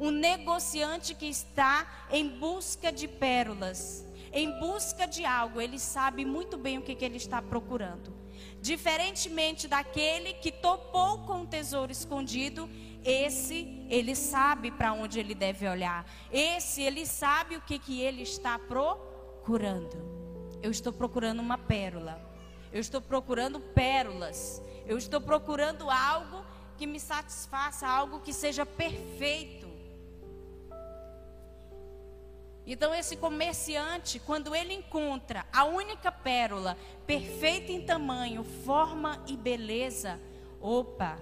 um 0.01 0.09
negociante 0.09 1.13
que 1.13 1.27
está 1.27 2.07
em 2.09 2.27
busca 2.27 2.91
de 2.91 3.07
pérolas, 3.07 4.03
em 4.33 4.59
busca 4.59 5.05
de 5.05 5.23
algo, 5.23 5.61
ele 5.61 5.77
sabe 5.77 6.25
muito 6.25 6.57
bem 6.57 6.79
o 6.79 6.81
que, 6.81 6.95
que 6.95 7.05
ele 7.05 7.17
está 7.17 7.39
procurando. 7.39 8.11
Diferentemente 8.59 9.67
daquele 9.67 10.33
que 10.33 10.51
topou 10.51 11.19
com 11.19 11.43
o 11.43 11.47
tesouro 11.47 11.91
escondido, 11.91 12.67
esse 13.05 13.85
ele 13.89 14.15
sabe 14.15 14.71
para 14.71 14.91
onde 14.91 15.19
ele 15.19 15.35
deve 15.35 15.67
olhar. 15.67 16.03
Esse 16.31 16.81
ele 16.81 17.05
sabe 17.05 17.57
o 17.57 17.61
que, 17.61 17.77
que 17.77 18.01
ele 18.01 18.23
está 18.23 18.57
procurando. 18.57 20.20
Eu 20.61 20.71
estou 20.71 20.93
procurando 20.93 21.39
uma 21.39 21.57
pérola. 21.57 22.21
Eu 22.71 22.79
estou 22.79 23.01
procurando 23.01 23.59
pérolas. 23.59 24.61
Eu 24.85 24.97
estou 24.97 25.19
procurando 25.19 25.89
algo 25.89 26.45
que 26.77 26.87
me 26.87 26.99
satisfaça, 26.99 27.87
algo 27.87 28.19
que 28.19 28.33
seja 28.33 28.65
perfeito. 28.65 29.69
Então, 32.65 32.93
esse 32.93 33.17
comerciante, 33.17 34.19
quando 34.19 34.55
ele 34.55 34.73
encontra 34.73 35.45
a 35.51 35.65
única 35.65 36.11
pérola, 36.11 36.77
perfeita 37.07 37.71
em 37.71 37.85
tamanho, 37.85 38.43
forma 38.43 39.23
e 39.27 39.35
beleza, 39.35 40.19
opa, 40.59 41.17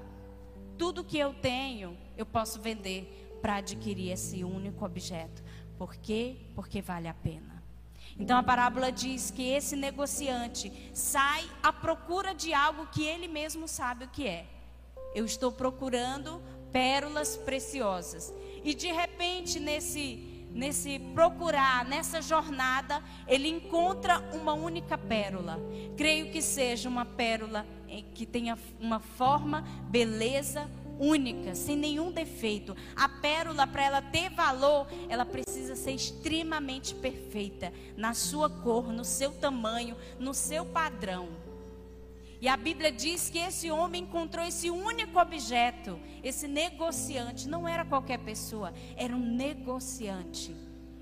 tudo 0.77 1.03
que 1.03 1.17
eu 1.17 1.33
tenho, 1.33 1.97
eu 2.17 2.25
posso 2.25 2.59
vender 2.61 3.37
para 3.41 3.55
adquirir 3.55 4.11
esse 4.11 4.43
único 4.43 4.85
objeto. 4.85 5.41
Por 5.77 5.95
quê? 5.95 6.37
Porque 6.53 6.81
vale 6.81 7.07
a 7.07 7.13
pena. 7.13 7.48
Então 8.19 8.37
a 8.37 8.43
parábola 8.43 8.91
diz 8.91 9.31
que 9.31 9.49
esse 9.49 9.75
negociante 9.75 10.71
sai 10.93 11.49
à 11.63 11.71
procura 11.71 12.35
de 12.35 12.53
algo 12.53 12.87
que 12.87 13.03
ele 13.03 13.27
mesmo 13.27 13.67
sabe 13.67 14.05
o 14.05 14.09
que 14.09 14.27
é. 14.27 14.45
Eu 15.15 15.25
estou 15.25 15.51
procurando 15.51 16.41
pérolas 16.71 17.37
preciosas. 17.37 18.33
E 18.63 18.73
de 18.73 18.91
repente, 18.91 19.59
nesse 19.59 20.25
nesse 20.51 20.97
procurar, 21.13 21.85
nessa 21.85 22.21
jornada, 22.23 23.03
ele 23.27 23.47
encontra 23.47 24.19
uma 24.33 24.53
única 24.53 24.97
pérola. 24.97 25.59
Creio 25.95 26.31
que 26.31 26.41
seja 26.41 26.89
uma 26.89 27.05
pérola 27.05 27.67
que 28.15 28.25
tenha 28.25 28.57
uma 28.79 28.99
forma, 28.99 29.61
beleza 29.89 30.69
única, 30.99 31.55
sem 31.55 31.77
nenhum 31.77 32.11
defeito. 32.11 32.75
A 32.95 33.07
pérola, 33.07 33.65
para 33.65 33.83
ela 33.83 34.01
ter 34.01 34.29
valor, 34.29 34.87
ela 35.07 35.25
precisa 35.25 35.75
ser 35.75 35.91
extremamente 35.91 36.93
perfeita 36.93 37.71
na 37.95 38.13
sua 38.13 38.49
cor, 38.49 38.91
no 38.91 39.05
seu 39.05 39.31
tamanho, 39.31 39.95
no 40.19 40.33
seu 40.33 40.65
padrão. 40.65 41.29
E 42.41 42.47
a 42.47 42.55
Bíblia 42.55 42.91
diz 42.91 43.29
que 43.29 43.37
esse 43.37 43.69
homem 43.69 44.03
encontrou 44.03 44.45
esse 44.45 44.69
único 44.69 45.19
objeto, 45.19 45.99
esse 46.23 46.47
negociante, 46.47 47.49
não 47.49 47.67
era 47.67 47.83
qualquer 47.83 48.19
pessoa, 48.19 48.73
era 48.95 49.13
um 49.13 49.19
negociante. 49.19 50.55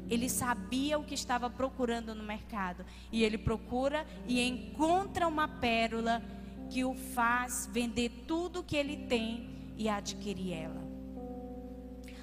Ele 0.10 0.29
sabia 0.29 0.97
o 0.97 1.03
que 1.03 1.13
estava 1.13 1.49
procurando 1.49 2.15
no 2.15 2.23
mercado. 2.23 2.86
E 3.12 3.23
ele 3.23 3.38
procura 3.38 4.07
e 4.25 4.41
encontra 4.41 5.27
uma 5.27 5.47
pérola 5.47 6.23
que 6.69 6.83
o 6.83 6.95
faz 6.95 7.69
vender 7.71 8.10
tudo 8.25 8.63
que 8.63 8.75
ele 8.75 9.05
tem 9.07 9.57
e 9.77 9.87
adquirir 9.87 10.53
ela. 10.53 10.87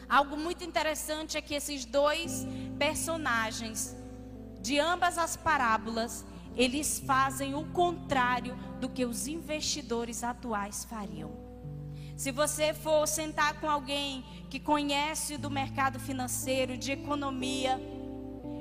Algo 0.08 0.36
muito 0.36 0.64
interessante 0.64 1.36
é 1.36 1.40
que 1.40 1.54
esses 1.54 1.84
dois 1.84 2.46
personagens 2.78 3.96
de 4.60 4.78
ambas 4.78 5.18
as 5.18 5.36
parábolas, 5.36 6.24
eles 6.56 6.98
fazem 7.00 7.54
o 7.54 7.64
contrário 7.66 8.56
do 8.80 8.88
que 8.88 9.04
os 9.04 9.26
investidores 9.26 10.24
atuais 10.24 10.84
fariam. 10.84 11.32
Se 12.16 12.30
você 12.30 12.72
for 12.72 13.06
sentar 13.06 13.60
com 13.60 13.68
alguém 13.68 14.24
que 14.48 14.60
conhece 14.60 15.36
do 15.36 15.50
mercado 15.50 15.98
financeiro, 15.98 16.78
de 16.78 16.92
economia, 16.92 17.80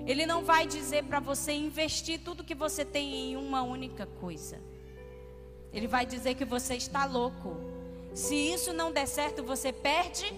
ele 0.06 0.26
não 0.26 0.44
vai 0.44 0.68
dizer 0.68 1.04
para 1.04 1.20
você 1.20 1.54
investir 1.54 2.20
tudo 2.20 2.44
que 2.44 2.56
você 2.56 2.84
tem 2.84 3.32
em 3.32 3.38
uma 3.38 3.62
única 3.62 4.06
coisa. 4.06 4.60
Ele 5.72 5.88
vai 5.88 6.06
dizer 6.06 6.36
que 6.36 6.44
você 6.44 6.76
está 6.76 7.06
louco. 7.06 7.73
Se 8.14 8.36
isso 8.36 8.72
não 8.74 8.92
der 8.92 9.08
certo, 9.08 9.44
você 9.44 9.74
perde 9.74 10.32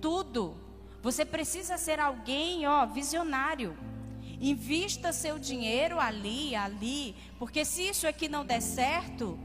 tudo. 0.00 0.56
Você 1.02 1.24
precisa 1.24 1.76
ser 1.76 2.00
alguém, 2.00 2.66
ó, 2.66 2.86
visionário. 2.86 3.76
Invista 4.40 5.12
seu 5.12 5.38
dinheiro 5.38 6.00
ali, 6.00 6.54
ali, 6.54 7.14
porque 7.38 7.64
se 7.64 7.82
isso 7.82 8.06
aqui 8.06 8.28
não 8.28 8.46
der 8.46 8.62
certo, 8.62 9.38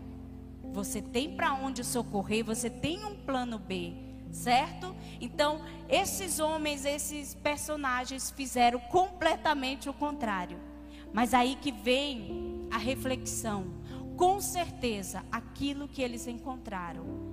você 0.71 1.01
tem 1.01 1.35
para 1.35 1.53
onde 1.53 1.83
socorrer, 1.83 2.45
você 2.45 2.69
tem 2.69 3.03
um 3.03 3.15
plano 3.15 3.59
B, 3.59 3.93
certo? 4.31 4.95
Então, 5.19 5.61
esses 5.89 6.39
homens, 6.39 6.85
esses 6.85 7.33
personagens 7.33 8.31
fizeram 8.31 8.79
completamente 8.79 9.89
o 9.89 9.93
contrário. 9.93 10.59
Mas 11.11 11.33
aí 11.33 11.55
que 11.55 11.71
vem 11.71 12.67
a 12.71 12.77
reflexão. 12.77 13.65
Com 14.15 14.39
certeza, 14.39 15.23
aquilo 15.31 15.87
que 15.87 16.01
eles 16.01 16.27
encontraram 16.27 17.32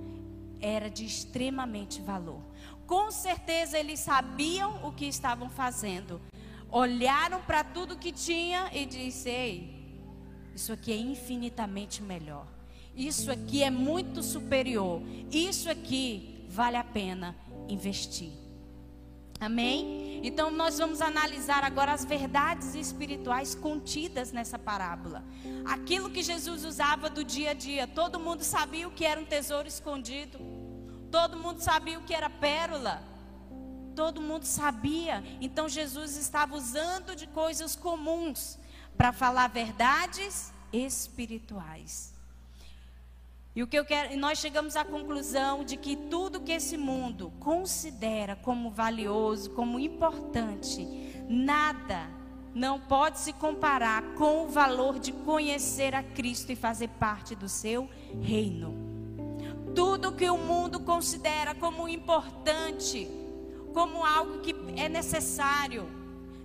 era 0.61 0.89
de 0.89 1.05
extremamente 1.05 2.01
valor. 2.01 2.41
Com 2.85 3.11
certeza 3.11 3.77
eles 3.77 3.99
sabiam 3.99 4.85
o 4.85 4.91
que 4.91 5.05
estavam 5.05 5.49
fazendo, 5.49 6.21
olharam 6.69 7.41
para 7.41 7.63
tudo 7.63 7.97
que 7.97 8.11
tinha 8.11 8.69
e 8.73 8.85
disse: 8.85 9.29
Ei, 9.29 9.81
isso 10.55 10.71
aqui 10.73 10.91
é 10.91 10.97
infinitamente 10.97 12.01
melhor. 12.03 12.45
Isso 12.95 13.31
aqui 13.31 13.63
é 13.63 13.69
muito 13.69 14.21
superior. 14.21 15.01
Isso 15.31 15.69
aqui 15.69 16.45
vale 16.49 16.75
a 16.75 16.83
pena 16.83 17.35
investir. 17.69 18.40
Amém? 19.41 20.21
Então 20.23 20.51
nós 20.51 20.77
vamos 20.77 21.01
analisar 21.01 21.63
agora 21.63 21.93
as 21.93 22.05
verdades 22.05 22.75
espirituais 22.75 23.55
contidas 23.55 24.31
nessa 24.31 24.59
parábola. 24.59 25.23
Aquilo 25.65 26.11
que 26.11 26.21
Jesus 26.21 26.63
usava 26.63 27.09
do 27.09 27.23
dia 27.23 27.49
a 27.49 27.53
dia. 27.55 27.87
Todo 27.87 28.19
mundo 28.19 28.43
sabia 28.43 28.87
o 28.87 28.91
que 28.91 29.03
era 29.03 29.19
um 29.19 29.25
tesouro 29.25 29.67
escondido. 29.67 30.37
Todo 31.09 31.37
mundo 31.37 31.59
sabia 31.59 31.97
o 31.97 32.03
que 32.03 32.13
era 32.13 32.29
pérola. 32.29 33.01
Todo 33.95 34.21
mundo 34.21 34.45
sabia. 34.45 35.23
Então 35.41 35.67
Jesus 35.67 36.15
estava 36.17 36.55
usando 36.55 37.15
de 37.15 37.25
coisas 37.25 37.75
comuns 37.75 38.59
para 38.95 39.11
falar 39.11 39.47
verdades 39.47 40.53
espirituais. 40.71 42.10
E 43.53 43.61
o 43.61 43.67
que 43.67 43.77
eu 43.77 43.83
quero, 43.83 44.15
nós 44.17 44.39
chegamos 44.39 44.77
à 44.77 44.85
conclusão 44.85 45.65
de 45.65 45.75
que 45.75 45.97
tudo 45.97 46.39
que 46.39 46.53
esse 46.53 46.77
mundo 46.77 47.33
considera 47.37 48.33
como 48.33 48.71
valioso, 48.71 49.49
como 49.49 49.77
importante, 49.77 50.87
nada 51.27 52.07
não 52.55 52.79
pode 52.79 53.19
se 53.19 53.33
comparar 53.33 54.13
com 54.15 54.45
o 54.45 54.47
valor 54.47 54.99
de 54.99 55.11
conhecer 55.11 55.93
a 55.93 56.01
Cristo 56.01 56.51
e 56.53 56.55
fazer 56.55 56.87
parte 56.87 57.35
do 57.35 57.49
seu 57.49 57.89
reino. 58.21 58.73
Tudo 59.75 60.13
que 60.13 60.29
o 60.29 60.37
mundo 60.37 60.79
considera 60.79 61.53
como 61.53 61.89
importante, 61.89 63.09
como 63.73 64.05
algo 64.05 64.39
que 64.39 64.55
é 64.77 64.87
necessário. 64.87 65.89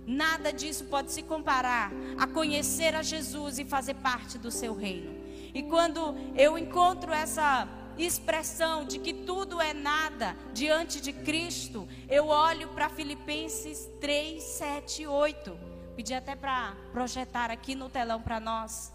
Nada 0.05 0.51
disso 0.51 0.85
pode 0.85 1.11
se 1.11 1.23
comparar 1.23 1.91
a 2.17 2.27
conhecer 2.27 2.95
a 2.95 3.01
Jesus 3.01 3.59
e 3.59 3.65
fazer 3.65 3.95
parte 3.95 4.37
do 4.37 4.51
seu 4.51 4.73
reino. 4.73 5.16
E 5.57 5.63
quando 5.63 6.15
eu 6.35 6.55
encontro 6.55 7.11
essa 7.11 7.67
expressão 7.97 8.85
de 8.85 8.99
que 8.99 9.11
tudo 9.11 9.59
é 9.59 9.73
nada 9.73 10.37
diante 10.53 11.01
de 11.01 11.11
Cristo, 11.11 11.87
eu 12.07 12.27
olho 12.27 12.67
para 12.75 12.89
Filipenses 12.89 13.89
3, 13.99 14.43
7 14.43 15.07
8. 15.07 15.59
Pedi 15.95 16.13
até 16.13 16.35
para 16.35 16.77
projetar 16.91 17.49
aqui 17.49 17.73
no 17.73 17.89
telão 17.89 18.21
para 18.21 18.39
nós. 18.39 18.93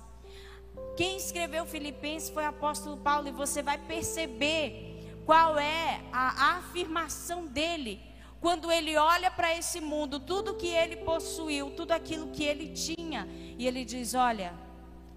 Quem 0.97 1.17
escreveu 1.17 1.67
Filipenses 1.67 2.31
foi 2.31 2.45
o 2.45 2.51
apóstolo 2.51 2.97
Paulo, 2.97 3.27
e 3.27 3.33
você 3.33 3.61
vai 3.61 3.79
perceber 3.79 5.21
qual 5.27 5.59
é 5.59 6.01
a 6.13 6.59
afirmação 6.59 7.45
dele 7.45 8.01
quando 8.41 8.71
ele 8.71 8.97
olha 8.97 9.33
para 9.33 9.53
esse 9.59 9.81
mundo, 9.81 10.21
tudo 10.21 10.55
que 10.55 10.69
ele 10.69 10.99
possuiu, 10.99 11.73
tudo 11.73 11.91
aquilo 11.91 12.29
que 12.29 12.45
ele 12.45 12.69
tinha, 12.69 13.29
e 13.59 13.67
ele 13.67 13.85
diz: 13.85 14.15
Olha, 14.15 14.55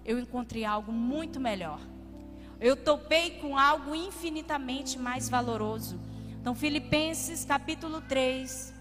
eu 0.06 0.18
encontrei 0.18 0.64
algo 0.64 0.92
muito 0.92 1.40
melhor. 1.40 1.80
Eu 2.60 2.76
topei 2.76 3.32
com 3.32 3.58
algo 3.58 3.94
infinitamente 3.94 4.98
mais 4.98 5.28
valoroso. 5.28 6.00
Então, 6.40 6.54
Filipenses 6.54 7.44
capítulo 7.44 8.00
3, 8.00 8.72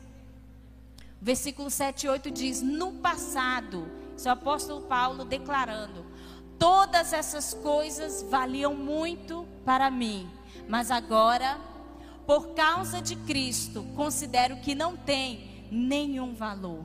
versículo 1.20 1.70
7 1.70 2.06
e 2.06 2.10
8 2.10 2.32
diz: 2.32 2.62
No 2.62 2.94
passado, 2.94 3.90
isso 4.16 4.30
é 4.30 4.32
o 4.32 4.34
apóstolo 4.34 4.82
Paulo 4.84 5.26
declarando: 5.26 6.06
Todas 6.58 7.12
essas 7.12 7.54
coisas 7.54 8.24
valiam 8.30 8.76
muito 8.76 9.46
para 9.66 9.92
mim, 9.92 10.30
mas 10.70 10.92
agora 10.92 11.60
por 12.26 12.56
causa 12.56 13.02
de 13.02 13.16
Cristo, 13.16 13.84
considero 13.96 14.58
que 14.58 14.74
não 14.74 14.98
tem 14.98 15.68
nenhum 15.72 16.34
valor. 16.34 16.84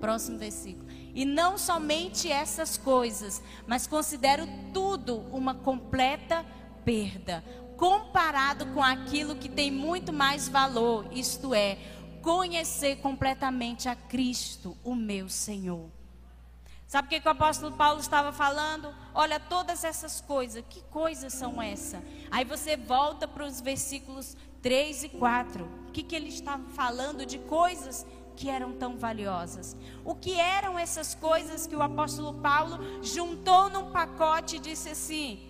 Próximo 0.00 0.38
versículo. 0.38 0.87
E 1.18 1.24
não 1.24 1.58
somente 1.58 2.30
essas 2.30 2.76
coisas, 2.76 3.42
mas 3.66 3.88
considero 3.88 4.46
tudo 4.72 5.16
uma 5.32 5.52
completa 5.52 6.46
perda, 6.84 7.42
comparado 7.76 8.66
com 8.66 8.80
aquilo 8.80 9.34
que 9.34 9.48
tem 9.48 9.68
muito 9.68 10.12
mais 10.12 10.48
valor, 10.48 11.08
isto 11.10 11.52
é, 11.52 11.76
conhecer 12.22 12.98
completamente 12.98 13.88
a 13.88 13.96
Cristo, 13.96 14.76
o 14.84 14.94
meu 14.94 15.28
Senhor. 15.28 15.90
Sabe 16.86 17.08
o 17.08 17.20
que, 17.20 17.28
o 17.28 17.32
apóstolo 17.32 17.74
Paulo 17.76 17.98
estava 17.98 18.32
falando? 18.32 18.94
Olha, 19.12 19.40
todas 19.40 19.82
essas 19.82 20.20
coisas, 20.20 20.62
que 20.70 20.82
coisas 20.82 21.32
são 21.32 21.60
essas? 21.60 22.00
Aí 22.30 22.44
você 22.44 22.76
volta 22.76 23.26
para 23.26 23.44
os 23.44 23.60
versículos 23.60 24.36
3 24.62 25.02
e 25.02 25.08
4. 25.08 25.64
O 25.88 25.90
que, 25.90 26.04
que 26.04 26.14
ele 26.14 26.28
estava 26.28 26.62
falando 26.70 27.26
de 27.26 27.38
coisas 27.40 28.06
que 28.38 28.48
eram 28.48 28.72
tão 28.72 28.96
valiosas? 28.96 29.76
O 30.04 30.14
que 30.14 30.32
eram 30.38 30.78
essas 30.78 31.12
coisas 31.12 31.66
que 31.66 31.74
o 31.74 31.82
apóstolo 31.82 32.34
Paulo 32.34 32.78
juntou 33.02 33.68
num 33.68 33.90
pacote 33.90 34.56
e 34.56 34.60
disse 34.60 34.90
assim: 34.90 35.40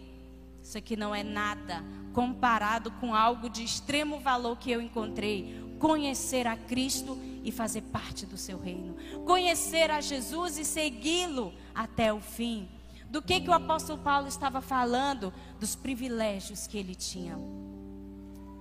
Isso 0.62 0.78
aqui 0.78 0.96
não 0.96 1.14
é 1.14 1.22
nada 1.22 1.84
comparado 2.14 2.90
com 2.92 3.14
algo 3.14 3.50
de 3.50 3.62
extremo 3.62 4.18
valor 4.20 4.56
que 4.56 4.70
eu 4.70 4.80
encontrei 4.80 5.68
conhecer 5.78 6.46
a 6.46 6.56
Cristo 6.56 7.16
e 7.44 7.52
fazer 7.52 7.82
parte 7.82 8.24
do 8.24 8.38
seu 8.38 8.58
reino. 8.58 8.96
Conhecer 9.26 9.90
a 9.90 10.00
Jesus 10.00 10.56
e 10.56 10.64
segui-lo 10.64 11.52
até 11.74 12.12
o 12.12 12.20
fim. 12.20 12.68
Do 13.10 13.22
que 13.22 13.40
que 13.40 13.50
o 13.50 13.54
apóstolo 13.54 13.98
Paulo 14.02 14.28
estava 14.28 14.60
falando? 14.62 15.32
Dos 15.60 15.76
privilégios 15.76 16.66
que 16.66 16.78
ele 16.78 16.94
tinha. 16.94 17.38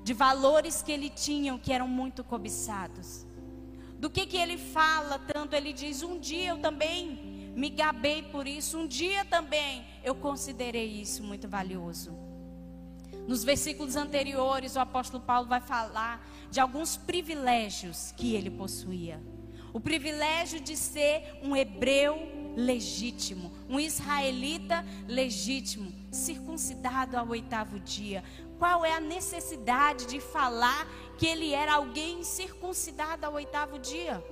De 0.04 0.14
valores 0.14 0.82
que 0.82 0.92
ele 0.92 1.10
tinha 1.10 1.58
que 1.58 1.74
eram 1.74 1.88
muito 1.88 2.24
cobiçados. 2.24 3.26
Do 4.00 4.10
que 4.10 4.26
que 4.26 4.38
ele 4.38 4.58
fala 4.58 5.20
tanto? 5.20 5.56
Ele 5.56 5.74
diz: 5.74 6.04
"Um 6.04 6.20
dia 6.20 6.50
eu 6.50 6.60
também 6.60 7.54
me 7.56 7.70
gabei 7.70 8.22
por 8.24 8.48
isso, 8.48 8.78
um 8.78 8.88
dia 8.88 9.26
também 9.26 9.86
eu 10.04 10.16
considerei 10.16 10.88
isso 11.02 11.24
muito 11.24 11.48
valioso." 11.48 12.12
Nos 13.28 13.44
versículos 13.44 13.96
anteriores, 13.96 14.76
o 14.76 14.80
apóstolo 14.80 15.22
Paulo 15.22 15.48
vai 15.48 15.60
falar 15.60 16.26
de 16.50 16.60
alguns 16.60 16.96
privilégios 16.96 18.14
que 18.16 18.36
ele 18.36 18.50
possuía. 18.50 19.22
O 19.74 19.82
privilégio 19.82 20.62
de 20.62 20.78
ser 20.78 21.40
um 21.44 21.56
hebreu 21.56 22.16
legítimo, 22.56 23.52
um 23.70 23.80
israelita 23.80 24.84
legítimo, 25.08 25.94
circuncidado 26.12 27.18
ao 27.18 27.28
oitavo 27.28 27.80
dia. 27.80 28.24
Qual 28.58 28.84
é 28.84 28.94
a 28.94 29.00
necessidade 29.00 30.08
de 30.08 30.20
falar 30.20 30.88
que 31.18 31.26
ele 31.26 31.54
era 31.54 31.74
alguém 31.74 32.24
circuncidado 32.24 33.26
ao 33.26 33.34
oitavo 33.34 33.80
dia? 33.80 34.24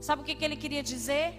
Sabe 0.00 0.22
o 0.22 0.24
que, 0.24 0.34
que 0.34 0.44
ele 0.44 0.56
queria 0.56 0.82
dizer? 0.82 1.34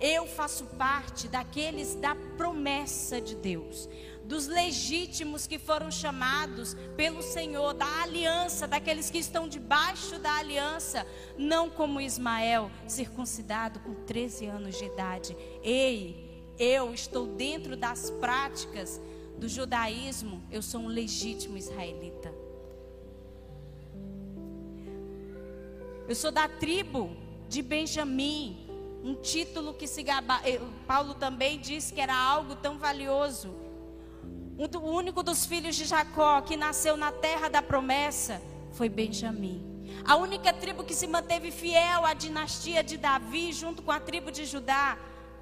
Eu 0.00 0.26
faço 0.26 0.64
parte 0.66 1.26
daqueles 1.26 1.94
da 1.96 2.14
promessa 2.36 3.20
de 3.20 3.34
Deus 3.34 3.88
dos 4.28 4.46
legítimos 4.46 5.46
que 5.46 5.58
foram 5.58 5.90
chamados 5.90 6.76
pelo 6.94 7.22
Senhor, 7.22 7.72
da 7.72 8.02
aliança, 8.02 8.68
daqueles 8.68 9.08
que 9.08 9.16
estão 9.16 9.48
debaixo 9.48 10.18
da 10.18 10.36
aliança, 10.36 11.06
não 11.38 11.70
como 11.70 11.98
Ismael, 11.98 12.70
circuncidado 12.86 13.80
com 13.80 13.94
13 13.94 14.44
anos 14.44 14.76
de 14.76 14.84
idade. 14.84 15.34
Ei, 15.62 16.44
eu 16.58 16.92
estou 16.92 17.26
dentro 17.26 17.74
das 17.74 18.10
práticas 18.10 19.00
do 19.38 19.48
judaísmo, 19.48 20.42
eu 20.50 20.60
sou 20.60 20.82
um 20.82 20.88
legítimo 20.88 21.56
israelita. 21.56 22.30
Eu 26.08 26.14
sou 26.14 26.32
da 26.32 26.48
tribo 26.48 27.14
de 27.48 27.62
Benjamim, 27.62 28.66
um 29.04 29.14
título 29.14 29.74
que 29.74 29.86
se 29.86 30.02
gaba... 30.02 30.40
Eh, 30.44 30.60
Paulo 30.86 31.14
também 31.14 31.60
disse 31.60 31.92
que 31.92 32.00
era 32.00 32.16
algo 32.16 32.56
tão 32.56 32.78
valioso 32.78 33.68
o 34.58 34.90
único 34.90 35.22
dos 35.22 35.46
filhos 35.46 35.76
de 35.76 35.84
Jacó 35.84 36.40
que 36.40 36.56
nasceu 36.56 36.96
na 36.96 37.12
terra 37.12 37.48
da 37.48 37.62
promessa 37.62 38.42
foi 38.72 38.88
Benjamim. 38.88 39.64
A 40.04 40.16
única 40.16 40.52
tribo 40.52 40.82
que 40.82 40.94
se 40.94 41.06
manteve 41.06 41.50
fiel 41.50 42.04
à 42.04 42.12
dinastia 42.12 42.82
de 42.82 42.96
Davi, 42.96 43.52
junto 43.52 43.82
com 43.82 43.92
a 43.92 44.00
tribo 44.00 44.32
de 44.32 44.44
Judá, 44.44 44.98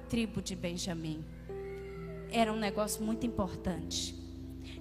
tribo 0.07 0.41
de 0.41 0.55
Benjamim. 0.55 1.25
Era 2.31 2.53
um 2.53 2.57
negócio 2.57 3.03
muito 3.03 3.25
importante. 3.25 4.15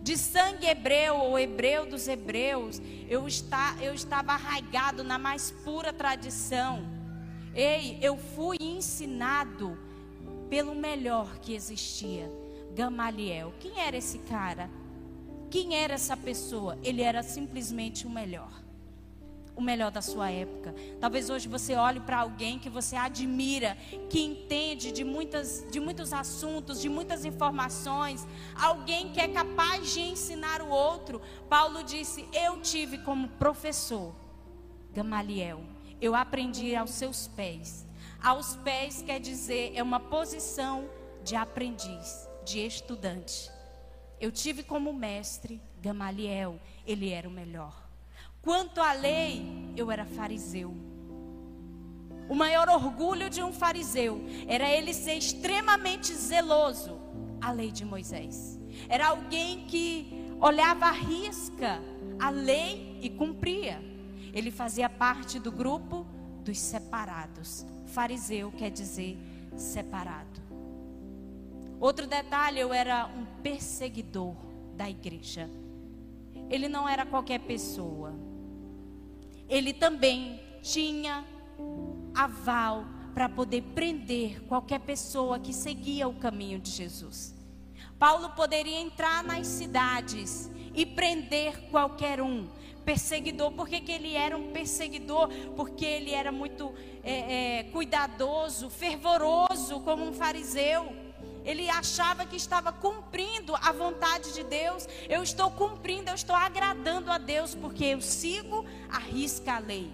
De 0.07 0.17
sangue 0.17 0.69
hebreu 0.69 1.17
ou 1.17 1.37
hebreu 1.37 1.85
dos 1.85 2.07
hebreus, 2.07 2.81
eu, 3.09 3.27
está, 3.27 3.77
eu 3.83 3.93
estava 3.93 4.35
arraigado 4.35 5.03
na 5.03 5.19
mais 5.19 5.51
pura 5.51 5.93
tradição. 5.93 6.87
Ei, 7.53 7.99
eu 8.01 8.17
fui 8.17 8.57
ensinado 8.61 9.77
pelo 10.49 10.77
melhor 10.77 11.41
que 11.41 11.53
existia 11.57 12.31
Gamaliel. 12.73 13.53
Quem 13.59 13.81
era 13.81 13.97
esse 13.97 14.21
cara? 14.21 14.71
Quem 15.51 15.75
era 15.75 15.95
essa 15.95 16.17
pessoa? 16.17 16.79
Ele 16.85 17.03
era 17.03 17.25
simplesmente 17.25 18.07
o 18.07 18.11
melhor. 18.11 18.63
O 19.57 19.63
melhor 19.63 19.91
da 19.91 20.03
sua 20.03 20.31
época. 20.31 20.75
Talvez 21.01 21.31
hoje 21.31 21.49
você 21.49 21.75
olhe 21.75 21.99
para 21.99 22.19
alguém 22.19 22.59
que 22.59 22.69
você 22.69 22.95
admira, 22.95 23.75
que 24.11 24.21
entende 24.21 24.93
de, 24.93 25.03
muitas, 25.03 25.67
de 25.71 25.81
muitos 25.81 26.13
assuntos, 26.13 26.79
de 26.81 26.91
muitas 26.91 27.25
informações, 27.25 28.27
alguém 28.55 29.11
que 29.13 29.21
é 29.21 29.29
capaz 29.29 29.95
de 29.95 30.01
ensinar 30.01 30.61
o 30.61 30.69
outro. 30.69 31.23
Paulo 31.49 31.83
disse: 31.83 32.29
Eu 32.35 32.61
tive 32.61 32.99
como 32.99 33.29
professor 33.31 34.15
Gamaliel. 34.93 35.65
Eu 36.01 36.15
aprendi 36.15 36.77
aos 36.77 36.91
seus 36.91 37.27
pés. 37.27 37.87
Aos 38.23 38.57
pés 38.57 39.03
quer 39.03 39.21
dizer, 39.21 39.73
é 39.75 39.83
uma 39.83 40.01
posição 40.01 40.89
de 41.25 41.35
aprendiz 41.35 42.29
de 42.45 42.61
estudante. 42.61 43.51
Eu 44.21 44.33
tive 44.33 44.63
como 44.63 44.93
mestre 44.93 45.61
Gamaliel, 45.81 46.61
ele 46.87 47.11
era 47.11 47.29
o 47.29 47.33
melhor. 47.33 47.86
Quanto 48.47 48.81
à 48.81 48.93
lei, 48.93 49.73
eu 49.77 49.91
era 49.91 50.05
fariseu. 50.05 50.73
O 52.29 52.35
maior 52.37 52.69
orgulho 52.69 53.29
de 53.29 53.43
um 53.43 53.53
fariseu 53.53 54.21
era 54.47 54.71
ele 54.71 54.95
ser 54.95 55.15
extremamente 55.15 56.15
zeloso 56.15 56.97
à 57.41 57.51
lei 57.51 57.73
de 57.73 57.85
Moisés. 57.85 58.57
Era 58.89 59.09
alguém 59.09 59.67
que 59.67 60.31
olhava 60.41 60.87
à 60.87 60.93
risca 60.93 61.81
a 62.21 62.31
lei 62.31 63.01
e 63.03 63.11
cumpria. 63.11 63.83
Ele 64.33 64.53
fazia 64.53 64.89
parte 64.89 65.41
do 65.41 65.51
grupo 65.51 66.07
dos 66.45 66.57
separados. 66.57 67.67
Fariseu 67.87 68.53
quer 68.53 68.71
dizer 68.71 69.19
separado. 69.57 70.41
Outro 71.81 72.07
detalhe, 72.07 72.61
eu 72.61 72.73
era 72.73 73.07
um 73.07 73.25
perseguidor 73.43 74.37
da 74.77 74.89
igreja. 74.89 75.51
Ele 76.49 76.69
não 76.69 76.89
era 76.89 77.05
qualquer 77.05 77.41
pessoa. 77.41 78.26
Ele 79.49 79.73
também 79.73 80.41
tinha 80.63 81.25
aval 82.15 82.85
para 83.15 83.29
poder 83.29 83.63
prender 83.75 84.43
qualquer 84.45 84.81
pessoa 84.81 85.39
que 85.39 85.53
seguia 85.53 86.07
o 86.09 86.15
caminho 86.15 86.59
de 86.59 86.71
Jesus. 86.71 87.35
Paulo 87.99 88.31
poderia 88.31 88.79
entrar 88.79 89.25
nas 89.25 89.47
cidades 89.47 90.51
e 90.75 90.85
prender 90.85 91.71
qualquer 91.71 92.21
um, 92.21 92.47
perseguidor. 92.85 93.53
Por 93.53 93.69
que, 93.69 93.81
que 93.81 93.91
ele 93.91 94.15
era 94.15 94.37
um 94.37 94.53
perseguidor? 94.53 95.29
Porque 95.57 95.85
ele 95.85 96.13
era 96.13 96.31
muito 96.31 96.75
é, 97.03 97.59
é, 97.59 97.63
cuidadoso, 97.65 98.69
fervoroso, 98.69 99.81
como 99.81 100.05
um 100.05 100.13
fariseu. 100.13 101.06
Ele 101.47 101.71
achava 101.71 102.27
que 102.27 102.35
estava 102.35 102.73
cumprindo 102.73 103.55
a 103.55 103.71
vontade 103.71 104.35
de 104.35 104.43
Deus. 104.43 104.87
Eu 105.09 105.23
estou 105.23 105.49
cumprindo, 105.53 106.11
eu 106.11 106.15
estou 106.15 106.35
agradando 106.35 107.11
a 107.11 107.19
Deus, 107.19 107.55
porque 107.55 107.85
eu 107.85 108.03
sigo 108.03 108.67
a 108.91 108.99
risca 108.99 109.55
a 109.55 109.59
lei. 109.61 109.93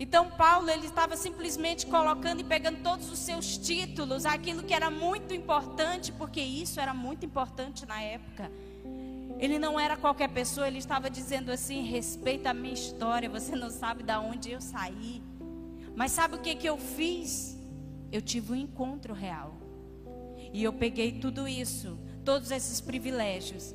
Então 0.00 0.30
Paulo 0.30 0.68
ele 0.70 0.86
estava 0.86 1.16
simplesmente 1.16 1.86
colocando 1.86 2.40
e 2.40 2.44
pegando 2.44 2.82
todos 2.82 3.10
os 3.10 3.18
seus 3.18 3.56
títulos, 3.56 4.24
aquilo 4.26 4.62
que 4.62 4.74
era 4.74 4.90
muito 4.90 5.32
importante, 5.34 6.10
porque 6.10 6.40
isso 6.40 6.80
era 6.80 6.92
muito 6.92 7.24
importante 7.24 7.86
na 7.86 8.00
época. 8.00 8.50
Ele 9.38 9.58
não 9.58 9.78
era 9.78 9.96
qualquer 9.96 10.28
pessoa, 10.30 10.66
ele 10.66 10.78
estava 10.78 11.10
dizendo 11.10 11.52
assim: 11.52 11.82
respeita 11.82 12.50
a 12.50 12.54
minha 12.54 12.74
história, 12.74 13.28
você 13.28 13.54
não 13.54 13.70
sabe 13.70 14.02
de 14.02 14.16
onde 14.16 14.50
eu 14.50 14.60
saí. 14.60 15.22
Mas 15.94 16.12
sabe 16.12 16.36
o 16.36 16.40
que, 16.40 16.54
que 16.54 16.68
eu 16.68 16.76
fiz? 16.76 17.56
Eu 18.10 18.20
tive 18.20 18.52
um 18.52 18.56
encontro 18.56 19.14
real. 19.14 19.54
E 20.52 20.62
eu 20.62 20.72
peguei 20.72 21.12
tudo 21.12 21.48
isso, 21.48 21.98
todos 22.24 22.50
esses 22.50 22.80
privilégios, 22.80 23.74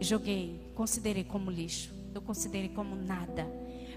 joguei, 0.00 0.72
considerei 0.74 1.24
como 1.24 1.50
lixo. 1.50 1.92
Eu 2.14 2.22
considerei 2.22 2.68
como 2.68 2.94
nada. 2.94 3.46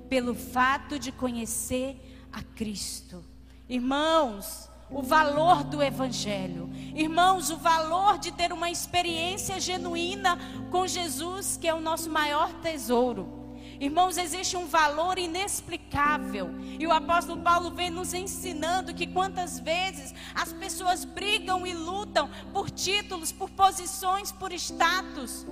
Pelo 0.10 0.34
fato 0.34 0.98
de 0.98 1.12
conhecer 1.12 2.28
a 2.32 2.42
Cristo. 2.42 3.24
Irmãos, 3.70 4.70
o 4.90 5.02
valor 5.02 5.64
do 5.64 5.84
Evangelho. 5.84 6.70
Irmãos, 6.96 7.50
o 7.50 7.58
valor 7.58 8.18
de 8.18 8.32
ter 8.32 8.52
uma 8.52 8.72
experiência 8.72 9.60
genuína 9.60 10.38
com 10.72 10.88
Jesus, 10.88 11.58
que 11.58 11.68
é 11.68 11.74
o 11.74 11.82
nosso 11.82 12.10
maior 12.10 12.52
tesouro. 12.62 13.37
Irmãos, 13.80 14.18
existe 14.18 14.58
um 14.58 14.66
valor 14.66 15.20
inexplicável. 15.20 16.50
E 16.80 16.88
o 16.88 16.92
apóstolo 16.92 17.42
Paulo 17.42 17.72
vem 17.72 17.90
nos 17.90 18.14
ensinando 18.14 18.94
que 18.94 19.06
quantas 19.06 19.60
vezes 19.60 20.14
as 20.34 20.52
pessoas 20.52 21.06
brigam 21.06 21.66
e 21.66 21.74
lutam 21.74 22.30
por 22.52 22.72
títulos, 22.72 23.32
por 23.32 23.50
posições, 23.52 24.32
por 24.32 24.52
status. 24.52 25.46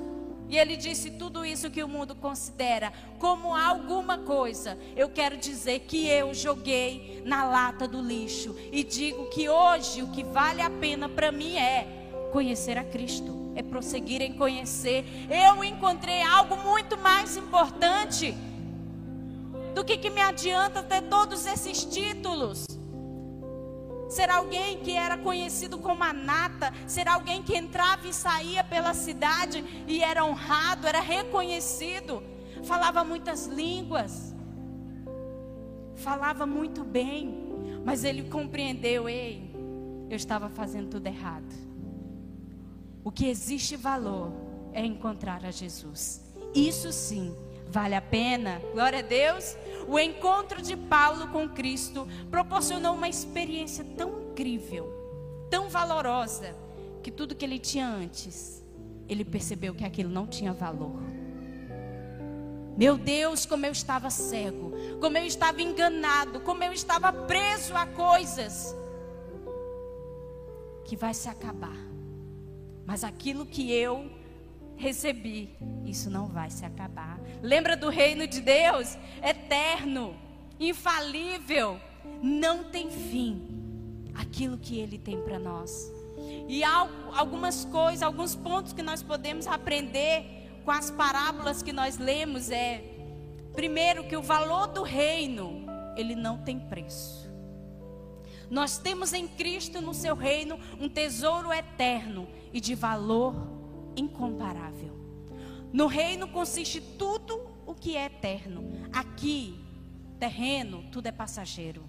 E 0.48 0.58
ele 0.58 0.76
disse 0.76 1.12
tudo 1.12 1.44
isso 1.46 1.72
que 1.72 1.84
o 1.84 1.88
mundo 1.88 2.16
considera 2.16 2.94
como 3.20 3.56
alguma 3.56 4.20
coisa. 4.20 4.78
Eu 4.96 5.10
quero 5.10 5.38
dizer 5.38 5.82
que 5.82 6.08
eu 6.08 6.34
joguei 6.34 7.22
na 7.26 7.44
lata 7.44 7.88
do 7.88 8.02
lixo 8.02 8.56
e 8.72 8.84
digo 8.84 9.28
que 9.30 9.50
hoje 9.50 10.04
o 10.04 10.12
que 10.12 10.24
vale 10.24 10.62
a 10.62 10.70
pena 10.70 11.10
para 11.10 11.32
mim 11.32 11.58
é 11.58 11.88
conhecer 12.32 12.78
a 12.78 12.84
Cristo 12.84 13.35
é 13.56 13.64
prosseguir 13.64 14.22
em 14.22 14.34
conhecer. 14.34 15.06
Eu 15.30 15.64
encontrei 15.64 16.22
algo 16.22 16.58
muito 16.58 16.98
mais 16.98 17.38
importante 17.38 18.36
do 19.74 19.84
que 19.84 19.98
que 19.98 20.10
me 20.10 20.22
adianta 20.22 20.84
ter 20.84 21.02
todos 21.04 21.46
esses 21.46 21.84
títulos. 21.86 22.66
Ser 24.10 24.30
alguém 24.30 24.78
que 24.80 24.92
era 24.92 25.18
conhecido 25.18 25.80
como 25.80 26.04
a 26.04 26.14
nata, 26.14 26.72
ser 26.86 27.08
alguém 27.08 27.42
que 27.42 27.56
entrava 27.56 28.08
e 28.08 28.14
saía 28.14 28.64
pela 28.64 28.94
cidade 28.94 29.64
e 29.88 30.04
era 30.04 30.24
honrado, 30.24 30.88
era 30.88 31.00
reconhecido, 31.00 32.22
falava 32.64 33.04
muitas 33.04 33.48
línguas, 33.48 34.34
falava 35.96 36.46
muito 36.46 36.84
bem, 36.84 37.82
mas 37.84 38.04
ele 38.04 38.30
compreendeu, 38.30 39.10
ei, 39.10 39.52
eu 40.10 40.16
estava 40.16 40.50
fazendo 40.50 40.88
tudo 40.90 41.08
errado. 41.08 41.65
O 43.06 43.12
que 43.12 43.28
existe 43.28 43.78
valor 43.78 44.34
é 44.74 44.84
encontrar 44.84 45.46
a 45.46 45.52
Jesus. 45.52 46.24
Isso 46.56 46.92
sim 46.92 47.36
vale 47.68 47.94
a 47.94 48.02
pena. 48.02 48.60
Glória 48.74 48.98
a 48.98 49.04
Deus. 49.04 49.56
O 49.88 50.00
encontro 50.00 50.60
de 50.60 50.76
Paulo 50.76 51.28
com 51.28 51.48
Cristo 51.48 52.08
proporcionou 52.32 52.96
uma 52.96 53.08
experiência 53.08 53.86
tão 53.96 54.32
incrível, 54.32 54.92
tão 55.52 55.70
valorosa, 55.70 56.56
que 57.04 57.12
tudo 57.12 57.36
que 57.36 57.46
ele 57.46 57.60
tinha 57.60 57.88
antes, 57.88 58.66
ele 59.08 59.24
percebeu 59.24 59.76
que 59.76 59.86
aquilo 59.86 60.10
não 60.10 60.26
tinha 60.26 60.52
valor. 60.52 61.00
Meu 62.76 62.98
Deus, 62.98 63.46
como 63.46 63.68
eu 63.68 63.72
estava 63.72 64.10
cego, 64.10 64.74
como 65.00 65.16
eu 65.16 65.26
estava 65.26 65.62
enganado, 65.62 66.40
como 66.40 66.64
eu 66.64 66.74
estava 66.74 67.14
preso 67.14 67.76
a 67.76 67.86
coisas 67.86 68.76
que 70.84 70.96
vai 70.96 71.14
se 71.14 71.30
acabar. 71.30 71.85
Mas 72.86 73.04
aquilo 73.04 73.46
que 73.46 73.72
eu 73.72 74.12
recebi, 74.78 75.50
isso 75.86 76.10
não 76.10 76.28
vai 76.28 76.50
se 76.50 76.66
acabar. 76.66 77.20
Lembra 77.42 77.76
do 77.76 77.90
reino 77.90 78.28
de 78.28 78.42
Deus? 78.42 78.98
Eterno, 79.24 80.16
infalível, 80.60 81.80
não 82.22 82.66
tem 82.66 82.90
fim. 82.90 83.42
Aquilo 84.14 84.58
que 84.58 84.80
ele 84.80 84.98
tem 84.98 85.20
para 85.22 85.40
nós. 85.40 85.92
E 86.48 86.64
algumas 86.64 87.66
coisas, 87.66 88.02
alguns 88.02 88.36
pontos 88.36 88.72
que 88.72 88.82
nós 88.82 89.04
podemos 89.04 89.48
aprender 89.48 90.60
com 90.64 90.72
as 90.72 90.90
parábolas 90.90 91.62
que 91.62 91.74
nós 91.74 91.98
lemos 91.98 92.50
é 92.50 92.84
primeiro 93.54 94.04
que 94.06 94.18
o 94.18 94.22
valor 94.22 94.68
do 94.68 94.84
reino, 94.84 95.66
ele 95.96 96.16
não 96.16 96.38
tem 96.38 96.60
preço. 96.60 97.26
Nós 98.50 98.78
temos 98.78 99.14
em 99.14 99.28
Cristo 99.28 99.82
no 99.82 99.94
seu 99.94 100.16
reino 100.16 100.60
um 100.80 100.88
tesouro 100.88 101.52
eterno 101.52 102.28
e 102.56 102.62
de 102.62 102.74
valor 102.74 103.36
incomparável. 103.98 104.98
No 105.74 105.88
reino 105.88 106.26
consiste 106.26 106.80
tudo 106.80 107.50
o 107.66 107.76
que 107.76 107.98
é 107.98 108.06
eterno. 108.06 108.64
Aqui, 108.94 109.60
terreno, 110.18 110.86
tudo 110.90 111.08
é 111.08 111.12
passageiro. 111.12 111.84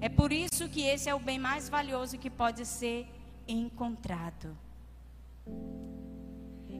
É 0.00 0.08
por 0.08 0.32
isso 0.32 0.68
que 0.68 0.80
esse 0.80 1.08
é 1.08 1.14
o 1.14 1.20
bem 1.20 1.38
mais 1.38 1.68
valioso 1.68 2.18
que 2.18 2.28
pode 2.28 2.66
ser 2.66 3.06
encontrado. 3.46 4.58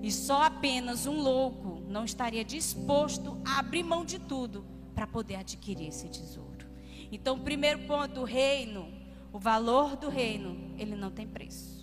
E 0.03 0.11
só 0.11 0.43
apenas 0.43 1.07
um 1.07 1.21
louco 1.23 1.81
não 1.87 2.05
estaria 2.05 2.45
disposto 2.45 3.41
a 3.45 3.61
abrir 3.61 3.85
mão 3.85 4.05
de 4.05 4.19
tudo 4.19 4.65
para 4.93 5.07
poder 5.07 5.37
adquirir 5.37 5.87
esse 5.87 6.09
tesouro. 6.09 6.67
Então, 7.13 7.37
o 7.37 7.41
primeiro 7.41 7.87
ponto, 7.87 8.15
do 8.15 8.25
reino, 8.25 8.93
o 9.33 9.39
valor 9.39 9.95
do 9.95 10.09
reino, 10.09 10.75
ele 10.77 10.97
não 10.97 11.13
tem 11.13 11.29
preço. 11.29 11.80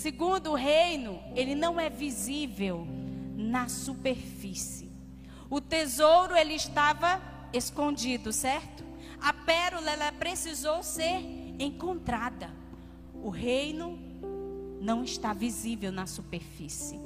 Segundo, 0.00 0.52
o 0.52 0.54
reino, 0.54 1.22
ele 1.36 1.54
não 1.54 1.78
é 1.78 1.90
visível 1.90 2.88
na 3.36 3.68
superfície. 3.68 4.90
O 5.50 5.60
tesouro, 5.60 6.34
ele 6.34 6.54
estava 6.54 7.20
escondido, 7.52 8.32
certo? 8.32 8.82
A 9.20 9.30
pérola, 9.34 9.90
ela 9.90 10.10
precisou 10.12 10.82
ser 10.82 11.20
encontrada. 11.58 12.48
O 13.12 13.28
reino 13.28 13.98
não 14.80 15.04
está 15.04 15.34
visível 15.34 15.92
na 15.92 16.06
superfície. 16.06 16.98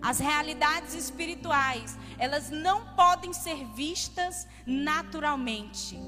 As 0.00 0.18
realidades 0.18 0.94
espirituais, 0.94 1.98
elas 2.16 2.48
não 2.48 2.94
podem 2.94 3.34
ser 3.34 3.62
vistas 3.74 4.48
naturalmente. 4.64 5.98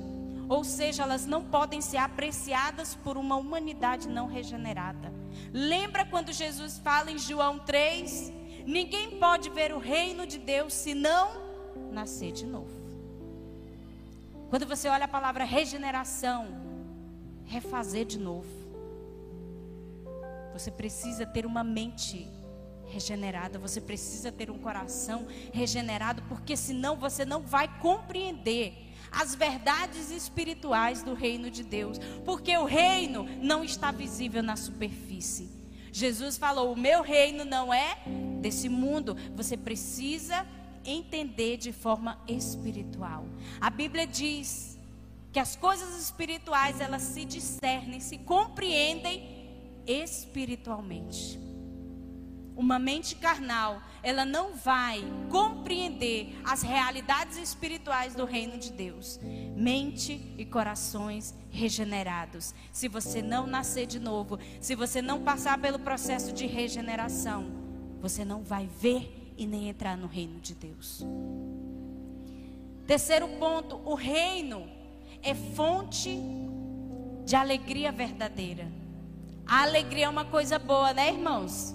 Ou 0.49 0.65
seja, 0.65 1.03
elas 1.03 1.27
não 1.27 1.45
podem 1.45 1.81
ser 1.81 1.99
apreciadas 1.99 2.95
por 2.95 3.17
uma 3.19 3.37
humanidade 3.37 4.09
não 4.09 4.27
regenerada. 4.27 5.13
Lembra 5.53 6.07
quando 6.07 6.33
Jesus 6.33 6.79
fala 6.79 7.11
em 7.11 7.19
João 7.19 7.59
3? 7.59 8.33
Ninguém 8.67 9.19
pode 9.19 9.51
ver 9.51 9.73
o 9.73 9.79
reino 9.79 10.27
de 10.27 10.39
Deus 10.39 10.73
se 10.73 10.95
não 10.95 11.49
nascer 11.93 12.33
de 12.33 12.47
novo. 12.47 12.79
Quando 14.49 14.67
você 14.67 14.89
olha 14.89 15.05
a 15.05 15.09
palavra 15.09 15.45
regeneração, 15.45 16.47
refazer 17.45 18.07
de 18.07 18.19
novo. 18.19 18.49
Você 20.55 20.71
precisa 20.71 21.27
ter 21.27 21.45
uma 21.45 21.63
mente 21.63 22.27
regenerada, 22.87 23.59
você 23.59 23.81
precisa 23.81 24.33
ter 24.33 24.51
um 24.51 24.59
coração 24.59 25.27
regenerado, 25.53 26.23
porque 26.23 26.57
senão 26.57 26.97
você 26.97 27.25
não 27.25 27.43
vai 27.43 27.69
compreender 27.81 28.88
as 29.11 29.35
verdades 29.35 30.11
espirituais 30.11 31.03
do 31.03 31.15
reino 31.15 31.51
de 31.51 31.63
Deus, 31.63 31.99
porque 32.25 32.57
o 32.57 32.65
reino 32.65 33.25
não 33.41 33.65
está 33.65 33.91
visível 33.91 34.43
na 34.43 34.57
superfície. 34.57 35.51
Jesus 35.93 36.37
falou: 36.37 36.73
"O 36.73 36.77
meu 36.77 37.03
reino 37.03 37.45
não 37.45 37.73
é 37.73 37.99
desse 38.41 38.69
mundo". 38.69 39.17
Você 39.35 39.57
precisa 39.57 40.47
entender 40.85 41.57
de 41.57 41.73
forma 41.73 42.19
espiritual. 42.27 43.27
A 43.61 43.71
Bíblia 43.71 44.07
diz 44.07 44.79
que 45.33 45.39
as 45.39 45.55
coisas 45.57 46.01
espirituais 46.01 46.81
elas 46.81 47.03
se 47.03 47.25
discernem, 47.25 48.01
se 48.01 48.19
compreendem 48.19 49.39
espiritualmente. 49.87 51.39
Uma 52.57 52.79
mente 52.79 53.15
carnal, 53.15 53.81
ela 54.03 54.25
não 54.25 54.55
vai 54.55 55.03
compreender 55.31 56.39
as 56.45 56.63
realidades 56.63 57.37
espirituais 57.37 58.15
do 58.15 58.25
reino 58.25 58.59
de 58.59 58.73
Deus. 58.73 59.19
Mente 59.57 60.35
e 60.37 60.45
corações 60.45 61.35
regenerados. 61.51 62.55
Se 62.73 62.89
você 62.89 63.23
não 63.23 63.47
nascer 63.47 63.87
de 63.87 63.99
novo, 63.99 64.39
se 64.61 64.75
você 64.75 65.03
não 65.03 65.23
passar 65.23 65.59
pelo 65.59 65.79
processo 65.79 66.33
de 66.33 66.47
regeneração, 66.47 67.47
você 68.01 68.25
não 68.25 68.43
vai 68.43 68.69
ver 68.81 69.33
e 69.37 69.47
nem 69.47 69.69
entrar 69.69 69.97
no 69.97 70.07
reino 70.07 70.41
de 70.41 70.55
Deus. 70.55 71.05
Terceiro 72.87 73.29
ponto, 73.39 73.77
o 73.85 73.95
reino 73.95 74.69
é 75.23 75.35
fonte 75.35 76.19
de 77.25 77.37
alegria 77.37 77.93
verdadeira. 77.93 78.67
A 79.47 79.63
alegria 79.63 80.07
é 80.07 80.09
uma 80.09 80.25
coisa 80.25 80.59
boa, 80.59 80.93
né, 80.93 81.11
irmãos? 81.13 81.75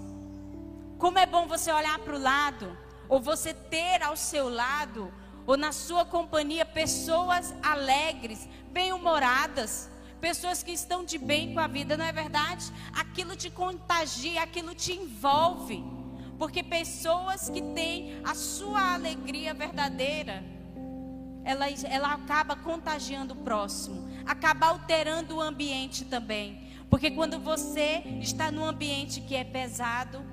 Como 0.97 1.19
é 1.19 1.25
bom 1.25 1.47
você 1.47 1.71
olhar 1.71 1.99
para 1.99 2.15
o 2.15 2.19
lado, 2.19 2.77
ou 3.09 3.19
você 3.19 3.53
ter 3.53 4.01
ao 4.01 4.15
seu 4.15 4.49
lado, 4.49 5.13
ou 5.45 5.57
na 5.57 5.71
sua 5.71 6.05
companhia, 6.05 6.65
pessoas 6.65 7.53
alegres, 7.61 8.47
bem-humoradas, 8.71 9.89
pessoas 10.21 10.63
que 10.63 10.71
estão 10.71 11.03
de 11.03 11.17
bem 11.17 11.53
com 11.53 11.59
a 11.59 11.67
vida, 11.67 11.97
não 11.97 12.05
é 12.05 12.11
verdade? 12.11 12.71
Aquilo 12.93 13.35
te 13.35 13.49
contagia, 13.49 14.41
aquilo 14.41 14.73
te 14.73 14.93
envolve. 14.93 15.83
Porque 16.37 16.63
pessoas 16.63 17.49
que 17.49 17.61
têm 17.61 18.21
a 18.23 18.33
sua 18.33 18.93
alegria 18.93 19.53
verdadeira, 19.53 20.43
ela, 21.43 21.65
ela 21.69 22.13
acaba 22.13 22.55
contagiando 22.55 23.33
o 23.33 23.37
próximo, 23.37 24.09
acaba 24.25 24.67
alterando 24.67 25.35
o 25.35 25.41
ambiente 25.41 26.05
também. 26.05 26.71
Porque 26.89 27.11
quando 27.11 27.39
você 27.39 28.03
está 28.21 28.51
num 28.51 28.63
ambiente 28.63 29.19
que 29.21 29.35
é 29.35 29.43
pesado, 29.43 30.23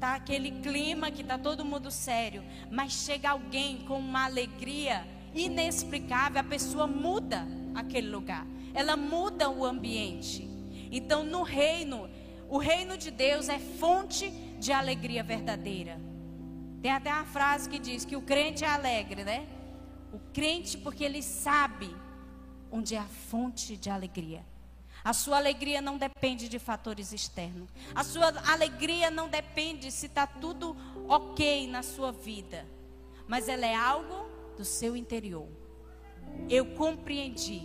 tá 0.00 0.14
aquele 0.14 0.50
clima 0.62 1.10
que 1.10 1.22
tá 1.22 1.36
todo 1.36 1.64
mundo 1.64 1.90
sério, 1.90 2.42
mas 2.70 2.92
chega 2.92 3.30
alguém 3.30 3.84
com 3.84 3.98
uma 3.98 4.24
alegria 4.24 5.06
inexplicável, 5.34 6.40
a 6.40 6.44
pessoa 6.44 6.86
muda 6.86 7.46
aquele 7.74 8.08
lugar. 8.08 8.46
Ela 8.72 8.96
muda 8.96 9.50
o 9.50 9.64
ambiente. 9.64 10.48
Então, 10.90 11.22
no 11.22 11.42
reino, 11.42 12.08
o 12.48 12.56
reino 12.56 12.96
de 12.96 13.10
Deus 13.10 13.48
é 13.50 13.58
fonte 13.58 14.30
de 14.58 14.72
alegria 14.72 15.22
verdadeira. 15.22 16.00
Tem 16.80 16.90
até 16.90 17.12
uma 17.12 17.26
frase 17.26 17.68
que 17.68 17.78
diz 17.78 18.04
que 18.04 18.16
o 18.16 18.22
crente 18.22 18.64
é 18.64 18.68
alegre, 18.68 19.22
né? 19.22 19.46
O 20.12 20.18
crente, 20.32 20.78
porque 20.78 21.04
ele 21.04 21.22
sabe 21.22 21.94
onde 22.72 22.94
é 22.94 22.98
a 22.98 23.04
fonte 23.04 23.76
de 23.76 23.90
alegria. 23.90 24.49
A 25.02 25.12
sua 25.12 25.38
alegria 25.38 25.80
não 25.80 25.96
depende 25.96 26.48
de 26.48 26.58
fatores 26.58 27.12
externos. 27.12 27.68
A 27.94 28.04
sua 28.04 28.32
alegria 28.50 29.10
não 29.10 29.28
depende 29.28 29.90
se 29.90 30.06
está 30.06 30.26
tudo 30.26 30.76
ok 31.08 31.66
na 31.66 31.82
sua 31.82 32.12
vida. 32.12 32.66
Mas 33.26 33.48
ela 33.48 33.66
é 33.66 33.74
algo 33.74 34.28
do 34.56 34.64
seu 34.64 34.96
interior. 34.96 35.48
Eu 36.48 36.66
compreendi 36.74 37.62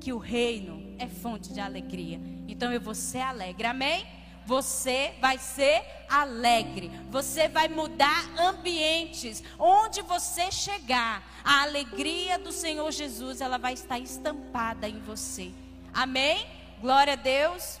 que 0.00 0.12
o 0.12 0.18
reino 0.18 0.94
é 0.98 1.08
fonte 1.08 1.52
de 1.52 1.60
alegria. 1.60 2.20
Então 2.48 2.72
eu 2.72 2.80
vou 2.80 2.94
ser 2.94 3.20
alegre. 3.20 3.66
Amém? 3.66 4.06
Você 4.46 5.14
vai 5.20 5.38
ser 5.38 5.84
alegre. 6.08 6.90
Você 7.10 7.48
vai 7.48 7.68
mudar 7.68 8.28
ambientes. 8.38 9.42
Onde 9.58 10.02
você 10.02 10.50
chegar, 10.50 11.22
a 11.44 11.62
alegria 11.62 12.38
do 12.38 12.52
Senhor 12.52 12.90
Jesus, 12.90 13.40
ela 13.40 13.58
vai 13.58 13.74
estar 13.74 13.98
estampada 13.98 14.88
em 14.88 14.98
você. 15.00 15.52
Amém? 15.92 16.59
Glória 16.80 17.12
a 17.12 17.16
Deus. 17.16 17.78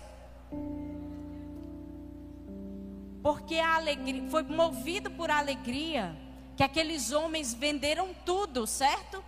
Porque 3.22 3.56
a 3.56 3.76
alegria 3.76 4.28
foi 4.28 4.42
movido 4.42 5.10
por 5.10 5.30
alegria 5.30 6.14
que 6.54 6.62
aqueles 6.62 7.10
homens 7.10 7.54
venderam 7.54 8.14
tudo, 8.26 8.66
certo? 8.66 9.24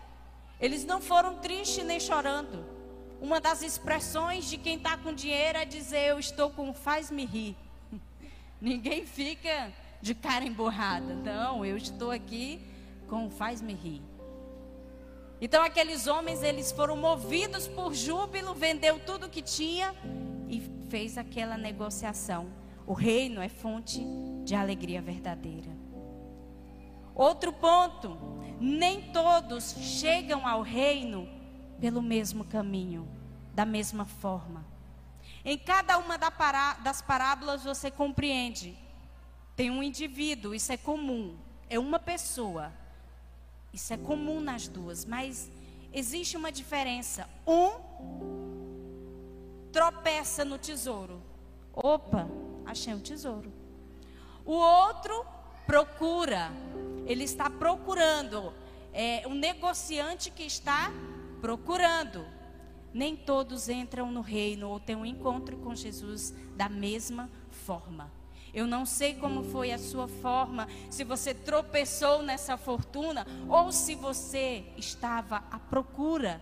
Eles 0.60 0.84
não 0.84 1.00
foram 1.00 1.38
tristes 1.38 1.82
nem 1.84 1.98
chorando. 1.98 2.62
Uma 3.18 3.40
das 3.40 3.62
expressões 3.62 4.44
de 4.44 4.58
quem 4.58 4.76
está 4.76 4.98
com 4.98 5.14
dinheiro 5.14 5.56
é 5.56 5.64
dizer: 5.64 6.10
Eu 6.10 6.18
estou 6.18 6.50
com 6.50 6.74
faz-me 6.74 7.24
rir. 7.24 7.56
Ninguém 8.60 9.06
fica 9.06 9.72
de 10.02 10.14
cara 10.14 10.44
emburrada. 10.44 11.14
Não, 11.14 11.64
eu 11.64 11.78
estou 11.78 12.10
aqui 12.10 12.60
com 13.08 13.30
faz-me 13.30 13.72
rir. 13.72 14.02
Então 15.44 15.60
aqueles 15.64 16.06
homens, 16.06 16.40
eles 16.44 16.70
foram 16.70 16.96
movidos 16.96 17.66
por 17.66 17.92
júbilo, 17.92 18.54
vendeu 18.54 19.00
tudo 19.00 19.28
que 19.28 19.42
tinha 19.42 19.92
e 20.48 20.60
fez 20.88 21.18
aquela 21.18 21.58
negociação. 21.58 22.46
O 22.86 22.92
reino 22.92 23.42
é 23.42 23.48
fonte 23.48 24.00
de 24.44 24.54
alegria 24.54 25.02
verdadeira. 25.02 25.68
Outro 27.12 27.52
ponto, 27.52 28.16
nem 28.60 29.12
todos 29.12 29.74
chegam 29.80 30.46
ao 30.46 30.62
reino 30.62 31.28
pelo 31.80 32.00
mesmo 32.00 32.44
caminho, 32.44 33.08
da 33.52 33.66
mesma 33.66 34.04
forma. 34.04 34.64
Em 35.44 35.58
cada 35.58 35.98
uma 35.98 36.16
das 36.84 37.02
parábolas 37.02 37.64
você 37.64 37.90
compreende. 37.90 38.78
Tem 39.56 39.72
um 39.72 39.82
indivíduo, 39.82 40.54
isso 40.54 40.70
é 40.72 40.76
comum. 40.76 41.36
É 41.68 41.80
uma 41.80 41.98
pessoa. 41.98 42.72
Isso 43.72 43.92
é 43.92 43.96
comum 43.96 44.40
nas 44.40 44.68
duas. 44.68 45.04
Mas 45.04 45.50
existe 45.92 46.36
uma 46.36 46.52
diferença. 46.52 47.28
Um 47.46 47.72
tropeça 49.72 50.44
no 50.44 50.58
tesouro. 50.58 51.22
Opa, 51.72 52.28
achei 52.66 52.92
um 52.92 53.00
tesouro. 53.00 53.52
O 54.44 54.52
outro 54.52 55.24
procura. 55.66 56.50
Ele 57.06 57.24
está 57.24 57.48
procurando. 57.48 58.52
É 58.92 59.26
um 59.26 59.34
negociante 59.34 60.30
que 60.30 60.42
está 60.42 60.92
procurando. 61.40 62.26
Nem 62.92 63.16
todos 63.16 63.70
entram 63.70 64.12
no 64.12 64.20
reino 64.20 64.68
ou 64.68 64.78
têm 64.78 64.94
um 64.94 65.06
encontro 65.06 65.56
com 65.56 65.74
Jesus 65.74 66.34
da 66.54 66.68
mesma 66.68 67.30
forma. 67.48 68.10
Eu 68.52 68.66
não 68.66 68.84
sei 68.84 69.14
como 69.14 69.44
foi 69.44 69.72
a 69.72 69.78
sua 69.78 70.06
forma, 70.06 70.68
se 70.90 71.04
você 71.04 71.32
tropeçou 71.32 72.22
nessa 72.22 72.56
fortuna 72.56 73.26
ou 73.48 73.72
se 73.72 73.94
você 73.94 74.64
estava 74.76 75.42
à 75.50 75.58
procura 75.58 76.40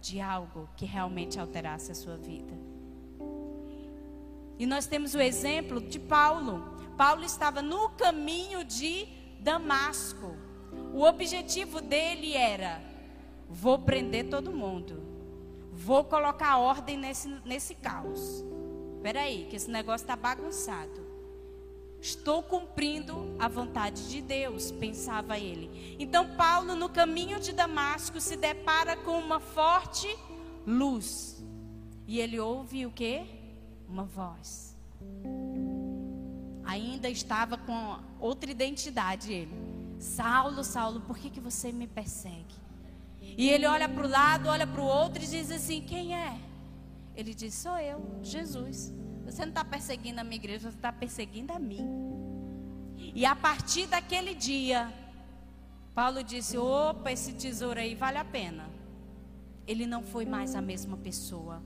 de 0.00 0.20
algo 0.20 0.68
que 0.76 0.84
realmente 0.84 1.38
alterasse 1.38 1.92
a 1.92 1.94
sua 1.94 2.16
vida. 2.16 2.52
E 4.58 4.66
nós 4.66 4.86
temos 4.86 5.14
o 5.14 5.20
exemplo 5.20 5.80
de 5.80 6.00
Paulo. 6.00 6.76
Paulo 6.96 7.24
estava 7.24 7.62
no 7.62 7.90
caminho 7.90 8.64
de 8.64 9.06
Damasco. 9.40 10.36
O 10.92 11.02
objetivo 11.02 11.80
dele 11.80 12.34
era 12.34 12.92
Vou 13.52 13.78
prender 13.78 14.30
todo 14.30 14.50
mundo. 14.50 15.02
Vou 15.70 16.04
colocar 16.04 16.56
ordem 16.56 16.96
nesse, 16.96 17.28
nesse 17.44 17.74
caos. 17.74 18.42
Aí, 19.20 19.46
que 19.50 19.56
esse 19.56 19.70
negócio 19.70 20.04
está 20.04 20.16
bagunçado. 20.16 21.01
Estou 22.02 22.42
cumprindo 22.42 23.36
a 23.38 23.46
vontade 23.46 24.08
de 24.08 24.20
Deus, 24.20 24.72
pensava 24.72 25.38
ele. 25.38 25.96
Então 26.00 26.34
Paulo, 26.34 26.74
no 26.74 26.88
caminho 26.88 27.38
de 27.38 27.52
Damasco, 27.52 28.20
se 28.20 28.36
depara 28.36 28.96
com 28.96 29.16
uma 29.20 29.38
forte 29.38 30.08
luz. 30.66 31.40
E 32.04 32.18
ele 32.18 32.40
ouve 32.40 32.86
o 32.86 32.90
que? 32.90 33.24
Uma 33.88 34.02
voz. 34.02 34.76
Ainda 36.64 37.08
estava 37.08 37.56
com 37.56 37.96
outra 38.18 38.50
identidade 38.50 39.32
ele. 39.32 39.56
Saulo, 40.00 40.64
Saulo, 40.64 41.02
por 41.02 41.16
que, 41.16 41.30
que 41.30 41.38
você 41.38 41.70
me 41.70 41.86
persegue? 41.86 42.56
E 43.20 43.48
ele 43.48 43.64
olha 43.64 43.88
para 43.88 44.04
o 44.04 44.10
lado, 44.10 44.48
olha 44.48 44.66
para 44.66 44.80
o 44.80 44.84
outro 44.84 45.22
e 45.22 45.26
diz 45.28 45.52
assim: 45.52 45.80
Quem 45.82 46.16
é? 46.16 46.36
Ele 47.14 47.32
diz: 47.32 47.54
Sou 47.54 47.78
eu, 47.78 48.18
Jesus. 48.24 48.92
Você 49.24 49.42
não 49.42 49.50
está 49.50 49.64
perseguindo 49.64 50.20
a 50.20 50.24
minha 50.24 50.36
igreja, 50.36 50.70
você 50.70 50.76
está 50.76 50.92
perseguindo 50.92 51.52
a 51.52 51.58
mim. 51.58 51.86
E 53.14 53.24
a 53.24 53.34
partir 53.34 53.86
daquele 53.86 54.34
dia, 54.34 54.92
Paulo 55.94 56.22
disse: 56.22 56.56
Opa, 56.56 57.10
esse 57.12 57.32
tesouro 57.32 57.80
aí 57.80 57.94
vale 57.94 58.18
a 58.18 58.24
pena. 58.24 58.68
Ele 59.66 59.86
não 59.86 60.02
foi 60.02 60.24
mais 60.24 60.54
a 60.54 60.60
mesma 60.60 60.96
pessoa. 60.96 61.62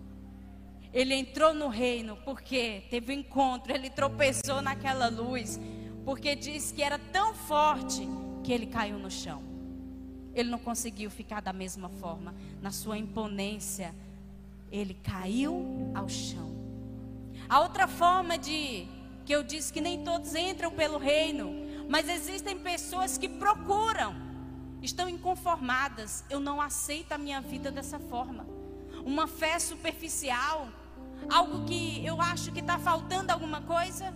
Ele 0.93 1.15
entrou 1.15 1.53
no 1.53 1.69
reino 1.69 2.17
porque 2.25 2.85
teve 2.91 3.13
um 3.13 3.19
encontro, 3.21 3.73
ele 3.73 3.91
tropeçou 3.91 4.63
naquela 4.63 5.09
luz, 5.09 5.61
porque 6.05 6.35
disse 6.35 6.73
que 6.73 6.83
era 6.83 6.99
tão 6.99 7.35
forte 7.35 8.07
que 8.43 8.53
ele 8.53 8.67
caiu 8.67 8.99
no 8.99 9.11
chão 9.11 9.57
ele 10.37 10.51
não 10.51 10.59
conseguiu 10.59 11.11
ficar 11.11 11.41
da 11.41 11.53
mesma 11.53 11.89
forma. 11.89 12.35
Na 12.61 12.71
sua 12.71 12.99
imponência, 12.99 13.95
ele 14.71 14.93
caiu 14.93 15.91
ao 15.95 16.09
chão. 16.11 16.66
A 17.49 17.61
outra 17.61 17.86
forma 17.86 18.36
de 18.36 18.88
que 19.24 19.32
eu 19.32 19.42
disse 19.42 19.72
que 19.72 19.80
nem 19.80 20.03
todos 20.05 20.34
entram 20.34 20.70
pelo 20.70 20.99
reino, 20.99 21.53
mas 21.88 22.09
existem 22.09 22.59
pessoas 22.59 23.16
que 23.16 23.28
procuram, 23.28 24.14
estão 24.82 25.09
inconformadas. 25.09 26.24
Eu 26.28 26.40
não 26.40 26.61
aceito 26.61 27.12
a 27.12 27.18
minha 27.18 27.40
vida 27.40 27.70
dessa 27.70 27.99
forma. 27.99 28.47
Uma 29.05 29.26
fé 29.28 29.59
superficial, 29.59 30.68
algo 31.30 31.64
que 31.64 32.05
eu 32.05 32.20
acho 32.20 32.51
que 32.53 32.61
está 32.61 32.78
faltando 32.78 33.32
alguma 33.32 33.61
coisa. 33.62 34.12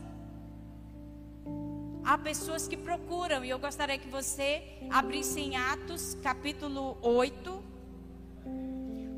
Há 2.05 2.19
pessoas 2.19 2.67
que 2.67 2.77
procuram, 2.77 3.45
e 3.45 3.51
eu 3.51 3.59
gostaria 3.59 3.99
que 3.99 4.09
você 4.09 4.63
abrisse 4.91 5.39
em 5.39 5.57
Atos, 5.57 6.17
capítulo 6.23 6.99
8. 7.03 7.63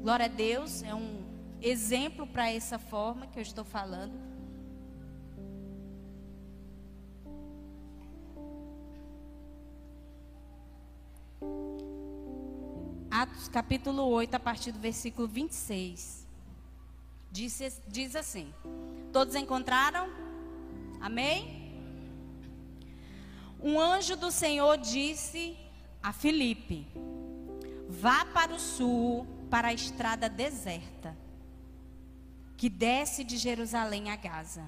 Glória 0.03 0.27
a 0.27 0.29
Deus, 0.29 0.83
é 0.83 0.95
um 0.95 1.22
exemplo 1.63 2.27
para 2.27 2.51
essa 2.51 2.79
forma 2.79 3.27
que 3.27 3.39
eu 3.39 3.43
estou 3.43 3.65
falando. 3.65 4.13
Atos 13.11 13.49
capítulo 13.49 14.05
8, 14.05 14.35
a 14.35 14.41
partir 14.41 14.73
do 14.73 14.79
versículo 14.79 15.29
26. 15.29 16.27
Diz, 17.31 17.81
diz 17.87 18.17
assim: 18.17 18.53
Todos 19.13 19.35
encontraram? 19.35 20.09
Amém? 21.01 21.63
um 23.63 23.79
anjo 23.79 24.17
do 24.17 24.31
Senhor 24.31 24.77
disse 24.77 25.57
a 26.03 26.13
Filipe: 26.13 26.87
Vá 27.89 28.25
para 28.25 28.53
o 28.53 28.59
sul, 28.59 29.27
para 29.49 29.69
a 29.69 29.73
estrada 29.73 30.29
deserta, 30.29 31.17
que 32.63 32.71
desce 32.71 33.25
de 33.25 33.39
Jerusalém 33.39 34.09
a 34.09 34.15
Gaza. 34.15 34.63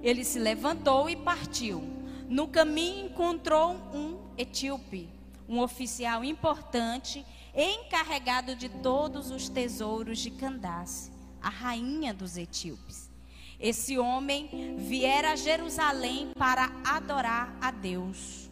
Ele 0.00 0.24
se 0.24 0.38
levantou 0.38 1.10
e 1.10 1.16
partiu. 1.16 1.82
No 2.28 2.46
caminho 2.46 3.06
encontrou 3.06 3.72
um 3.92 4.20
etíope, 4.38 5.08
um 5.48 5.58
oficial 5.58 6.24
importante, 6.24 7.26
encarregado 7.52 8.54
de 8.54 8.68
todos 8.68 9.32
os 9.32 9.48
tesouros 9.48 10.20
de 10.20 10.30
Candace, 10.30 11.10
a 11.42 11.48
rainha 11.48 12.14
dos 12.14 12.36
etíopes. 12.36 13.10
Esse 13.58 13.98
homem 13.98 14.76
viera 14.78 15.32
a 15.32 15.36
Jerusalém 15.36 16.30
para 16.38 16.70
adorar 16.84 17.58
a 17.60 17.72
Deus. 17.72 18.48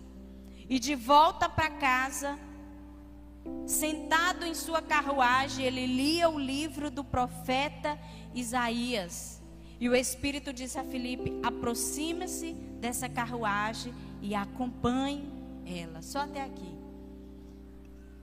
E 0.69 0.81
de 0.81 0.97
volta 0.97 1.49
para 1.49 1.71
casa, 1.71 2.37
sentado 3.67 4.45
em 4.45 4.55
sua 4.55 4.81
carruagem, 4.81 5.65
ele 5.65 5.87
lia 5.87 6.29
o 6.29 6.39
livro 6.39 6.91
do 6.91 7.05
profeta 7.05 7.99
Isaías. 8.35 9.43
E 9.79 9.89
o 9.89 9.95
Espírito 9.95 10.53
disse 10.53 10.79
a 10.79 10.85
Filipe: 10.85 11.33
aproxime-se 11.43 12.53
dessa 12.81 13.09
carruagem 13.09 13.95
e 14.23 14.35
acompanhe 14.35 15.31
ela. 15.67 16.03
Só 16.03 16.21
até 16.21 16.43
aqui. 16.43 16.77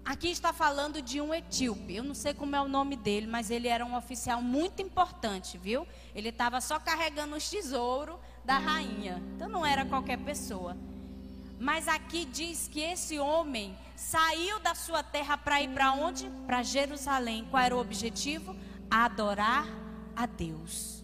Aqui 0.05 0.29
está 0.29 0.51
falando 0.51 1.01
de 1.01 1.21
um 1.21 1.33
etíope. 1.33 1.95
Eu 1.95 2.03
não 2.03 2.13
sei 2.13 2.33
como 2.33 2.55
é 2.55 2.61
o 2.61 2.67
nome 2.67 2.97
dele, 2.97 3.25
mas 3.25 3.49
ele 3.49 3.69
era 3.69 3.85
um 3.85 3.95
oficial 3.95 4.41
muito 4.41 4.81
importante, 4.81 5.57
viu? 5.57 5.87
Ele 6.13 6.27
estava 6.29 6.59
só 6.59 6.77
carregando 6.77 7.37
os 7.37 7.49
tesouros 7.49 8.17
da 8.43 8.57
rainha. 8.57 9.23
Então 9.35 9.47
não 9.47 9.65
era 9.65 9.85
qualquer 9.85 10.17
pessoa. 10.17 10.75
Mas 11.63 11.87
aqui 11.87 12.25
diz 12.25 12.67
que 12.67 12.81
esse 12.81 13.17
homem 13.17 13.75
saiu 13.95 14.59
da 14.59 14.75
sua 14.75 15.01
terra 15.01 15.37
para 15.37 15.61
ir 15.61 15.69
para 15.69 15.93
onde? 15.93 16.29
Para 16.45 16.61
Jerusalém. 16.61 17.47
Qual 17.49 17.63
era 17.63 17.75
o 17.75 17.79
objetivo? 17.79 18.55
Adorar 18.91 19.65
a 20.15 20.25
Deus. 20.25 21.03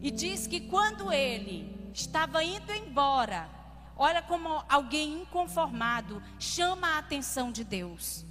E 0.00 0.10
diz 0.10 0.46
que 0.46 0.60
quando 0.60 1.12
ele 1.12 1.92
estava 1.92 2.42
indo 2.42 2.72
embora, 2.72 3.60
Olha 4.02 4.22
como 4.22 4.64
alguém 4.66 5.20
inconformado 5.20 6.22
chama 6.38 6.88
a 6.88 6.98
atenção 7.00 7.52
de 7.52 7.62
Deus. 7.62 8.24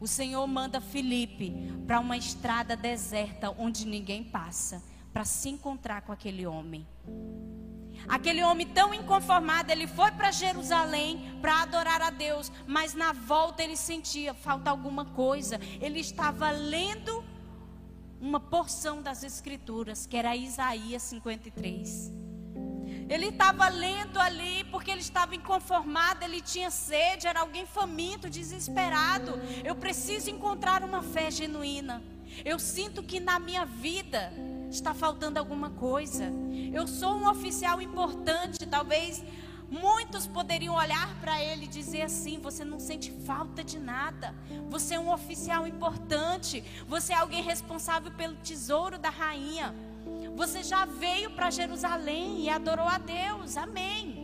O 0.00 0.08
Senhor 0.08 0.44
manda 0.44 0.80
Felipe 0.80 1.52
para 1.86 2.00
uma 2.00 2.16
estrada 2.16 2.76
deserta 2.76 3.54
onde 3.56 3.86
ninguém 3.86 4.24
passa, 4.24 4.82
para 5.12 5.24
se 5.24 5.48
encontrar 5.48 6.02
com 6.02 6.10
aquele 6.10 6.44
homem. 6.44 6.84
Aquele 8.08 8.42
homem 8.42 8.66
tão 8.66 8.92
inconformado, 8.92 9.70
ele 9.70 9.86
foi 9.86 10.10
para 10.10 10.30
Jerusalém 10.30 11.38
para 11.40 11.62
adorar 11.62 12.02
a 12.02 12.10
Deus, 12.10 12.50
mas 12.66 12.94
na 12.94 13.12
volta 13.12 13.62
ele 13.62 13.76
sentia 13.76 14.34
falta 14.34 14.70
alguma 14.70 15.04
coisa. 15.04 15.58
Ele 15.80 16.00
estava 16.00 16.50
lendo 16.50 17.24
uma 18.20 18.40
porção 18.40 19.02
das 19.02 19.22
Escrituras, 19.22 20.06
que 20.06 20.16
era 20.16 20.34
Isaías 20.36 21.02
53. 21.02 22.12
Ele 23.08 23.26
estava 23.26 23.68
lendo 23.68 24.18
ali 24.18 24.64
porque 24.64 24.90
ele 24.90 25.00
estava 25.00 25.34
inconformado, 25.34 26.24
ele 26.24 26.40
tinha 26.40 26.70
sede, 26.70 27.26
era 27.26 27.40
alguém 27.40 27.66
faminto, 27.66 28.30
desesperado. 28.30 29.32
Eu 29.62 29.74
preciso 29.74 30.30
encontrar 30.30 30.82
uma 30.82 31.02
fé 31.02 31.30
genuína. 31.30 32.02
Eu 32.44 32.58
sinto 32.58 33.02
que 33.02 33.20
na 33.20 33.38
minha 33.38 33.64
vida 33.66 34.32
está 34.74 34.92
faltando 34.92 35.38
alguma 35.38 35.70
coisa. 35.70 36.30
Eu 36.72 36.86
sou 36.86 37.14
um 37.14 37.28
oficial 37.28 37.80
importante, 37.80 38.66
talvez 38.66 39.22
muitos 39.70 40.26
poderiam 40.26 40.74
olhar 40.74 41.14
para 41.20 41.42
ele 41.42 41.64
e 41.64 41.68
dizer 41.68 42.02
assim: 42.02 42.38
você 42.38 42.64
não 42.64 42.78
sente 42.78 43.10
falta 43.24 43.62
de 43.62 43.78
nada. 43.78 44.34
Você 44.68 44.94
é 44.94 45.00
um 45.00 45.12
oficial 45.12 45.66
importante. 45.66 46.62
Você 46.88 47.12
é 47.12 47.16
alguém 47.16 47.42
responsável 47.42 48.12
pelo 48.12 48.36
tesouro 48.36 48.98
da 48.98 49.10
rainha. 49.10 49.74
Você 50.36 50.62
já 50.62 50.84
veio 50.84 51.30
para 51.30 51.50
Jerusalém 51.50 52.40
e 52.40 52.48
adorou 52.48 52.86
a 52.86 52.98
Deus. 52.98 53.56
Amém. 53.56 54.22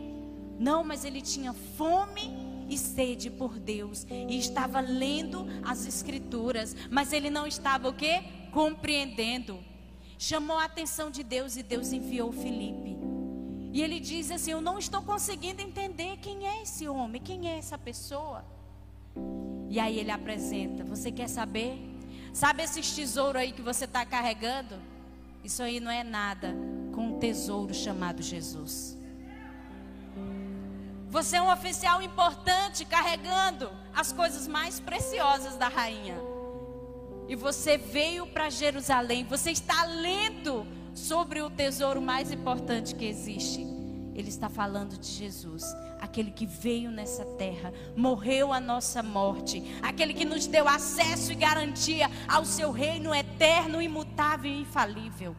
Não, 0.58 0.84
mas 0.84 1.04
ele 1.04 1.22
tinha 1.22 1.52
fome 1.52 2.50
e 2.68 2.76
sede 2.76 3.30
por 3.30 3.58
Deus 3.58 4.06
e 4.10 4.38
estava 4.38 4.80
lendo 4.80 5.46
as 5.64 5.86
escrituras, 5.86 6.76
mas 6.90 7.12
ele 7.12 7.30
não 7.30 7.46
estava 7.46 7.88
o 7.88 7.94
quê? 7.94 8.22
Compreendendo. 8.52 9.69
Chamou 10.22 10.58
a 10.58 10.64
atenção 10.64 11.10
de 11.10 11.22
Deus 11.22 11.56
e 11.56 11.62
Deus 11.62 11.94
enviou 11.94 12.30
Felipe. 12.30 12.94
E 13.72 13.80
ele 13.80 13.98
diz 13.98 14.30
assim: 14.30 14.50
Eu 14.50 14.60
não 14.60 14.78
estou 14.78 15.00
conseguindo 15.00 15.62
entender 15.62 16.18
quem 16.18 16.46
é 16.46 16.60
esse 16.60 16.86
homem, 16.86 17.22
quem 17.22 17.48
é 17.48 17.56
essa 17.56 17.78
pessoa. 17.78 18.44
E 19.70 19.80
aí 19.80 19.98
ele 19.98 20.10
apresenta: 20.10 20.84
Você 20.84 21.10
quer 21.10 21.26
saber? 21.26 21.78
Sabe 22.34 22.62
esses 22.62 22.94
tesouros 22.94 23.40
aí 23.40 23.50
que 23.50 23.62
você 23.62 23.86
está 23.86 24.04
carregando? 24.04 24.74
Isso 25.42 25.62
aí 25.62 25.80
não 25.80 25.90
é 25.90 26.04
nada 26.04 26.54
com 26.94 27.14
um 27.14 27.18
tesouro 27.18 27.72
chamado 27.72 28.20
Jesus. 28.22 28.98
Você 31.08 31.36
é 31.36 31.42
um 31.42 31.50
oficial 31.50 32.02
importante 32.02 32.84
carregando 32.84 33.72
as 33.94 34.12
coisas 34.12 34.46
mais 34.46 34.78
preciosas 34.80 35.56
da 35.56 35.68
rainha. 35.68 36.29
E 37.30 37.36
você 37.36 37.78
veio 37.78 38.26
para 38.26 38.50
Jerusalém, 38.50 39.22
você 39.24 39.52
está 39.52 39.84
lendo 39.84 40.66
sobre 40.92 41.40
o 41.40 41.48
tesouro 41.48 42.02
mais 42.02 42.32
importante 42.32 42.92
que 42.92 43.04
existe. 43.04 43.64
Ele 44.16 44.28
está 44.28 44.48
falando 44.48 44.98
de 44.98 45.06
Jesus, 45.06 45.62
aquele 46.00 46.32
que 46.32 46.44
veio 46.44 46.90
nessa 46.90 47.24
terra, 47.24 47.72
morreu 47.96 48.52
a 48.52 48.58
nossa 48.58 49.00
morte, 49.00 49.62
aquele 49.80 50.12
que 50.12 50.24
nos 50.24 50.48
deu 50.48 50.66
acesso 50.66 51.30
e 51.30 51.36
garantia 51.36 52.10
ao 52.26 52.44
seu 52.44 52.72
reino 52.72 53.14
eterno, 53.14 53.80
imutável 53.80 54.50
e 54.50 54.62
infalível. 54.62 55.36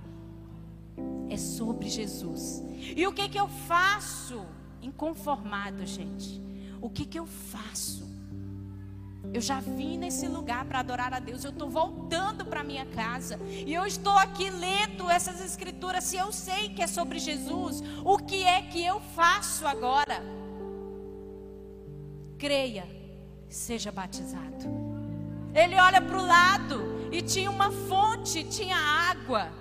É 1.30 1.36
sobre 1.36 1.90
Jesus. 1.90 2.64
E 2.96 3.06
o 3.06 3.12
que 3.12 3.28
que 3.28 3.38
eu 3.38 3.50
faço? 3.68 4.46
Inconformado, 4.82 5.86
gente. 5.86 6.42
O 6.80 6.90
que 6.90 7.06
que 7.06 7.20
eu 7.20 7.26
faço? 7.26 8.11
Eu 9.34 9.40
já 9.40 9.60
vim 9.60 9.98
nesse 9.98 10.28
lugar 10.28 10.66
para 10.66 10.80
adorar 10.80 11.14
a 11.14 11.20
Deus. 11.20 11.44
Eu 11.44 11.52
estou 11.52 11.70
voltando 11.70 12.46
para 12.46 12.64
minha 12.64 12.86
casa. 12.86 13.40
E 13.66 13.74
eu 13.74 13.86
estou 13.86 14.18
aqui 14.18 14.50
lendo 14.50 15.10
essas 15.10 15.40
escrituras. 15.40 16.04
Se 16.04 16.18
eu 16.18 16.32
sei 16.32 16.70
que 16.70 16.82
é 16.82 16.88
sobre 16.88 17.20
Jesus, 17.20 17.82
o 18.04 18.18
que 18.18 18.44
é 18.44 18.62
que 18.64 18.84
eu 18.84 19.00
faço 19.16 19.66
agora? 19.68 20.22
Creia, 22.38 22.88
seja 23.48 23.92
batizado. 23.92 24.66
Ele 25.54 25.76
olha 25.80 26.02
para 26.02 26.18
o 26.18 26.26
lado 26.26 27.10
e 27.12 27.22
tinha 27.22 27.52
uma 27.52 27.72
fonte, 27.72 28.44
tinha 28.44 28.76
água. 28.76 29.52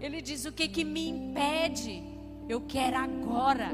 Ele 0.00 0.22
diz: 0.22 0.44
O 0.44 0.52
que, 0.52 0.68
que 0.68 0.84
me 0.84 1.08
impede? 1.08 2.02
Eu 2.48 2.60
quero 2.62 2.96
agora. 2.96 3.70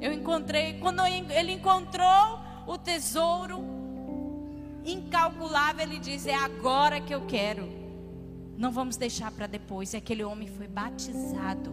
Eu 0.00 0.12
encontrei, 0.12 0.78
quando 0.80 1.04
ele 1.06 1.52
encontrou 1.52 2.40
o 2.66 2.76
tesouro, 2.76 3.71
incalculável, 4.84 5.84
ele 5.84 5.98
diz: 5.98 6.26
É 6.26 6.34
agora 6.34 7.00
que 7.00 7.14
eu 7.14 7.22
quero. 7.26 7.68
Não 8.56 8.70
vamos 8.70 8.96
deixar 8.96 9.30
para 9.30 9.46
depois. 9.46 9.92
E 9.92 9.96
aquele 9.96 10.22
homem 10.22 10.48
foi 10.48 10.68
batizado. 10.68 11.72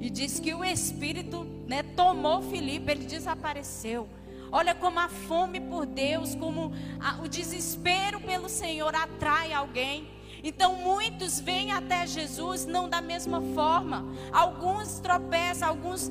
E 0.00 0.08
diz 0.08 0.40
que 0.40 0.54
o 0.54 0.64
Espírito 0.64 1.44
né, 1.66 1.82
tomou 1.82 2.40
Filipe, 2.42 2.90
ele 2.90 3.04
desapareceu. 3.04 4.08
Olha 4.52 4.74
como 4.74 4.98
a 4.98 5.08
fome 5.08 5.60
por 5.60 5.86
Deus, 5.86 6.34
como 6.34 6.72
a, 6.98 7.22
o 7.22 7.28
desespero 7.28 8.20
pelo 8.20 8.48
Senhor 8.48 8.94
atrai 8.94 9.52
alguém. 9.52 10.08
Então 10.42 10.74
muitos 10.76 11.38
vêm 11.38 11.70
até 11.70 12.06
Jesus 12.06 12.64
não 12.64 12.88
da 12.88 13.00
mesma 13.00 13.42
forma. 13.54 14.06
Alguns 14.32 14.98
tropeçam, 14.98 15.68
alguns 15.68 16.10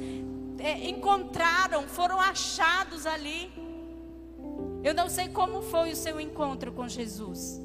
é, 0.59 0.87
encontraram, 0.87 1.83
foram 1.87 2.19
achados 2.21 3.05
ali. 3.05 3.51
Eu 4.83 4.93
não 4.93 5.09
sei 5.09 5.27
como 5.27 5.61
foi 5.61 5.91
o 5.91 5.95
seu 5.95 6.19
encontro 6.19 6.71
com 6.71 6.87
Jesus. 6.87 7.59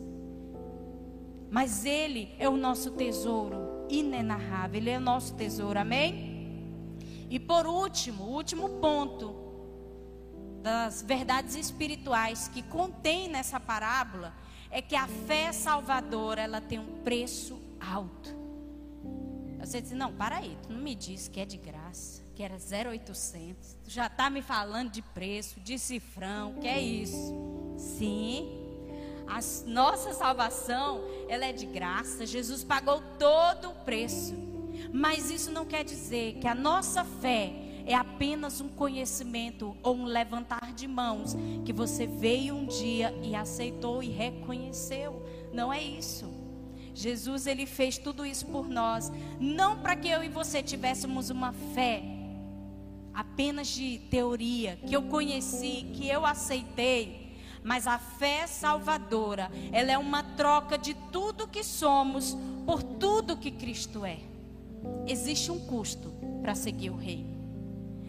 Mas 1.51 1.85
Ele 1.85 2.35
é 2.39 2.49
o 2.49 2.57
nosso 2.57 2.91
tesouro 2.91 3.87
inenarrável. 3.89 4.81
Ele 4.81 4.91
é 4.91 4.99
o 4.99 5.01
nosso 5.01 5.35
tesouro, 5.35 5.79
amém? 5.79 6.67
E 7.31 7.39
por 7.39 7.67
último, 7.67 8.25
o 8.25 8.33
último 8.33 8.69
ponto 8.81 9.43
das 10.61 11.03
verdades 11.03 11.55
espirituais 11.55 12.49
que 12.49 12.63
contém 12.63 13.29
nessa 13.29 13.61
parábola 13.61 14.35
é 14.71 14.83
que 14.83 14.97
a 14.97 15.07
fé 15.07 15.53
salvadora 15.53 16.43
ela 16.43 16.61
tem 16.61 16.79
um 16.79 17.03
preço 17.05 17.61
alto. 17.81 18.35
Você 19.61 19.81
diz, 19.81 19.93
não, 19.93 20.13
para 20.13 20.39
aí, 20.39 20.59
tu 20.63 20.73
não 20.73 20.81
me 20.81 20.95
diz 20.95 21.29
que 21.29 21.39
é 21.39 21.45
de 21.45 21.57
graça 21.57 22.24
que 22.35 22.43
era 22.43 22.59
0,800. 22.59 23.77
Já 23.87 24.07
está 24.07 24.29
me 24.29 24.43
falando 24.43 24.91
de 24.91 25.03
preço, 25.03 25.61
de 25.61 25.79
cifrão, 25.79 26.55
que 26.55 26.67
é 26.67 26.81
isso? 26.81 27.35
Sim. 27.77 28.61
A 29.27 29.39
nossa 29.67 30.13
salvação, 30.13 31.01
ela 31.29 31.47
é 31.47 31.53
de 31.53 31.67
graça. 31.67 32.27
Jesus 32.27 32.65
pagou 32.65 33.03
todo 33.19 33.71
o 33.71 33.75
preço. 33.85 34.35
Mas 34.93 35.31
isso 35.31 35.51
não 35.51 35.65
quer 35.65 35.85
dizer 35.85 36.35
que 36.41 36.47
a 36.47 36.55
nossa 36.55 37.05
fé 37.05 37.53
é 37.87 37.95
apenas 37.95 38.61
um 38.61 38.69
conhecimento 38.69 39.77
ou 39.83 39.95
um 39.95 40.05
levantar 40.05 40.73
de 40.73 40.89
mãos 40.89 41.37
que 41.65 41.73
você 41.73 42.07
veio 42.07 42.55
um 42.55 42.67
dia 42.67 43.15
e 43.23 43.35
aceitou 43.35 44.03
e 44.03 44.09
reconheceu. 44.09 45.25
Não 45.53 45.73
é 45.73 45.83
isso. 45.83 46.33
Jesus 46.95 47.47
ele 47.47 47.67
fez 47.67 47.99
tudo 47.99 48.25
isso 48.25 48.47
por 48.47 48.69
nós, 48.69 49.11
não 49.41 49.79
para 49.81 49.97
que 49.97 50.09
eu 50.09 50.23
e 50.23 50.29
você 50.29 50.63
tivéssemos 50.63 51.29
uma 51.29 51.53
fé 51.75 52.14
apenas 53.15 53.69
de 53.69 53.99
teoria, 54.11 54.77
que 54.87 54.95
eu 54.95 55.03
conheci, 55.05 55.91
que 55.95 56.09
eu 56.09 56.27
aceitei. 56.27 57.39
Mas 57.63 57.87
a 57.87 57.99
fé 57.99 58.47
salvadora, 58.47 59.51
ela 59.73 59.91
é 59.91 59.97
uma 59.99 60.23
troca 60.23 60.77
de 60.77 60.95
tudo 61.11 61.49
que 61.49 61.65
somos 61.65 62.37
por 62.67 62.83
tudo 62.83 63.37
que 63.37 63.51
Cristo 63.51 64.05
é. 64.05 64.19
Existe 65.07 65.51
um 65.51 65.59
custo 65.61 66.13
para 66.43 66.55
seguir 66.55 66.91
o 66.91 66.97
reino. 66.97 67.35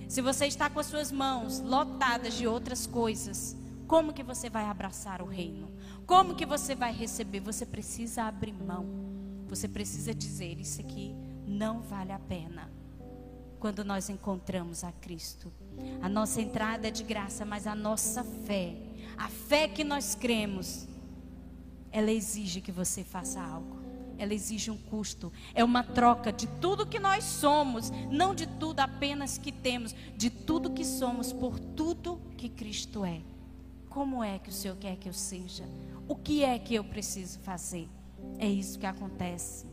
Se 0.10 0.22
você 0.22 0.46
está 0.46 0.70
com 0.70 0.80
as 0.80 0.86
suas 0.88 1.12
mãos 1.12 1.60
lotadas 1.62 2.34
de 2.34 2.46
outras 2.46 2.86
coisas, 2.86 3.56
como 3.88 4.14
que 4.14 4.24
você 4.24 4.50
vai 4.50 4.66
abraçar 4.66 5.22
o 5.22 5.26
reino? 5.26 5.72
Como 6.06 6.36
que 6.36 6.46
você 6.46 6.76
vai 6.76 6.92
receber? 6.92 7.40
Você 7.40 7.66
precisa 7.66 8.24
abrir 8.24 8.54
mão. 8.54 8.86
Você 9.48 9.68
precisa 9.68 10.14
dizer 10.14 10.60
isso 10.60 10.82
aqui 10.82 11.16
não 11.48 11.82
vale 11.82 12.12
a 12.12 12.20
pena 12.20 12.70
quando 13.66 13.84
nós 13.84 14.12
encontramos 14.12 14.84
a 14.84 14.92
Cristo. 14.92 15.52
A 16.00 16.08
nossa 16.08 16.40
entrada 16.40 16.88
é 16.88 16.92
de 16.92 17.02
graça, 17.02 17.44
mas 17.44 17.66
a 17.66 17.74
nossa 17.74 18.24
fé, 18.24 18.78
a 19.18 19.28
fé 19.28 19.68
que 19.68 19.84
nós 19.84 20.14
cremos, 20.14 20.88
ela 21.92 22.12
exige 22.12 22.62
que 22.62 22.72
você 22.72 23.04
faça 23.04 23.42
algo. 23.42 23.80
Ela 24.20 24.36
exige 24.36 24.70
um 24.70 24.78
custo. 24.78 25.34
É 25.56 25.64
uma 25.64 25.82
troca 25.82 26.32
de 26.32 26.46
tudo 26.62 26.86
que 26.86 27.00
nós 27.00 27.24
somos, 27.24 27.90
não 28.12 28.36
de 28.36 28.46
tudo 28.46 28.82
apenas 28.82 29.40
que 29.40 29.52
temos, 29.52 29.96
de 30.16 30.30
tudo 30.30 30.70
que 30.70 30.86
somos 30.86 31.34
por 31.34 31.58
tudo 31.58 32.22
que 32.38 32.50
Cristo 32.50 33.04
é. 33.04 33.20
Como 33.90 34.24
é 34.24 34.38
que 34.38 34.50
o 34.50 34.54
Senhor 34.54 34.78
quer 34.78 34.96
que 34.98 35.10
eu 35.10 35.14
seja? 35.14 35.64
O 36.08 36.16
que 36.16 36.44
é 36.44 36.60
que 36.60 36.76
eu 36.76 36.84
preciso 36.84 37.40
fazer? 37.40 37.90
É 38.38 38.48
isso 38.48 38.78
que 38.78 38.86
acontece. 38.86 39.66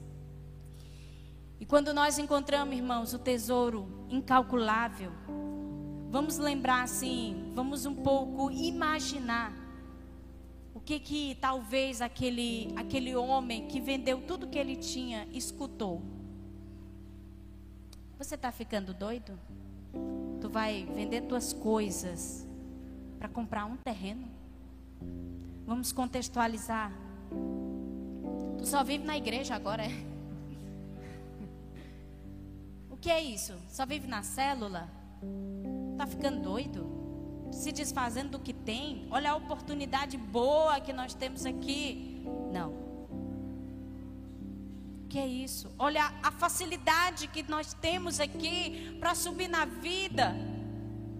E 1.62 1.64
quando 1.64 1.94
nós 1.94 2.18
encontramos, 2.18 2.74
irmãos, 2.74 3.14
o 3.14 3.20
tesouro 3.20 3.86
incalculável, 4.10 5.12
vamos 6.10 6.36
lembrar 6.36 6.82
assim, 6.82 7.52
vamos 7.54 7.86
um 7.86 7.94
pouco 7.94 8.50
imaginar 8.50 9.52
o 10.74 10.80
que 10.80 10.98
que 10.98 11.36
talvez 11.40 12.02
aquele 12.02 12.74
aquele 12.74 13.14
homem 13.14 13.68
que 13.68 13.80
vendeu 13.80 14.20
tudo 14.22 14.48
que 14.48 14.58
ele 14.58 14.74
tinha 14.74 15.28
escutou. 15.30 16.02
Você 18.18 18.34
está 18.34 18.50
ficando 18.50 18.92
doido? 18.92 19.38
Tu 20.40 20.48
vai 20.48 20.84
vender 20.92 21.20
tuas 21.28 21.52
coisas 21.52 22.44
para 23.20 23.28
comprar 23.28 23.66
um 23.66 23.76
terreno? 23.76 24.28
Vamos 25.64 25.92
contextualizar. 25.92 26.92
Tu 28.58 28.66
só 28.66 28.82
vive 28.82 29.04
na 29.04 29.16
igreja 29.16 29.54
agora, 29.54 29.84
é? 29.84 30.11
Que 33.02 33.10
é 33.10 33.20
isso? 33.20 33.52
Só 33.68 33.84
vive 33.84 34.06
na 34.06 34.22
célula? 34.22 34.88
Tá 35.98 36.06
ficando 36.06 36.40
doido? 36.40 36.86
Se 37.50 37.72
desfazendo 37.72 38.30
do 38.30 38.38
que 38.38 38.52
tem? 38.52 39.08
Olha 39.10 39.32
a 39.32 39.36
oportunidade 39.36 40.16
boa 40.16 40.80
que 40.80 40.92
nós 40.92 41.12
temos 41.12 41.44
aqui. 41.44 42.24
Não. 42.52 42.72
Que 45.08 45.18
é 45.18 45.26
isso? 45.26 45.68
Olha 45.76 46.14
a 46.22 46.30
facilidade 46.30 47.26
que 47.26 47.42
nós 47.50 47.74
temos 47.74 48.20
aqui 48.20 48.96
para 49.00 49.16
subir 49.16 49.48
na 49.48 49.64
vida, 49.64 50.32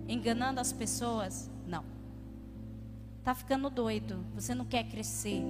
enganando 0.06 0.60
as 0.60 0.72
pessoas. 0.72 1.50
Não. 1.66 1.84
Tá 3.24 3.34
ficando 3.34 3.68
doido. 3.68 4.24
Você 4.36 4.54
não 4.54 4.64
quer 4.64 4.84
crescer. 4.84 5.42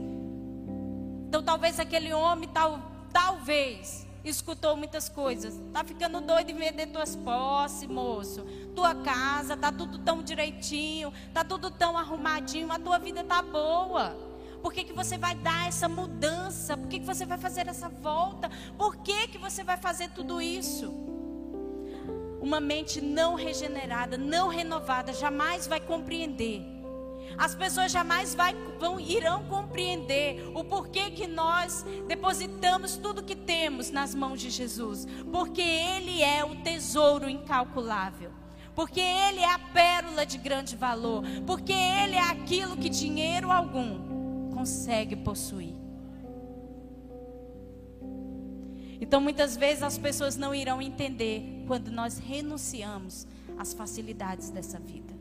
Então 1.29 1.43
talvez 1.43 1.79
aquele 1.79 2.13
homem 2.15 2.49
tal, 2.49 2.81
talvez 3.13 4.11
escutou 4.25 4.77
muitas 4.77 5.09
coisas. 5.09 5.61
Tá 5.73 5.85
ficando 5.85 6.21
doido 6.21 6.51
em 6.51 6.57
vender 6.57 6.87
tuas 6.89 7.17
posses, 7.17 7.89
moço. 7.89 8.43
Tua 8.75 8.95
casa, 8.95 9.57
tá 9.57 9.73
tudo 9.73 9.99
tão 9.99 10.23
direitinho, 10.23 11.13
tá 11.33 11.45
tudo 11.45 11.71
tão 11.71 11.97
arrumadinho, 11.97 12.71
a 12.71 12.79
tua 12.79 12.99
vida 12.99 13.25
tá 13.25 13.43
boa. 13.43 14.17
Por 14.63 14.73
que, 14.73 14.85
que 14.85 14.93
você 14.93 15.19
vai 15.19 15.35
dar 15.35 15.67
essa 15.67 15.89
mudança? 15.89 16.77
Por 16.77 16.89
que, 16.89 17.01
que 17.01 17.07
você 17.07 17.27
vai 17.27 17.39
fazer 17.39 17.67
essa 17.67 17.89
volta? 17.89 18.51
Por 18.79 18.97
que, 18.97 19.29
que 19.29 19.39
você 19.39 19.65
vai 19.65 19.77
fazer 19.77 20.11
tudo 20.11 20.41
isso? 20.41 20.93
Uma 22.41 22.61
mente 22.61 23.01
não 23.01 23.35
regenerada, 23.35 24.17
não 24.17 24.49
renovada, 24.49 25.13
jamais 25.13 25.67
vai 25.67 25.81
compreender 25.81 26.82
as 27.37 27.55
pessoas 27.55 27.91
jamais 27.91 28.35
vai, 28.35 28.55
vão, 28.79 29.01
irão 29.01 29.45
compreender 29.45 30.51
o 30.55 30.65
porquê 30.65 31.11
que 31.11 31.27
nós 31.27 31.85
depositamos 32.07 32.97
tudo 32.97 33.23
que 33.23 33.37
temos 33.37 33.91
nas 33.91 34.15
mãos 34.15 34.41
de 34.41 34.51
Jesus. 34.51 35.07
Porque 35.31 35.63
Ele 35.63 36.23
é 36.23 36.45
o 36.45 36.57
tesouro 36.57 37.29
incalculável. 37.29 38.31
Porque 38.75 39.01
Ele 39.01 39.41
é 39.41 39.53
a 39.53 39.59
pérola 39.59 40.25
de 40.25 40.39
grande 40.39 40.77
valor. 40.77 41.23
Porque 41.47 41.73
Ele 41.73 42.17
é 42.17 42.31
aquilo 42.31 42.77
que 42.77 42.89
dinheiro 42.89 43.51
algum 43.51 44.51
consegue 44.53 45.17
possuir. 45.17 45.83
Então 49.01 49.21
muitas 49.21 49.57
vezes 49.57 49.83
as 49.83 49.99
pessoas 49.99 50.37
não 50.37 50.55
irão 50.55 50.81
entender 50.81 51.65
quando 51.67 51.91
nós 51.91 52.19
renunciamos 52.19 53.27
às 53.59 53.75
facilidades 53.75 54.49
dessa 54.49 54.79
vida. 54.79 55.12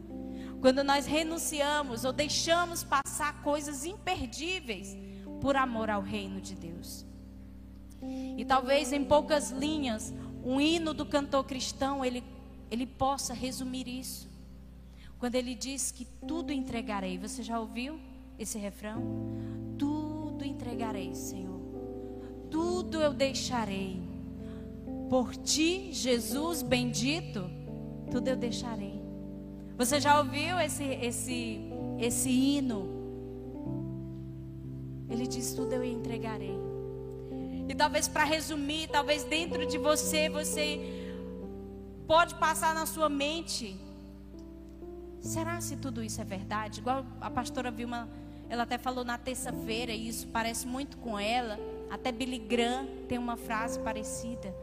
Quando 0.62 0.84
nós 0.84 1.07
renunciamos 1.07 2.05
ou 2.05 2.14
deixamos 2.14 2.84
passar 2.84 3.41
coisas 3.41 3.84
imperdíveis 3.84 4.95
por 5.41 5.55
amor 5.55 5.89
ao 5.89 6.01
reino 6.01 6.39
de 6.39 6.53
Deus. 6.53 7.03
E 8.38 8.45
talvez 8.45 8.93
em 8.93 9.03
poucas 9.03 9.49
linhas, 9.49 10.14
um 10.43 10.62
hino 10.62 10.93
do 10.93 11.05
cantor 11.05 11.43
cristão, 11.45 12.05
ele, 12.05 12.24
ele 12.70 12.86
possa 12.86 13.34
resumir 13.34 13.88
isso. 13.88 14.30
Quando 15.18 15.36
ele 15.36 15.55
diz 15.55 15.91
que 15.91 16.05
tudo 16.28 16.53
entregarei. 16.53 17.18
Você 17.18 17.43
já 17.43 17.59
ouviu 17.59 17.99
esse 18.38 18.57
refrão? 18.57 19.01
Tudo 19.78 20.45
entregarei, 20.45 21.14
Senhor. 21.16 21.59
Tudo 22.49 23.01
eu 23.01 23.14
deixarei. 23.14 24.01
Por 25.09 25.36
ti, 25.36 25.91
Jesus 25.91 26.62
bendito, 26.62 27.49
tudo 28.09 28.28
eu 28.28 28.36
deixarei. 28.36 29.00
Você 29.82 29.99
já 29.99 30.19
ouviu 30.19 30.59
esse, 30.59 30.84
esse, 30.84 31.59
esse 31.97 32.29
hino? 32.29 32.88
Ele 35.09 35.25
diz: 35.25 35.55
Tudo 35.55 35.73
eu 35.73 35.84
entregarei. 35.84 36.55
E 37.67 37.73
talvez 37.73 38.07
para 38.07 38.23
resumir, 38.23 38.89
talvez 38.89 39.23
dentro 39.23 39.65
de 39.65 39.79
você, 39.79 40.29
você 40.29 40.79
pode 42.05 42.36
passar 42.36 42.75
na 42.75 42.86
sua 42.86 43.09
mente: 43.09 43.75
será 45.19 45.59
se 45.59 45.75
tudo 45.77 46.03
isso 46.03 46.21
é 46.21 46.25
verdade? 46.25 46.79
Igual 46.79 47.03
a 47.19 47.32
pastora 47.32 47.71
Vilma, 47.71 48.07
ela 48.49 48.61
até 48.61 48.77
falou 48.77 49.03
na 49.03 49.17
terça-feira, 49.17 49.91
e 49.91 50.07
isso 50.07 50.27
parece 50.27 50.67
muito 50.67 50.95
com 50.97 51.17
ela. 51.17 51.59
Até 51.89 52.11
Billy 52.11 52.38
Graham 52.38 52.86
tem 53.09 53.17
uma 53.17 53.36
frase 53.36 53.79
parecida. 53.79 54.53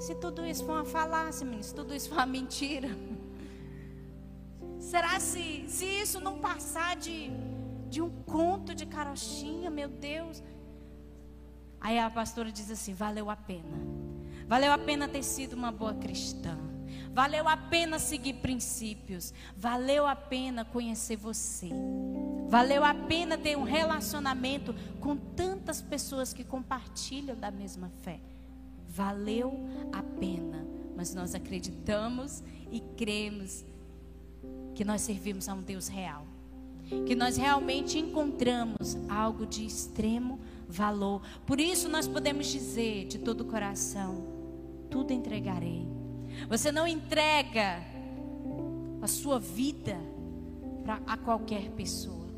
Se 0.00 0.14
tudo 0.14 0.46
isso 0.46 0.64
for 0.64 0.72
uma 0.72 0.86
falácia, 0.86 1.44
menino, 1.44 1.62
se 1.62 1.74
tudo 1.74 1.94
isso 1.94 2.08
for 2.08 2.14
uma 2.14 2.24
mentira. 2.24 2.88
Será 4.88 5.20
se, 5.20 5.66
se 5.68 5.84
isso 5.84 6.18
não 6.18 6.38
passar 6.38 6.96
de, 6.96 7.30
de 7.90 8.00
um 8.00 8.08
conto 8.08 8.74
de 8.74 8.86
carochinha, 8.86 9.68
meu 9.68 9.86
Deus? 9.86 10.42
Aí 11.78 11.98
a 11.98 12.08
pastora 12.08 12.50
diz 12.50 12.70
assim: 12.70 12.94
valeu 12.94 13.28
a 13.28 13.36
pena. 13.36 13.76
Valeu 14.46 14.72
a 14.72 14.78
pena 14.78 15.06
ter 15.06 15.22
sido 15.22 15.52
uma 15.52 15.70
boa 15.70 15.92
cristã. 15.92 16.56
Valeu 17.12 17.46
a 17.46 17.54
pena 17.54 17.98
seguir 17.98 18.36
princípios. 18.36 19.34
Valeu 19.54 20.06
a 20.06 20.16
pena 20.16 20.64
conhecer 20.64 21.16
você. 21.16 21.68
Valeu 22.48 22.82
a 22.82 22.94
pena 22.94 23.36
ter 23.36 23.58
um 23.58 23.64
relacionamento 23.64 24.74
com 25.00 25.14
tantas 25.14 25.82
pessoas 25.82 26.32
que 26.32 26.42
compartilham 26.42 27.36
da 27.36 27.50
mesma 27.50 27.92
fé. 28.00 28.20
Valeu 28.88 29.52
a 29.92 30.02
pena. 30.02 30.66
Mas 30.96 31.14
nós 31.14 31.34
acreditamos 31.34 32.42
e 32.72 32.80
cremos 32.96 33.66
que 34.78 34.84
nós 34.84 35.00
servimos 35.00 35.48
a 35.48 35.54
um 35.54 35.60
Deus 35.60 35.88
real. 35.88 36.24
Que 37.04 37.16
nós 37.16 37.36
realmente 37.36 37.98
encontramos 37.98 38.96
algo 39.08 39.44
de 39.44 39.66
extremo 39.66 40.38
valor. 40.68 41.20
Por 41.44 41.58
isso 41.58 41.88
nós 41.88 42.06
podemos 42.06 42.46
dizer 42.46 43.08
de 43.08 43.18
todo 43.18 43.40
o 43.40 43.44
coração: 43.44 44.24
tudo 44.88 45.12
entregarei. 45.12 45.84
Você 46.48 46.70
não 46.70 46.86
entrega 46.86 47.82
a 49.02 49.08
sua 49.08 49.40
vida 49.40 49.98
para 50.84 51.00
a 51.08 51.16
qualquer 51.16 51.70
pessoa. 51.70 52.28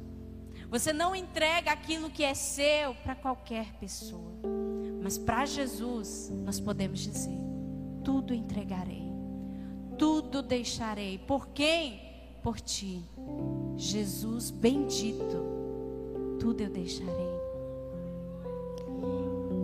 Você 0.71 0.95
não 0.95 1.15
entrega 1.15 1.71
aquilo 1.73 2.09
que 2.09 2.25
é 2.25 2.33
seu 2.33 2.95
para 2.95 3.15
qualquer 3.15 3.75
pessoa. 3.75 4.33
Mas 5.03 5.19
para 5.19 5.45
Jesus 5.45 6.33
nós 6.43 6.59
podemos 6.59 7.01
dizer: 7.01 7.39
tudo 8.03 8.33
entregarei. 8.33 9.13
Tudo 9.99 10.41
deixarei. 10.41 11.19
Por 11.19 11.49
quem? 11.49 12.09
Por 12.43 12.61
ti. 12.61 13.03
Jesus 13.77 14.51
bendito, 14.51 15.37
tudo 16.39 16.61
eu 16.63 16.71
deixarei. 16.71 17.31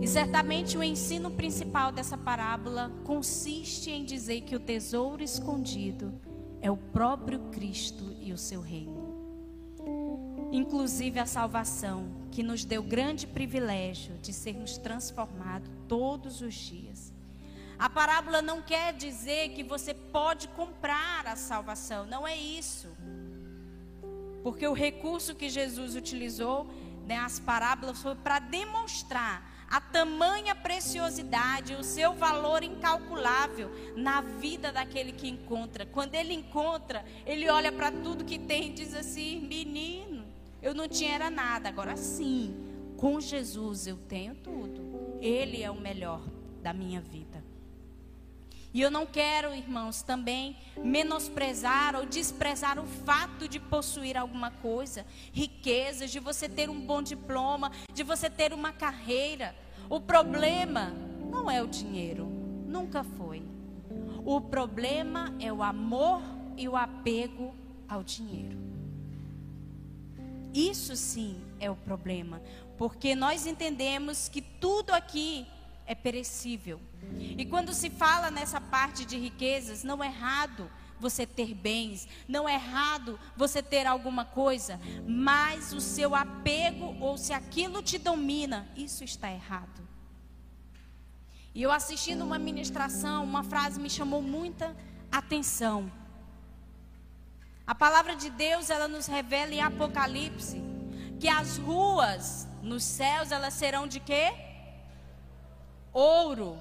E 0.01 0.07
certamente 0.07 0.77
o 0.77 0.83
ensino 0.83 1.31
principal 1.31 1.91
dessa 1.91 2.17
parábola 2.17 2.91
consiste 3.03 3.89
em 3.89 4.05
dizer 4.05 4.41
que 4.41 4.55
o 4.55 4.59
tesouro 4.59 5.23
escondido 5.23 6.13
é 6.61 6.69
o 6.69 6.77
próprio 6.77 7.39
Cristo 7.51 8.15
e 8.21 8.31
o 8.31 8.37
seu 8.37 8.61
reino. 8.61 9.17
Inclusive 10.51 11.19
a 11.19 11.25
salvação, 11.25 12.07
que 12.31 12.41
nos 12.43 12.63
deu 12.63 12.81
grande 12.81 13.27
privilégio 13.27 14.15
de 14.21 14.31
sermos 14.31 14.77
transformados 14.77 15.69
todos 15.87 16.41
os 16.41 16.53
dias. 16.53 17.11
A 17.77 17.89
parábola 17.89 18.41
não 18.41 18.61
quer 18.61 18.93
dizer 18.93 19.49
que 19.49 19.63
você 19.63 19.93
pode 20.17 20.47
comprar 20.47 21.27
a 21.27 21.35
salvação, 21.35 22.03
não 22.07 22.27
é 22.27 22.35
isso. 22.35 22.89
Porque 24.41 24.67
o 24.67 24.73
recurso 24.73 25.35
que 25.35 25.47
Jesus 25.47 25.95
utilizou, 25.95 26.65
né, 27.05 27.19
as 27.19 27.39
parábolas, 27.39 28.01
foi 28.01 28.15
para 28.15 28.39
demonstrar 28.39 29.47
a 29.69 29.79
tamanha 29.79 30.55
preciosidade, 30.55 31.75
o 31.75 31.83
seu 31.83 32.15
valor 32.15 32.63
incalculável 32.63 33.69
na 33.95 34.21
vida 34.21 34.71
daquele 34.71 35.11
que 35.11 35.29
encontra. 35.29 35.85
Quando 35.85 36.15
ele 36.15 36.33
encontra, 36.33 37.05
ele 37.23 37.47
olha 37.47 37.71
para 37.71 37.91
tudo 37.91 38.25
que 38.25 38.39
tem 38.39 38.69
e 38.69 38.73
diz 38.73 38.95
assim: 38.95 39.41
menino, 39.41 40.25
eu 40.63 40.73
não 40.73 40.87
tinha 40.87 41.13
era 41.13 41.29
nada, 41.29 41.69
agora 41.69 41.95
sim, 41.95 42.55
com 42.97 43.21
Jesus 43.21 43.85
eu 43.85 43.97
tenho 43.97 44.33
tudo. 44.33 45.19
Ele 45.21 45.61
é 45.61 45.69
o 45.69 45.79
melhor 45.79 46.23
da 46.63 46.73
minha 46.73 47.01
vida. 47.01 47.36
E 48.73 48.81
eu 48.81 48.91
não 48.91 49.05
quero, 49.05 49.55
irmãos, 49.55 50.01
também 50.01 50.57
menosprezar 50.77 51.95
ou 51.95 52.05
desprezar 52.05 52.77
o 52.77 52.85
fato 52.85 53.47
de 53.47 53.59
possuir 53.59 54.17
alguma 54.17 54.51
coisa, 54.51 55.05
riquezas, 55.31 56.11
de 56.11 56.19
você 56.19 56.49
ter 56.49 56.69
um 56.69 56.85
bom 56.85 57.01
diploma, 57.01 57.71
de 57.93 58.03
você 58.03 58.29
ter 58.29 58.53
uma 58.53 58.71
carreira. 58.71 59.55
O 59.89 59.99
problema 59.99 60.93
não 61.31 61.49
é 61.49 61.61
o 61.63 61.67
dinheiro, 61.67 62.25
nunca 62.67 63.03
foi. 63.03 63.41
O 64.25 64.41
problema 64.41 65.33
é 65.39 65.51
o 65.51 65.63
amor 65.63 66.21
e 66.57 66.67
o 66.67 66.75
apego 66.75 67.55
ao 67.87 68.03
dinheiro. 68.03 68.57
Isso 70.53 70.95
sim 70.95 71.37
é 71.59 71.69
o 71.69 71.75
problema, 71.75 72.41
porque 72.77 73.15
nós 73.15 73.45
entendemos 73.45 74.27
que 74.27 74.41
tudo 74.41 74.91
aqui 74.91 75.45
é 75.87 75.95
perecível. 75.95 76.79
E 77.37 77.45
quando 77.45 77.73
se 77.73 77.89
fala 77.89 78.29
nessa 78.29 78.59
parte 78.59 79.05
de 79.05 79.17
riquezas, 79.17 79.83
não 79.83 80.03
é 80.03 80.07
errado 80.07 80.69
você 80.99 81.25
ter 81.25 81.53
bens, 81.53 82.07
não 82.27 82.47
é 82.49 82.55
errado 82.55 83.19
você 83.35 83.63
ter 83.63 83.85
alguma 83.87 84.25
coisa, 84.25 84.79
mas 85.07 85.71
o 85.73 85.79
seu 85.79 86.13
apego 86.13 86.97
ou 86.99 87.17
se 87.17 87.33
aquilo 87.33 87.81
te 87.81 87.97
domina, 87.97 88.67
isso 88.75 89.03
está 89.03 89.31
errado. 89.31 89.87
E 91.55 91.63
eu 91.63 91.71
assistindo 91.71 92.23
uma 92.23 92.37
ministração, 92.37 93.23
uma 93.23 93.43
frase 93.43 93.79
me 93.79 93.89
chamou 93.89 94.21
muita 94.21 94.75
atenção. 95.11 95.91
A 97.65 97.73
palavra 97.73 98.15
de 98.15 98.29
Deus, 98.29 98.69
ela 98.69 98.87
nos 98.87 99.07
revela 99.07 99.53
em 99.53 99.61
Apocalipse 99.61 100.61
que 101.19 101.27
as 101.27 101.57
ruas 101.57 102.47
nos 102.61 102.83
céus, 102.83 103.31
elas 103.31 103.53
serão 103.53 103.87
de 103.87 103.99
quê? 103.99 104.46
Ouro. 105.97 106.55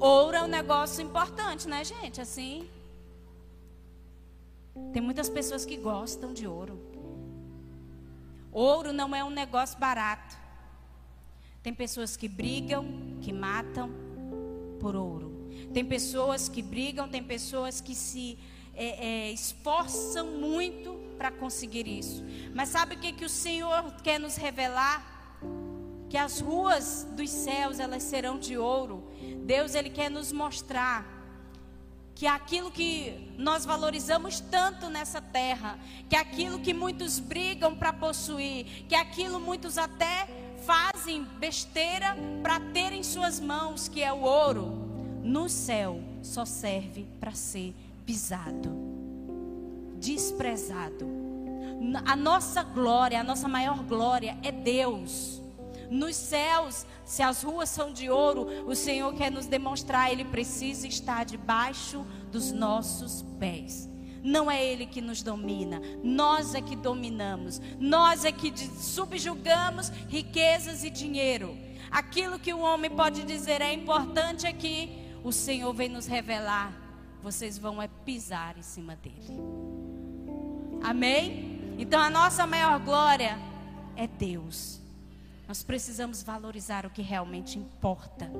Ouro 0.00 0.36
é 0.36 0.42
um 0.42 0.48
negócio 0.48 1.00
importante, 1.00 1.68
né, 1.68 1.84
gente? 1.84 2.20
Assim. 2.20 2.68
Tem 4.92 5.00
muitas 5.00 5.28
pessoas 5.28 5.64
que 5.64 5.76
gostam 5.76 6.34
de 6.34 6.44
ouro. 6.44 6.76
Ouro 8.50 8.92
não 8.92 9.14
é 9.14 9.22
um 9.22 9.30
negócio 9.30 9.78
barato. 9.78 10.36
Tem 11.62 11.72
pessoas 11.72 12.16
que 12.16 12.26
brigam, 12.26 12.84
que 13.22 13.32
matam 13.32 13.88
por 14.80 14.96
ouro. 14.96 15.48
Tem 15.72 15.84
pessoas 15.84 16.48
que 16.48 16.62
brigam, 16.62 17.08
tem 17.08 17.22
pessoas 17.22 17.80
que 17.80 17.94
se 17.94 18.36
é, 18.74 19.28
é, 19.28 19.30
esforçam 19.30 20.26
muito 20.26 20.94
para 21.16 21.30
conseguir 21.30 21.86
isso. 21.86 22.24
Mas 22.52 22.70
sabe 22.70 22.96
o 22.96 22.98
que, 22.98 23.12
que 23.12 23.24
o 23.24 23.30
Senhor 23.30 23.84
quer 24.02 24.18
nos 24.18 24.34
revelar? 24.34 25.13
Que 26.08 26.16
as 26.16 26.40
ruas 26.40 27.06
dos 27.12 27.30
céus 27.30 27.78
elas 27.78 28.02
serão 28.02 28.38
de 28.38 28.56
ouro. 28.56 29.02
Deus 29.44 29.74
ele 29.74 29.90
quer 29.90 30.10
nos 30.10 30.32
mostrar 30.32 31.14
que 32.14 32.26
aquilo 32.26 32.70
que 32.70 33.32
nós 33.36 33.64
valorizamos 33.64 34.38
tanto 34.38 34.88
nessa 34.88 35.20
terra, 35.20 35.78
que 36.08 36.14
aquilo 36.14 36.60
que 36.60 36.72
muitos 36.72 37.18
brigam 37.18 37.74
para 37.74 37.92
possuir, 37.92 38.84
que 38.88 38.94
aquilo 38.94 39.40
muitos 39.40 39.76
até 39.76 40.28
fazem 40.64 41.24
besteira 41.38 42.16
para 42.42 42.60
ter 42.60 42.92
em 42.92 43.02
suas 43.02 43.40
mãos, 43.40 43.88
que 43.88 44.02
é 44.02 44.12
o 44.12 44.20
ouro, 44.20 44.66
no 45.22 45.48
céu 45.48 46.00
só 46.22 46.44
serve 46.44 47.04
para 47.18 47.32
ser 47.32 47.74
pisado, 48.06 48.70
desprezado. 49.98 51.06
A 52.06 52.14
nossa 52.14 52.62
glória, 52.62 53.20
a 53.20 53.24
nossa 53.24 53.48
maior 53.48 53.82
glória 53.82 54.38
é 54.42 54.52
Deus. 54.52 55.42
Nos 55.90 56.16
céus, 56.16 56.86
se 57.04 57.22
as 57.22 57.42
ruas 57.42 57.68
são 57.68 57.92
de 57.92 58.10
ouro, 58.10 58.46
o 58.66 58.74
Senhor 58.74 59.14
quer 59.14 59.30
nos 59.30 59.46
demonstrar, 59.46 60.10
Ele 60.10 60.24
precisa 60.24 60.86
estar 60.86 61.24
debaixo 61.24 62.04
dos 62.30 62.52
nossos 62.52 63.22
pés. 63.38 63.88
Não 64.22 64.50
é 64.50 64.64
Ele 64.64 64.86
que 64.86 65.00
nos 65.00 65.22
domina, 65.22 65.80
nós 66.02 66.54
é 66.54 66.60
que 66.60 66.74
dominamos, 66.74 67.60
nós 67.78 68.24
é 68.24 68.32
que 68.32 68.52
subjugamos 68.80 69.90
riquezas 70.08 70.82
e 70.82 70.90
dinheiro. 70.90 71.56
Aquilo 71.90 72.38
que 72.38 72.52
o 72.52 72.60
homem 72.60 72.90
pode 72.90 73.22
dizer 73.22 73.60
é 73.60 73.72
importante 73.72 74.50
que 74.54 75.04
o 75.22 75.30
Senhor 75.30 75.72
vem 75.72 75.88
nos 75.88 76.06
revelar, 76.06 76.72
vocês 77.22 77.56
vão 77.56 77.80
é 77.80 77.88
pisar 78.04 78.56
em 78.58 78.62
cima 78.62 78.96
dele. 78.96 79.38
Amém? 80.82 81.74
Então 81.78 82.00
a 82.00 82.10
nossa 82.10 82.46
maior 82.46 82.78
glória 82.80 83.38
é 83.96 84.06
Deus. 84.06 84.83
Nós 85.46 85.62
precisamos 85.62 86.22
valorizar 86.22 86.86
o 86.86 86.90
que 86.90 87.02
realmente 87.02 87.58
importa, 87.58 88.30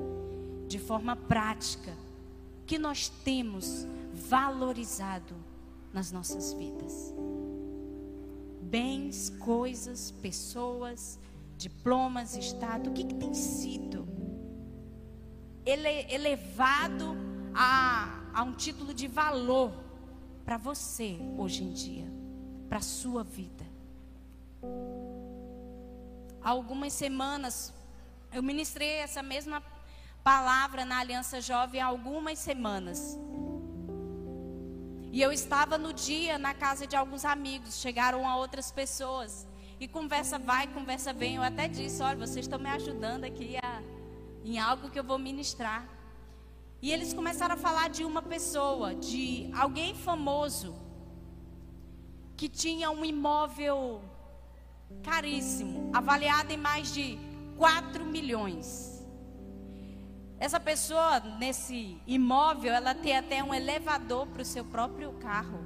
de 0.67 0.79
forma 0.79 1.15
prática, 1.15 1.93
que 2.65 2.79
nós 2.79 3.09
temos 3.09 3.85
valorizado 4.13 5.35
nas 5.93 6.11
nossas 6.11 6.53
vidas. 6.53 7.13
Bens, 8.61 9.29
coisas, 9.39 10.11
pessoas, 10.11 11.19
diplomas, 11.57 12.35
estado, 12.35 12.89
o 12.89 12.93
que, 12.93 13.03
que 13.03 13.15
tem 13.15 13.33
sido 13.33 14.05
ele, 15.65 16.13
elevado 16.13 17.17
a, 17.53 18.23
a 18.33 18.43
um 18.43 18.53
título 18.53 18.93
de 18.93 19.07
valor 19.07 19.73
para 20.45 20.57
você 20.57 21.17
hoje 21.37 21.63
em 21.63 21.73
dia, 21.73 22.05
para 22.69 22.77
a 22.77 22.81
sua 22.81 23.23
vida? 23.23 23.65
Algumas 26.45 26.93
semanas, 26.93 27.73
eu 28.31 28.43
ministrei 28.43 28.97
essa 28.97 29.23
mesma 29.23 29.63
palavra 30.23 30.85
na 30.85 30.99
Aliança 30.99 31.41
Jovem 31.41 31.81
há 31.81 31.87
algumas 31.87 32.37
semanas. 32.37 33.17
E 35.11 35.21
eu 35.21 35.31
estava 35.31 35.77
no 35.77 35.91
dia 35.91 36.37
na 36.37 36.53
casa 36.53 36.85
de 36.85 36.95
alguns 36.95 37.25
amigos, 37.25 37.77
chegaram 37.77 38.27
a 38.27 38.37
outras 38.37 38.71
pessoas. 38.71 39.47
E 39.79 39.87
conversa 39.87 40.37
vai, 40.37 40.67
conversa 40.67 41.11
vem. 41.11 41.35
Eu 41.37 41.43
até 41.43 41.67
disse: 41.67 42.03
olha, 42.03 42.17
vocês 42.17 42.45
estão 42.45 42.59
me 42.59 42.69
ajudando 42.69 43.23
aqui 43.23 43.57
a, 43.57 43.81
em 44.43 44.59
algo 44.59 44.89
que 44.91 44.99
eu 44.99 45.03
vou 45.03 45.17
ministrar. 45.17 45.87
E 46.81 46.91
eles 46.91 47.13
começaram 47.13 47.55
a 47.55 47.57
falar 47.57 47.89
de 47.89 48.03
uma 48.05 48.21
pessoa, 48.21 48.93
de 48.93 49.49
alguém 49.55 49.95
famoso, 49.95 50.75
que 52.37 52.47
tinha 52.47 52.91
um 52.91 53.03
imóvel 53.03 54.03
caríssimo, 55.03 55.89
avaliado 55.93 56.51
em 56.51 56.57
mais 56.57 56.93
de 56.93 57.17
4 57.57 58.05
milhões. 58.05 58.95
Essa 60.39 60.59
pessoa, 60.59 61.19
nesse 61.39 61.97
imóvel, 62.05 62.73
ela 62.73 62.93
tem 62.93 63.15
até 63.15 63.43
um 63.43 63.53
elevador 63.53 64.27
para 64.27 64.41
o 64.41 64.45
seu 64.45 64.65
próprio 64.65 65.13
carro. 65.13 65.59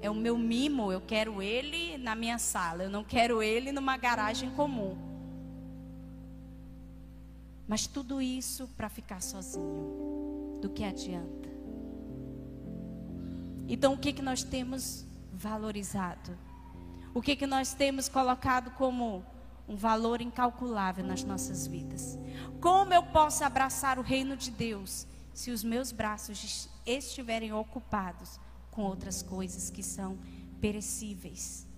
É 0.00 0.08
o 0.08 0.14
meu 0.14 0.38
mimo, 0.38 0.92
eu 0.92 1.00
quero 1.00 1.42
ele 1.42 1.98
na 1.98 2.14
minha 2.14 2.38
sala, 2.38 2.84
eu 2.84 2.90
não 2.90 3.02
quero 3.02 3.42
ele 3.42 3.72
numa 3.72 3.96
garagem 3.96 4.50
comum. 4.50 4.96
Mas 7.66 7.86
tudo 7.86 8.20
isso 8.20 8.68
para 8.76 8.88
ficar 8.88 9.22
sozinho, 9.22 10.58
do 10.60 10.68
que 10.68 10.84
adianta? 10.84 11.48
Então, 13.66 13.94
o 13.94 13.98
que, 13.98 14.12
que 14.12 14.22
nós 14.22 14.42
temos 14.42 15.06
valorizado? 15.32 16.36
O 17.14 17.22
que, 17.22 17.36
que 17.36 17.46
nós 17.46 17.72
temos 17.72 18.08
colocado 18.08 18.72
como 18.72 19.24
um 19.68 19.76
valor 19.76 20.20
incalculável 20.20 21.04
nas 21.04 21.22
nossas 21.22 21.64
vidas? 21.64 22.18
Como 22.60 22.92
eu 22.92 23.04
posso 23.04 23.44
abraçar 23.44 24.00
o 24.00 24.02
reino 24.02 24.36
de 24.36 24.50
Deus 24.50 25.06
se 25.32 25.52
os 25.52 25.62
meus 25.62 25.92
braços 25.92 26.68
estiverem 26.84 27.52
ocupados 27.52 28.40
com 28.72 28.82
outras 28.82 29.22
coisas 29.22 29.70
que 29.70 29.82
são 29.82 30.18
perecíveis? 30.60 31.68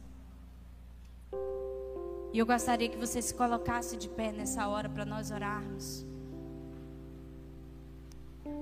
E 2.32 2.39
eu 2.39 2.47
gostaria 2.47 2.89
que 2.89 2.97
você 2.97 3.20
se 3.20 3.34
colocasse 3.34 3.95
de 3.97 4.09
pé 4.09 4.32
nessa 4.32 4.66
hora 4.66 4.89
para 4.89 5.05
nós 5.05 5.30
orarmos. 5.30 6.05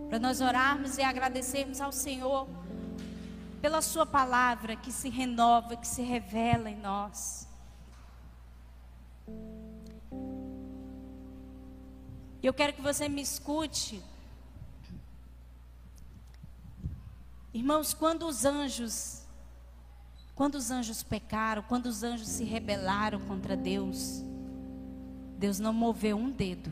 Para 0.09 0.19
nós 0.19 0.41
orarmos 0.41 0.99
e 0.99 1.03
agradecermos 1.03 1.81
ao 1.81 1.93
Senhor 1.93 2.49
pela 3.65 3.81
Sua 3.81 4.05
palavra 4.05 4.77
que 4.77 4.93
se 4.93 5.09
renova, 5.09 5.75
que 5.75 5.87
se 5.89 6.03
revela 6.03 6.69
em 6.69 6.77
nós. 6.77 7.49
Eu 12.43 12.53
quero 12.53 12.75
que 12.75 12.83
você 12.83 13.09
me 13.09 13.23
escute. 13.23 14.05
Irmãos, 17.55 17.95
quando 17.95 18.27
os 18.27 18.45
anjos, 18.45 19.23
quando 20.35 20.57
os 20.57 20.71
anjos 20.71 21.03
pecaram, 21.03 21.63
quando 21.63 21.87
os 21.87 22.03
anjos 22.03 22.29
se 22.29 22.45
rebelaram 22.45 23.19
contra 23.21 23.57
Deus, 23.57 24.23
Deus 25.39 25.59
não 25.59 25.73
moveu 25.73 26.19
um 26.19 26.31
dedo. 26.31 26.71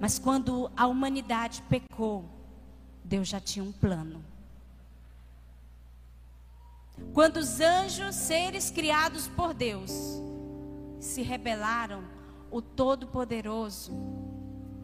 Mas 0.00 0.20
quando 0.20 0.70
a 0.76 0.86
humanidade 0.86 1.62
pecou, 1.62 2.39
Deus 3.10 3.26
já 3.26 3.40
tinha 3.40 3.64
um 3.64 3.72
plano. 3.72 4.24
Quando 7.12 7.38
os 7.38 7.60
anjos, 7.60 8.14
seres 8.14 8.70
criados 8.70 9.26
por 9.26 9.52
Deus, 9.52 9.90
se 11.00 11.20
rebelaram, 11.20 12.04
o 12.52 12.62
Todo-Poderoso 12.62 13.90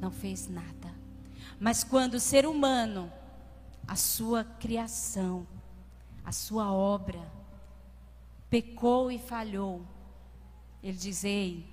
não 0.01 0.11
fez 0.11 0.49
nada. 0.49 0.93
Mas 1.61 1.85
quando 1.85 2.14
o 2.14 2.20
ser 2.20 2.47
humano, 2.47 3.12
a 3.87 3.95
sua 3.95 4.43
criação, 4.43 5.47
a 6.24 6.33
sua 6.33 6.72
obra, 6.72 7.31
pecou 8.51 9.09
e 9.09 9.20
falhou, 9.20 9.87
ele 10.83 10.97
diz: 10.97 11.22
Ei, 11.22 11.64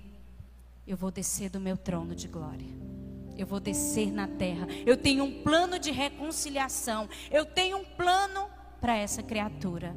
eu 0.86 0.96
vou 0.96 1.10
descer 1.10 1.50
do 1.50 1.58
meu 1.58 1.76
trono 1.76 2.14
de 2.14 2.28
glória. 2.28 3.03
Eu 3.36 3.46
vou 3.46 3.60
descer 3.60 4.12
na 4.12 4.28
terra. 4.28 4.66
Eu 4.86 4.96
tenho 4.96 5.24
um 5.24 5.42
plano 5.42 5.78
de 5.78 5.90
reconciliação. 5.90 7.08
Eu 7.30 7.44
tenho 7.44 7.78
um 7.78 7.84
plano 7.84 8.48
para 8.80 8.96
essa 8.96 9.22
criatura. 9.22 9.96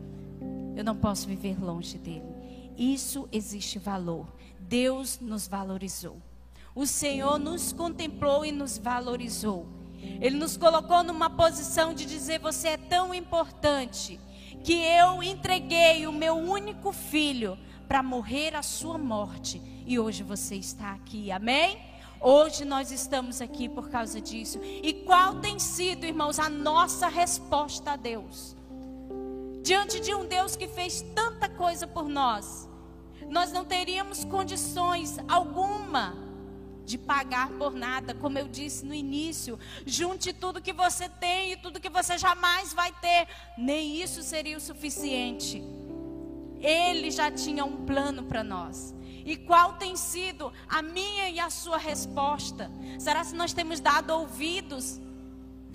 Eu 0.75 0.83
não 0.83 0.95
posso 0.95 1.27
viver 1.27 1.61
longe 1.63 1.97
dele. 1.97 2.25
Isso 2.77 3.27
existe 3.31 3.79
valor. 3.79 4.27
Deus 4.59 5.19
nos 5.19 5.47
valorizou. 5.47 6.21
O 6.75 6.85
Senhor 6.85 7.39
nos 7.39 7.73
contemplou 7.73 8.45
e 8.45 8.51
nos 8.51 8.77
valorizou. 8.77 9.67
Ele 10.21 10.37
nos 10.37 10.55
colocou 10.55 11.03
numa 11.03 11.29
posição 11.29 11.93
de 11.93 12.05
dizer: 12.05 12.39
Você 12.39 12.69
é 12.69 12.77
tão 12.77 13.13
importante 13.13 14.19
que 14.63 14.73
eu 14.73 15.23
entreguei 15.23 16.05
o 16.05 16.11
meu 16.11 16.35
único 16.35 16.91
filho 16.91 17.57
para 17.87 18.03
morrer 18.03 18.55
a 18.55 18.61
sua 18.61 18.97
morte. 18.97 19.61
E 19.85 19.97
hoje 19.97 20.21
você 20.21 20.55
está 20.55 20.91
aqui. 20.91 21.31
Amém? 21.31 21.79
Hoje 22.19 22.65
nós 22.65 22.91
estamos 22.91 23.41
aqui 23.41 23.69
por 23.69 23.89
causa 23.89 24.19
disso. 24.19 24.59
E 24.63 24.93
qual 25.05 25.35
tem 25.35 25.59
sido, 25.59 26.05
irmãos, 26.05 26.39
a 26.39 26.49
nossa 26.49 27.07
resposta 27.07 27.91
a 27.91 27.95
Deus? 27.95 28.55
Diante 29.63 29.99
de 29.99 30.13
um 30.13 30.25
Deus 30.25 30.55
que 30.55 30.67
fez 30.67 31.01
tanta 31.13 31.49
coisa 31.49 31.85
por 31.85 32.07
nós, 32.07 32.67
nós 33.29 33.51
não 33.51 33.65
teríamos 33.65 34.23
condições 34.23 35.17
alguma 35.27 36.15
de 36.85 36.97
pagar 36.97 37.49
por 37.51 37.73
nada, 37.73 38.15
como 38.15 38.39
eu 38.39 38.47
disse 38.47 38.85
no 38.85 38.93
início. 38.93 39.59
Junte 39.85 40.31
tudo 40.31 40.61
que 40.61 40.71
você 40.71 41.09
tem 41.09 41.51
e 41.51 41.57
tudo 41.57 41.81
que 41.81 41.89
você 41.89 42.17
jamais 42.17 42.73
vai 42.73 42.93
ter, 42.93 43.27
nem 43.57 44.01
isso 44.01 44.23
seria 44.23 44.55
o 44.55 44.61
suficiente. 44.61 45.61
Ele 46.59 47.11
já 47.11 47.29
tinha 47.29 47.65
um 47.65 47.85
plano 47.85 48.23
para 48.23 48.43
nós. 48.43 48.95
E 49.27 49.35
qual 49.35 49.73
tem 49.73 49.97
sido 49.97 50.53
a 50.69 50.81
minha 50.81 51.29
e 51.29 51.37
a 51.37 51.49
sua 51.49 51.77
resposta? 51.77 52.71
Será 52.97 53.25
se 53.25 53.35
nós 53.35 53.51
temos 53.51 53.81
dado 53.81 54.11
ouvidos 54.11 55.01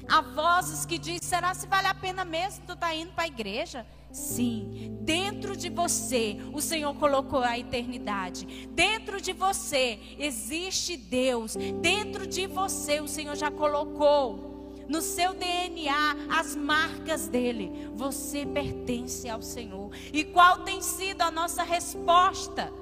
a 0.09 0.23
vozes 0.23 0.87
que 0.87 0.97
diz: 0.97 1.21
será 1.23 1.53
se 1.53 1.67
vale 1.67 1.87
a 1.87 1.95
pena 1.95 2.25
mesmo 2.25 2.65
tu 2.67 2.75
tá 2.75 2.95
indo 2.95 3.13
para 3.13 3.25
a 3.25 3.27
igreja? 3.27 3.87
Sim, 4.11 4.97
dentro 5.03 5.55
de 5.55 5.69
você 5.69 6.39
o 6.55 6.63
Senhor 6.63 6.95
colocou 6.95 7.41
a 7.41 7.59
eternidade. 7.59 8.67
Dentro 8.71 9.21
de 9.21 9.35
você 9.35 10.01
existe 10.19 10.97
Deus. 10.97 11.55
Dentro 11.83 12.27
de 12.27 12.47
você 12.47 13.01
o 13.01 13.09
Senhor 13.09 13.37
já 13.37 13.51
colocou 13.51 14.51
no 14.89 15.03
seu 15.03 15.35
DNA 15.35 16.17
as 16.31 16.57
marcas 16.57 17.29
dele. 17.29 17.91
Você 17.95 18.47
pertence 18.47 19.29
ao 19.29 19.43
Senhor. 19.43 19.91
E 20.11 20.25
qual 20.25 20.61
tem 20.61 20.81
sido 20.81 21.21
a 21.21 21.31
nossa 21.31 21.63
resposta? 21.63 22.73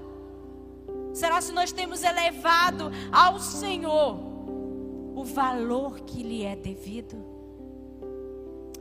Será 1.12 1.40
se 1.40 1.52
nós 1.52 1.72
temos 1.72 2.02
elevado 2.02 2.90
ao 3.12 3.38
Senhor 3.40 4.18
o 5.14 5.24
valor 5.24 6.00
que 6.00 6.22
lhe 6.22 6.44
é 6.44 6.56
devido? 6.56 7.16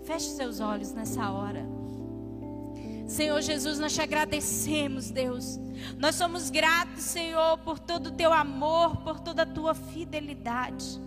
Feche 0.04 0.30
seus 0.30 0.60
olhos 0.60 0.92
nessa 0.94 1.32
hora. 1.32 1.66
Senhor 3.08 3.42
Jesus, 3.42 3.80
nós 3.80 3.94
te 3.94 4.02
agradecemos, 4.02 5.10
Deus. 5.10 5.60
Nós 5.98 6.16
somos 6.16 6.50
gratos, 6.50 7.04
Senhor, 7.04 7.58
por 7.60 7.80
todo 7.80 8.08
o 8.08 8.12
teu 8.12 8.32
amor, 8.32 8.98
por 8.98 9.20
toda 9.20 9.42
a 9.42 9.46
tua 9.46 9.74
fidelidade. 9.74 11.00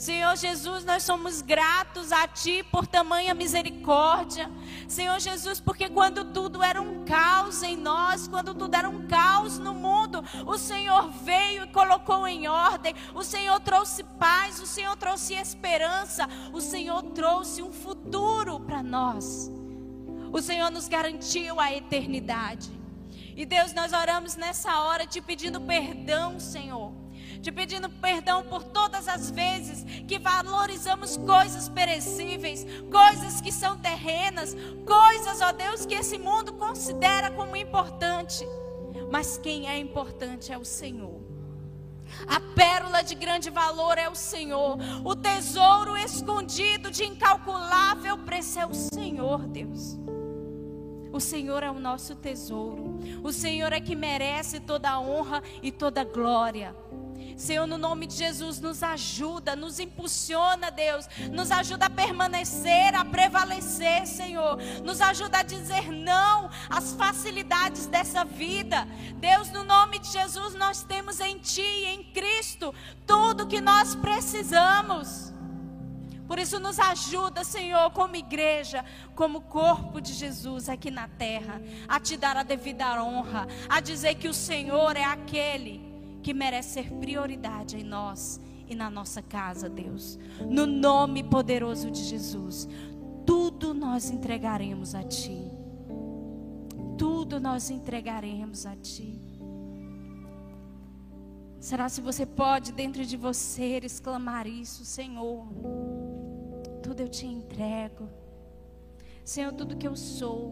Senhor 0.00 0.34
Jesus, 0.34 0.82
nós 0.82 1.02
somos 1.02 1.42
gratos 1.42 2.10
a 2.10 2.26
Ti 2.26 2.62
por 2.62 2.86
tamanha 2.86 3.34
misericórdia. 3.34 4.50
Senhor 4.88 5.20
Jesus, 5.20 5.60
porque 5.60 5.90
quando 5.90 6.32
tudo 6.32 6.62
era 6.62 6.80
um 6.80 7.04
caos 7.04 7.62
em 7.62 7.76
nós, 7.76 8.26
quando 8.26 8.54
tudo 8.54 8.74
era 8.74 8.88
um 8.88 9.06
caos 9.06 9.58
no 9.58 9.74
mundo, 9.74 10.24
o 10.46 10.56
Senhor 10.56 11.10
veio 11.10 11.64
e 11.64 11.66
colocou 11.66 12.26
em 12.26 12.48
ordem. 12.48 12.94
O 13.14 13.22
Senhor 13.22 13.60
trouxe 13.60 14.02
paz, 14.18 14.58
o 14.58 14.66
Senhor 14.66 14.96
trouxe 14.96 15.34
esperança, 15.34 16.26
o 16.50 16.62
Senhor 16.62 17.02
trouxe 17.12 17.60
um 17.60 17.70
futuro 17.70 18.58
para 18.58 18.82
nós. 18.82 19.52
O 20.32 20.40
Senhor 20.40 20.70
nos 20.70 20.88
garantiu 20.88 21.60
a 21.60 21.74
eternidade. 21.74 22.70
E 23.36 23.44
Deus, 23.44 23.74
nós 23.74 23.92
oramos 23.92 24.34
nessa 24.34 24.80
hora 24.80 25.06
te 25.06 25.20
pedindo 25.20 25.60
perdão, 25.60 26.40
Senhor 26.40 26.99
te 27.40 27.50
pedindo 27.50 27.88
perdão 27.88 28.42
por 28.44 28.62
todas 28.62 29.08
as 29.08 29.30
vezes 29.30 29.84
que 30.06 30.18
valorizamos 30.18 31.16
coisas 31.16 31.68
perecíveis, 31.68 32.66
coisas 32.90 33.40
que 33.40 33.50
são 33.50 33.78
terrenas, 33.78 34.56
coisas, 34.86 35.40
ó 35.40 35.52
Deus, 35.52 35.86
que 35.86 35.94
esse 35.94 36.18
mundo 36.18 36.52
considera 36.54 37.30
como 37.30 37.56
importante. 37.56 38.46
Mas 39.10 39.38
quem 39.38 39.68
é 39.68 39.78
importante 39.78 40.52
é 40.52 40.58
o 40.58 40.64
Senhor. 40.64 41.20
A 42.26 42.40
pérola 42.40 43.02
de 43.02 43.14
grande 43.14 43.50
valor 43.50 43.96
é 43.96 44.08
o 44.08 44.14
Senhor. 44.14 44.76
O 45.04 45.14
tesouro 45.14 45.96
escondido 45.96 46.90
de 46.90 47.04
incalculável 47.04 48.18
preço 48.18 48.58
é 48.58 48.66
o 48.66 48.74
Senhor, 48.74 49.46
Deus. 49.46 49.98
O 51.12 51.18
Senhor 51.18 51.62
é 51.62 51.70
o 51.70 51.78
nosso 51.78 52.14
tesouro. 52.14 52.98
O 53.22 53.32
Senhor 53.32 53.72
é 53.72 53.80
que 53.80 53.96
merece 53.96 54.60
toda 54.60 54.90
a 54.90 55.00
honra 55.00 55.42
e 55.62 55.72
toda 55.72 56.02
a 56.02 56.04
glória. 56.04 56.74
Senhor, 57.40 57.66
no 57.66 57.78
nome 57.78 58.06
de 58.06 58.16
Jesus, 58.16 58.60
nos 58.60 58.82
ajuda, 58.82 59.56
nos 59.56 59.80
impulsiona, 59.80 60.70
Deus, 60.70 61.08
nos 61.32 61.50
ajuda 61.50 61.86
a 61.86 61.90
permanecer, 61.90 62.94
a 62.94 63.02
prevalecer, 63.02 64.06
Senhor, 64.06 64.58
nos 64.84 65.00
ajuda 65.00 65.38
a 65.38 65.42
dizer 65.42 65.90
não 65.90 66.50
às 66.68 66.92
facilidades 66.92 67.86
dessa 67.86 68.26
vida. 68.26 68.86
Deus, 69.16 69.50
no 69.50 69.64
nome 69.64 69.98
de 70.00 70.12
Jesus, 70.12 70.54
nós 70.54 70.82
temos 70.82 71.18
em 71.18 71.38
Ti, 71.38 71.62
em 71.62 72.04
Cristo, 72.12 72.74
tudo 73.06 73.46
que 73.46 73.60
nós 73.62 73.94
precisamos. 73.94 75.32
Por 76.28 76.38
isso, 76.38 76.60
nos 76.60 76.78
ajuda, 76.78 77.42
Senhor, 77.42 77.90
como 77.92 78.16
igreja, 78.16 78.84
como 79.14 79.40
corpo 79.40 79.98
de 79.98 80.12
Jesus 80.12 80.68
aqui 80.68 80.90
na 80.90 81.08
terra, 81.08 81.58
a 81.88 81.98
te 81.98 82.18
dar 82.18 82.36
a 82.36 82.42
devida 82.42 83.02
honra, 83.02 83.48
a 83.66 83.80
dizer 83.80 84.16
que 84.16 84.28
o 84.28 84.34
Senhor 84.34 84.94
é 84.94 85.04
aquele 85.04 85.89
que 86.22 86.34
merece 86.34 86.70
ser 86.70 86.90
prioridade 86.94 87.76
em 87.76 87.84
nós 87.84 88.40
e 88.68 88.74
na 88.74 88.88
nossa 88.90 89.20
casa, 89.20 89.68
Deus. 89.68 90.18
No 90.48 90.66
nome 90.66 91.24
poderoso 91.24 91.90
de 91.90 92.02
Jesus, 92.02 92.68
tudo 93.26 93.74
nós 93.74 94.10
entregaremos 94.10 94.94
a 94.94 95.02
Ti. 95.02 95.50
Tudo 96.96 97.40
nós 97.40 97.70
entregaremos 97.70 98.66
a 98.66 98.76
Ti. 98.76 99.30
Será 101.60 101.90
se 101.90 102.00
você 102.00 102.24
pode 102.24 102.72
dentro 102.72 103.04
de 103.04 103.16
você 103.16 103.80
exclamar 103.84 104.46
isso, 104.46 104.84
Senhor? 104.84 105.46
Tudo 106.82 107.00
eu 107.00 107.08
te 107.08 107.26
entrego. 107.26 108.08
Senhor, 109.22 109.52
tudo 109.52 109.76
que 109.76 109.86
eu 109.86 109.94
sou. 109.94 110.50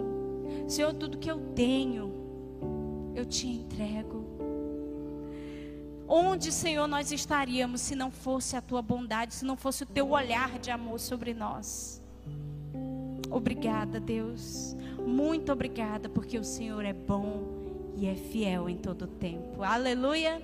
Senhor, 0.69 0.93
tudo 0.93 1.17
que 1.17 1.31
eu 1.31 1.41
tenho, 1.55 2.13
eu 3.15 3.25
te 3.25 3.47
entrego. 3.47 4.28
Onde, 6.09 6.51
Senhor, 6.51 6.89
nós 6.89 7.13
estaríamos 7.13 7.83
se 7.83 7.95
não 7.95 8.11
fosse 8.11 8.57
a 8.57 8.63
tua 8.63 8.81
bondade, 8.81 9.35
se 9.35 9.45
não 9.45 9.57
fosse 9.57 9.83
o 9.83 9.87
teu 9.87 10.11
olhar 10.11 10.59
de 10.59 10.71
amor 10.71 10.99
sobre 10.99 11.35
nós? 11.35 12.03
Obrigada, 13.31 14.01
Deus. 14.01 14.75
Muito 15.07 15.53
obrigada, 15.53 16.09
porque 16.09 16.39
o 16.39 16.45
Senhor 16.45 16.83
é 16.85 16.95
bom 16.95 17.93
e 17.95 18.07
é 18.07 18.15
fiel 18.15 18.71
em 18.71 18.77
todo 18.77 19.03
o 19.03 19.07
tempo. 19.07 19.63
Aleluia. 19.63 20.43